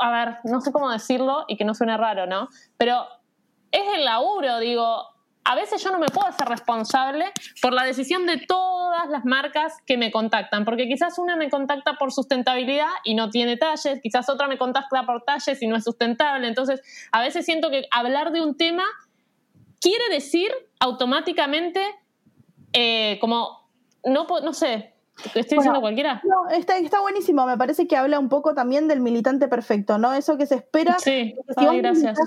[0.00, 2.48] a ver, no sé cómo decirlo y que no suene raro, ¿no?
[2.76, 3.06] Pero
[3.72, 5.15] es el laburo, digo,
[5.46, 7.26] a veces yo no me puedo hacer responsable
[7.62, 11.94] por la decisión de todas las marcas que me contactan, porque quizás una me contacta
[11.94, 15.84] por sustentabilidad y no tiene talles, quizás otra me contacta por talles y no es
[15.84, 16.48] sustentable.
[16.48, 16.82] Entonces,
[17.12, 18.82] a veces siento que hablar de un tema
[19.80, 20.50] quiere decir
[20.80, 21.80] automáticamente
[22.72, 23.70] eh, como,
[24.04, 24.96] no, no sé,
[25.34, 26.20] ¿Estoy diciendo cualquiera?
[26.24, 27.46] No, está, está buenísimo.
[27.46, 30.12] Me parece que habla un poco también del militante perfecto, ¿no?
[30.12, 30.98] Eso que se espera.
[30.98, 32.18] Sí, Ay, gracias.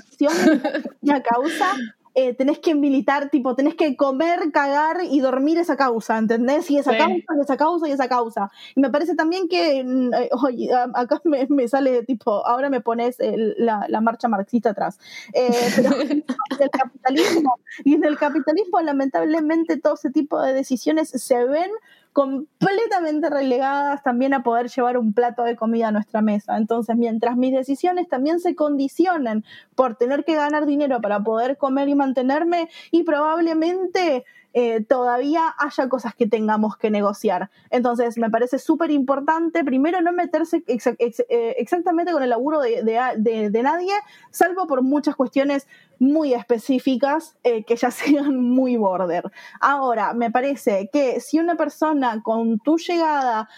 [1.00, 1.76] una causa,
[2.14, 6.70] eh, tenés que militar, tipo, tenés que comer, cagar y dormir esa causa, ¿entendés?
[6.70, 8.50] Y esa causa, y esa causa, y esa causa.
[8.74, 13.16] Y me parece también que, mm, eh, oye, acá me, sale, tipo, ahora me pones
[13.18, 14.98] la, la, marcha marxista atrás.
[15.32, 21.44] Eh, pero el capitalismo, y en el capitalismo, lamentablemente, todo ese tipo de decisiones se
[21.44, 21.70] ven
[22.12, 26.56] completamente relegadas también a poder llevar un plato de comida a nuestra mesa.
[26.56, 31.88] Entonces, mientras mis decisiones también se condicionen por tener que ganar dinero para poder comer
[31.88, 37.50] y mantenerme, y probablemente eh, todavía haya cosas que tengamos que negociar.
[37.70, 43.92] Entonces, me parece súper importante, primero, no meterse eh, exactamente con el laburo de, nadie,
[44.30, 45.68] salvo por muchas cuestiones
[45.98, 49.30] muy específicas eh, que ya sean muy border.
[49.60, 53.48] Ahora, me parece que si una persona con tu llegada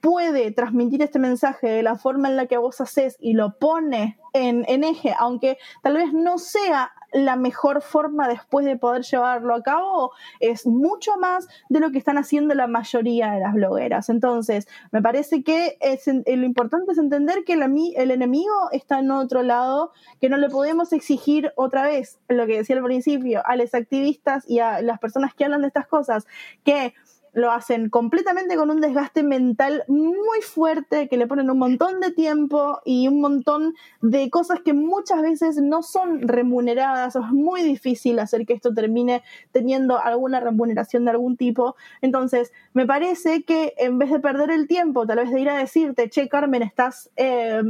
[0.00, 4.18] puede transmitir este mensaje de la forma en la que vos haces y lo pone
[4.34, 9.54] en, en, eje, aunque tal vez no sea la mejor forma después de poder llevarlo
[9.54, 14.08] a cabo, es mucho más de lo que están haciendo la mayoría de las blogueras.
[14.08, 19.12] Entonces, me parece que es, lo importante es entender que el, el enemigo está en
[19.12, 23.54] otro lado, que no le podemos exigir otra vez lo que decía al principio a
[23.56, 26.26] los activistas y a las personas que hablan de estas cosas,
[26.64, 26.94] que
[27.34, 32.12] lo hacen completamente con un desgaste mental muy fuerte, que le ponen un montón de
[32.12, 37.62] tiempo y un montón de cosas que muchas veces no son remuneradas, o es muy
[37.62, 41.76] difícil hacer que esto termine teniendo alguna remuneración de algún tipo.
[42.00, 45.58] Entonces, me parece que en vez de perder el tiempo, tal vez de ir a
[45.58, 47.62] decirte, che, Carmen, estás eh,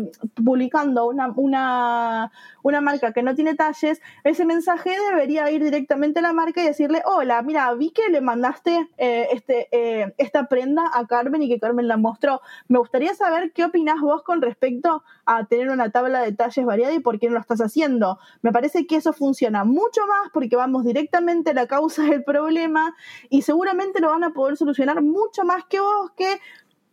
[0.44, 2.32] publicando una, una,
[2.62, 6.66] una marca que no tiene talles, ese mensaje debería ir directamente a la marca y
[6.66, 11.48] decirle, hola, mira, vi que le mandaste eh, este, eh, esta prenda a Carmen y
[11.48, 12.40] que Carmen la mostró.
[12.68, 16.92] Me gustaría saber qué opinás vos con respecto a tener una tabla de talles variada
[16.94, 18.18] y por qué no lo estás haciendo.
[18.42, 22.94] Me parece que eso funciona mucho más porque vamos directamente a la causa del problema
[23.30, 26.40] y seguramente lo van a poder solucionar mucho más que vos que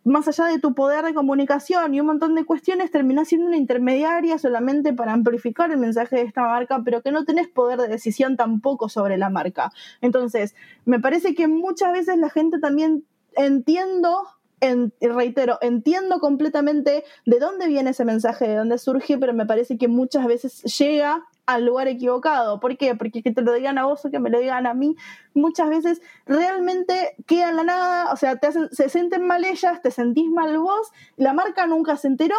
[0.03, 3.57] más allá de tu poder de comunicación y un montón de cuestiones, terminás siendo una
[3.57, 7.88] intermediaria solamente para amplificar el mensaje de esta marca, pero que no tenés poder de
[7.88, 9.72] decisión tampoco sobre la marca.
[10.02, 10.56] Entonces,
[10.86, 13.06] me parece que muchas veces la gente también
[13.36, 14.23] entiendo
[14.61, 19.77] en, reitero, entiendo completamente de dónde viene ese mensaje, de dónde surge, pero me parece
[19.77, 22.59] que muchas veces llega al lugar equivocado.
[22.59, 22.95] ¿Por qué?
[22.95, 24.95] Porque que te lo digan a vos o que me lo digan a mí,
[25.33, 29.91] muchas veces realmente queda en la nada, o sea, te se sienten mal ellas, te
[29.91, 32.35] sentís mal vos, la marca nunca se enteró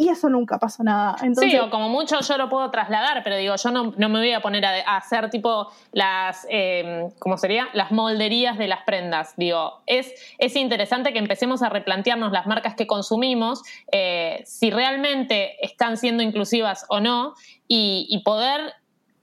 [0.00, 1.14] y eso nunca pasó nada.
[1.38, 4.40] sí, o como mucho yo lo puedo trasladar, pero digo, yo no, me voy a
[4.40, 7.68] poner a, hacer tipo las, eh, ¿cómo sería?
[7.74, 9.34] Las molderías de las prendas.
[9.36, 13.62] Digo, es, es interesante que empecemos a replantearnos las marcas que consumimos,
[13.92, 17.34] eh, si realmente están siendo inclusivas o no,
[17.68, 18.72] y, poder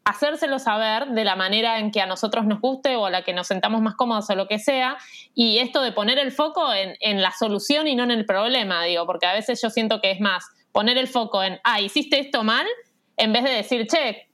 [0.05, 3.33] hacérselo saber de la manera en que a nosotros nos guste o a la que
[3.33, 4.97] nos sentamos más cómodos o lo que sea.
[5.33, 8.83] Y esto de poner el foco en, en, la solución y no en el problema,
[8.83, 10.45] digo, porque a veces yo siento que es más
[10.77, 12.67] poner el foco en, ah, hiciste esto mal,
[13.17, 14.27] en vez de decir, che,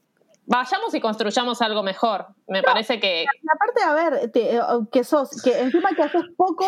[0.46, 2.28] vayamos y construyamos algo mejor.
[2.50, 3.26] Me parece que.
[3.50, 4.60] Aparte, a ver, eh,
[4.92, 6.66] que sos, que encima que haces poco,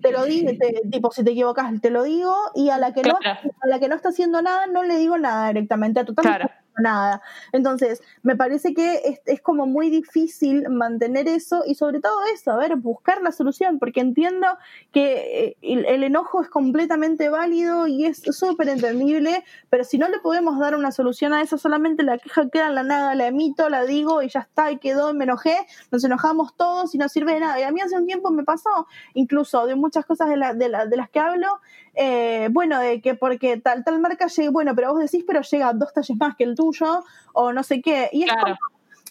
[0.00, 0.50] te lo digo,
[0.90, 3.88] tipo, si te equivocas, te lo digo, y a la que no, a la que
[3.88, 6.00] no está haciendo nada, no le digo nada directamente.
[6.00, 6.48] A tu claro
[6.78, 7.22] nada.
[7.52, 12.56] Entonces, me parece que es, como muy difícil mantener eso y sobre todo eso, a
[12.56, 14.46] ver, buscar la solución, porque entiendo
[14.92, 20.18] que eh, el, enojo es completamente válido y es súper entendible, pero si no le
[20.20, 23.68] podemos dar una solución a eso, solamente la queja queda en la nada, la emito,
[23.68, 25.56] la digo y ya está, y quedó, me enojé,
[25.90, 27.60] nos enojamos todos y no sirve de nada.
[27.60, 30.96] Y a mí hace un tiempo me pasó, incluso de muchas cosas de, de, de
[30.96, 31.60] las que hablo,
[31.94, 35.72] eh, bueno, de que porque tal, tal marca llega, bueno, pero vos decís, pero llega
[35.72, 38.08] dos talles más que el tuyo, o no sé qué.
[38.12, 38.30] Y es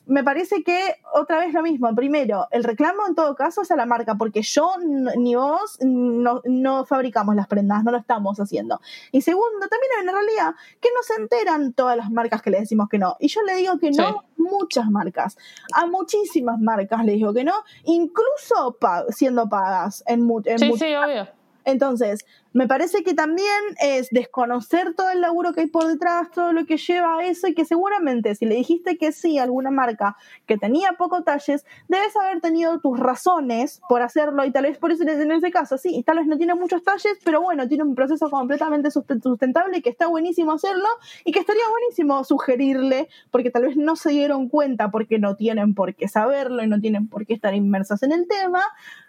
[0.09, 1.93] me parece que otra vez lo mismo.
[1.93, 4.73] Primero, el reclamo en todo caso es a la marca, porque yo
[5.17, 8.81] ni vos no, no, fabricamos las prendas, no lo estamos haciendo.
[9.11, 12.89] Y segundo, también en realidad que no se enteran todas las marcas que le decimos
[12.89, 13.17] que no.
[13.19, 15.37] Y yo le digo que no muchas marcas,
[15.75, 17.53] a muchísimas marcas le digo que no,
[17.83, 18.77] incluso
[19.09, 21.38] siendo pagas en, en sí, sí, obvio.
[21.69, 23.47] Entonces, me parece que también
[23.79, 27.47] es desconocer todo el laburo que hay por detrás, todo lo que lleva a eso
[27.47, 30.17] y que seguramente si le dijiste que sí a alguna marca
[30.47, 34.91] que tenía poco talles, debes haber tenido tus razones por hacerlo y tal vez por
[34.91, 37.93] eso en ese caso, sí, tal vez no tiene muchos talles, pero bueno, tiene un
[37.93, 40.87] proceso completamente sustentable que está buenísimo hacerlo
[41.25, 45.75] y que estaría buenísimo sugerirle porque tal vez no se dieron cuenta porque no tienen
[45.75, 48.63] por qué saberlo y no tienen por qué estar inmersas en el tema,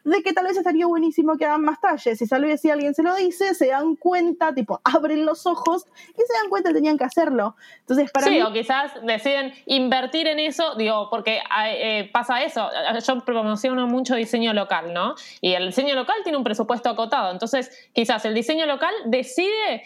[0.05, 2.95] de que tal vez estaría buenísimo que hagan más talles y tal vez si alguien
[2.95, 6.75] se lo dice, se dan cuenta, tipo, abren los ojos y se dan cuenta que
[6.75, 7.57] tenían que hacerlo.
[7.81, 12.69] Entonces, para sí, o quizás deciden invertir en eso, digo, porque eh, pasa eso.
[13.07, 15.15] Yo promociono mucho diseño local, ¿no?
[15.41, 17.31] Y el diseño local tiene un presupuesto acotado.
[17.31, 19.83] Entonces, quizás el diseño local decide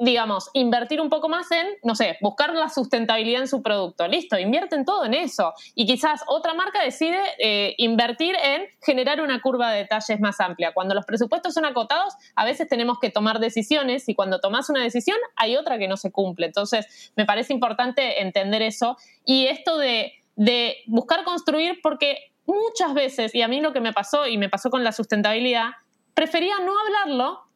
[0.00, 4.08] digamos, invertir un poco más en, no sé, buscar la sustentabilidad en su producto.
[4.08, 5.52] Listo, invierten todo en eso.
[5.74, 10.72] Y quizás otra marca decide eh, invertir en generar una curva de detalles más amplia.
[10.72, 14.82] Cuando los presupuestos son acotados, a veces tenemos que tomar decisiones y cuando tomas una
[14.82, 16.46] decisión hay otra que no se cumple.
[16.46, 18.96] Entonces, me parece importante entender eso.
[19.26, 23.92] Y esto de, de buscar construir, porque muchas veces, y a mí lo que me
[23.92, 25.72] pasó y me pasó con la sustentabilidad,
[26.14, 27.49] prefería no hablarlo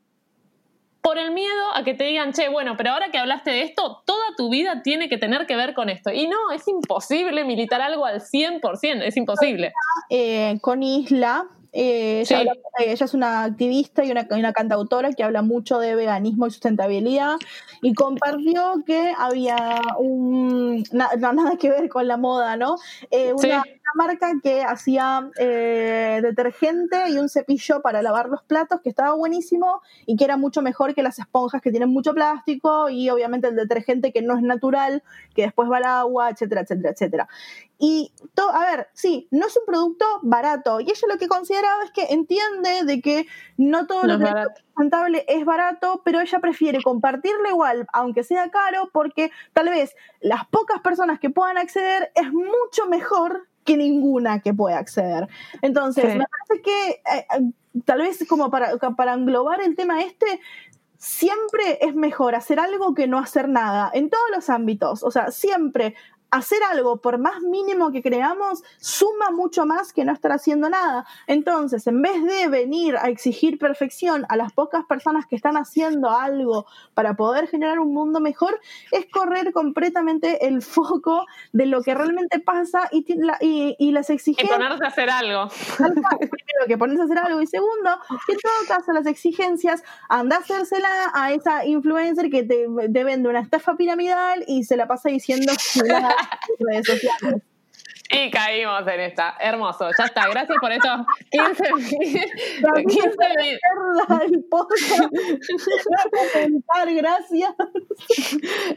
[1.05, 4.03] por el miedo a que te digan, che, bueno, pero ahora que hablaste de esto,
[4.07, 6.11] toda tu vida tiene que tener que ver con esto.
[6.11, 9.75] Y no, es imposible militar algo al 100%, es imposible.
[10.09, 11.45] Eh, con Isla,
[11.75, 15.79] eh, ella, habla- eh, ella es una activista y una, una cantautora que habla mucho
[15.81, 17.35] de veganismo y sustentabilidad
[17.83, 22.77] y compartió que había un na- na- nada que ver con la moda, ¿no?
[23.11, 23.71] Eh, una, Sí.
[23.71, 29.15] una marca que hacía eh, detergente y un cepillo para lavar los platos que estaba
[29.15, 33.49] buenísimo y que era mucho mejor que las esponjas que tienen mucho plástico y obviamente
[33.49, 35.03] el detergente que no es natural,
[35.35, 37.29] que después va al agua, etcétera, etcétera, etcétera.
[37.79, 40.81] Y, to- a ver, sí, no es un producto barato.
[40.81, 43.27] Y ella lo que consideraba es que entiende de que
[43.57, 44.61] no todo No lo que es barato.
[44.61, 50.47] sustentable es barato, pero ella prefiere compartirlo igual, aunque sea caro, porque tal vez las
[50.49, 55.27] pocas personas que puedan acceder es mucho mejor que ninguna que pueda acceder.
[55.63, 56.19] Entonces, Sí.
[56.19, 57.53] me parece que eh, eh,
[57.85, 60.41] tal vez como para, para englobar el tema este,
[60.99, 65.03] siempre es mejor hacer algo que no hacer nada, en todos los ámbitos.
[65.03, 65.95] O sea, siempre
[66.35, 71.07] hacer algo, por más mínimo que creamos, suma mucho más que no estar haciendo nada.
[71.27, 76.11] Entonces, en vez de venir a exigir perfección a las pocas personas que están haciendo
[76.11, 81.95] algo para poder generar un mundo mejor, es correr completamente el foco de lo que
[81.95, 83.07] realmente pasa y,
[83.41, 85.49] y, y las Y exigencias ponerse a hacer algo.
[85.77, 87.91] Primero que ponerse a hacer algo y segundo
[88.27, 93.05] que en todo caso las exigencias anda a hacérsela a esa influencer que te, te
[93.05, 95.53] vende una estafa piramidal y se la pasa diciendo
[96.59, 97.43] redes sociales.
[98.11, 99.35] Y caímos en esta.
[99.41, 99.89] Hermoso.
[99.99, 100.29] Ya está.
[100.29, 102.83] Gracias por estos 15 minutos.
[102.87, 105.11] 15 mi- Mierda, el podcast.
[105.11, 107.55] Gracias por comentar, gracias.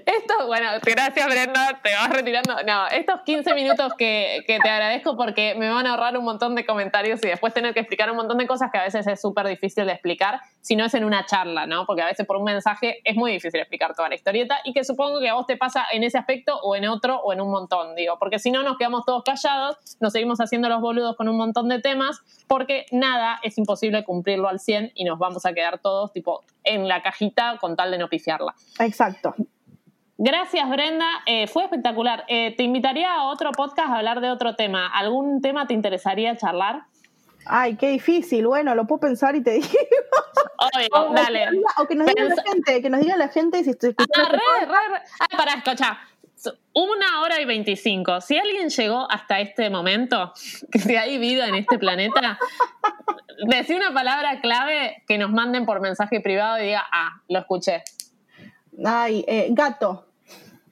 [0.05, 2.55] Esto, bueno, gracias Brenda, te vas retirando.
[2.65, 6.55] No, estos 15 minutos que, que te agradezco porque me van a ahorrar un montón
[6.55, 9.21] de comentarios y después tener que explicar un montón de cosas que a veces es
[9.21, 11.85] súper difícil de explicar si no es en una charla, ¿no?
[11.85, 14.83] Porque a veces por un mensaje es muy difícil explicar toda la historieta y que
[14.83, 17.49] supongo que a vos te pasa en ese aspecto o en otro o en un
[17.49, 21.29] montón, digo, porque si no nos quedamos todos callados, nos seguimos haciendo los boludos con
[21.29, 25.53] un montón de temas porque nada es imposible cumplirlo al 100 y nos vamos a
[25.53, 28.53] quedar todos tipo en la cajita con tal de no pifiarla.
[28.79, 29.35] Exacto.
[30.17, 31.05] Gracias, Brenda.
[31.27, 32.25] Eh, fue espectacular.
[32.27, 34.87] Eh, te invitaría a otro podcast a hablar de otro tema.
[34.87, 36.87] ¿Algún tema te interesaría charlar?
[37.49, 38.47] Ay, qué difícil.
[38.47, 39.67] Bueno, lo puedo pensar y te digo.
[40.57, 41.47] Obvio, dale.
[41.79, 44.31] O que nos diga la gente, que nos diga la gente si estoy Ah, escuchando.
[44.37, 45.01] re, re, re.
[45.19, 45.99] Ah, pará, escucha.
[46.73, 48.21] Una hora y veinticinco.
[48.21, 50.33] Si alguien llegó hasta este momento,
[50.71, 52.37] que si hay vida en este planeta,
[53.47, 57.83] decí una palabra clave que nos manden por mensaje privado y diga, ah, lo escuché.
[58.85, 60.06] Ay, eh, gato.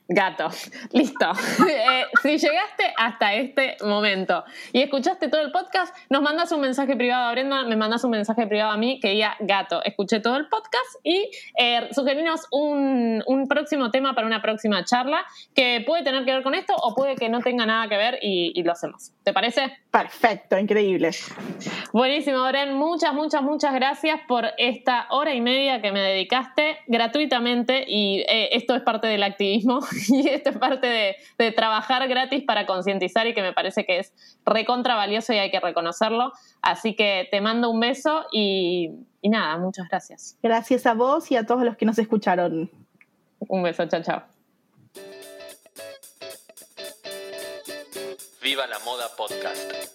[0.08, 0.50] Gato,
[0.92, 1.26] listo.
[1.68, 6.96] Eh, si llegaste hasta este momento y escuchaste todo el podcast, nos mandas un mensaje
[6.96, 10.38] privado a Brenda, me mandas un mensaje privado a mí que diga gato, escuché todo
[10.38, 11.90] el podcast y eh,
[12.52, 16.74] un, un próximo tema para una próxima charla que puede tener que ver con esto
[16.76, 19.12] o puede que no tenga nada que ver y, y lo hacemos.
[19.24, 19.72] ¿Te parece?
[19.92, 21.12] Perfecto, increíble.
[21.94, 22.74] Buenísimo, Bren.
[22.74, 28.50] Muchas, muchas, muchas gracias por esta hora y media que me dedicaste gratuitamente y eh,
[28.52, 33.28] esto es parte del activismo y esto es parte de, de trabajar gratis para concientizar
[33.28, 34.14] y que me parece que es
[34.46, 36.32] recontra valioso y hay que reconocerlo.
[36.62, 38.92] Así que te mando un beso y,
[39.22, 40.38] y nada, muchas gracias.
[40.42, 42.70] Gracias a vos y a todos los que nos escucharon.
[43.40, 44.24] Un beso, chao, chao.
[48.42, 49.95] Viva la Moda Podcast.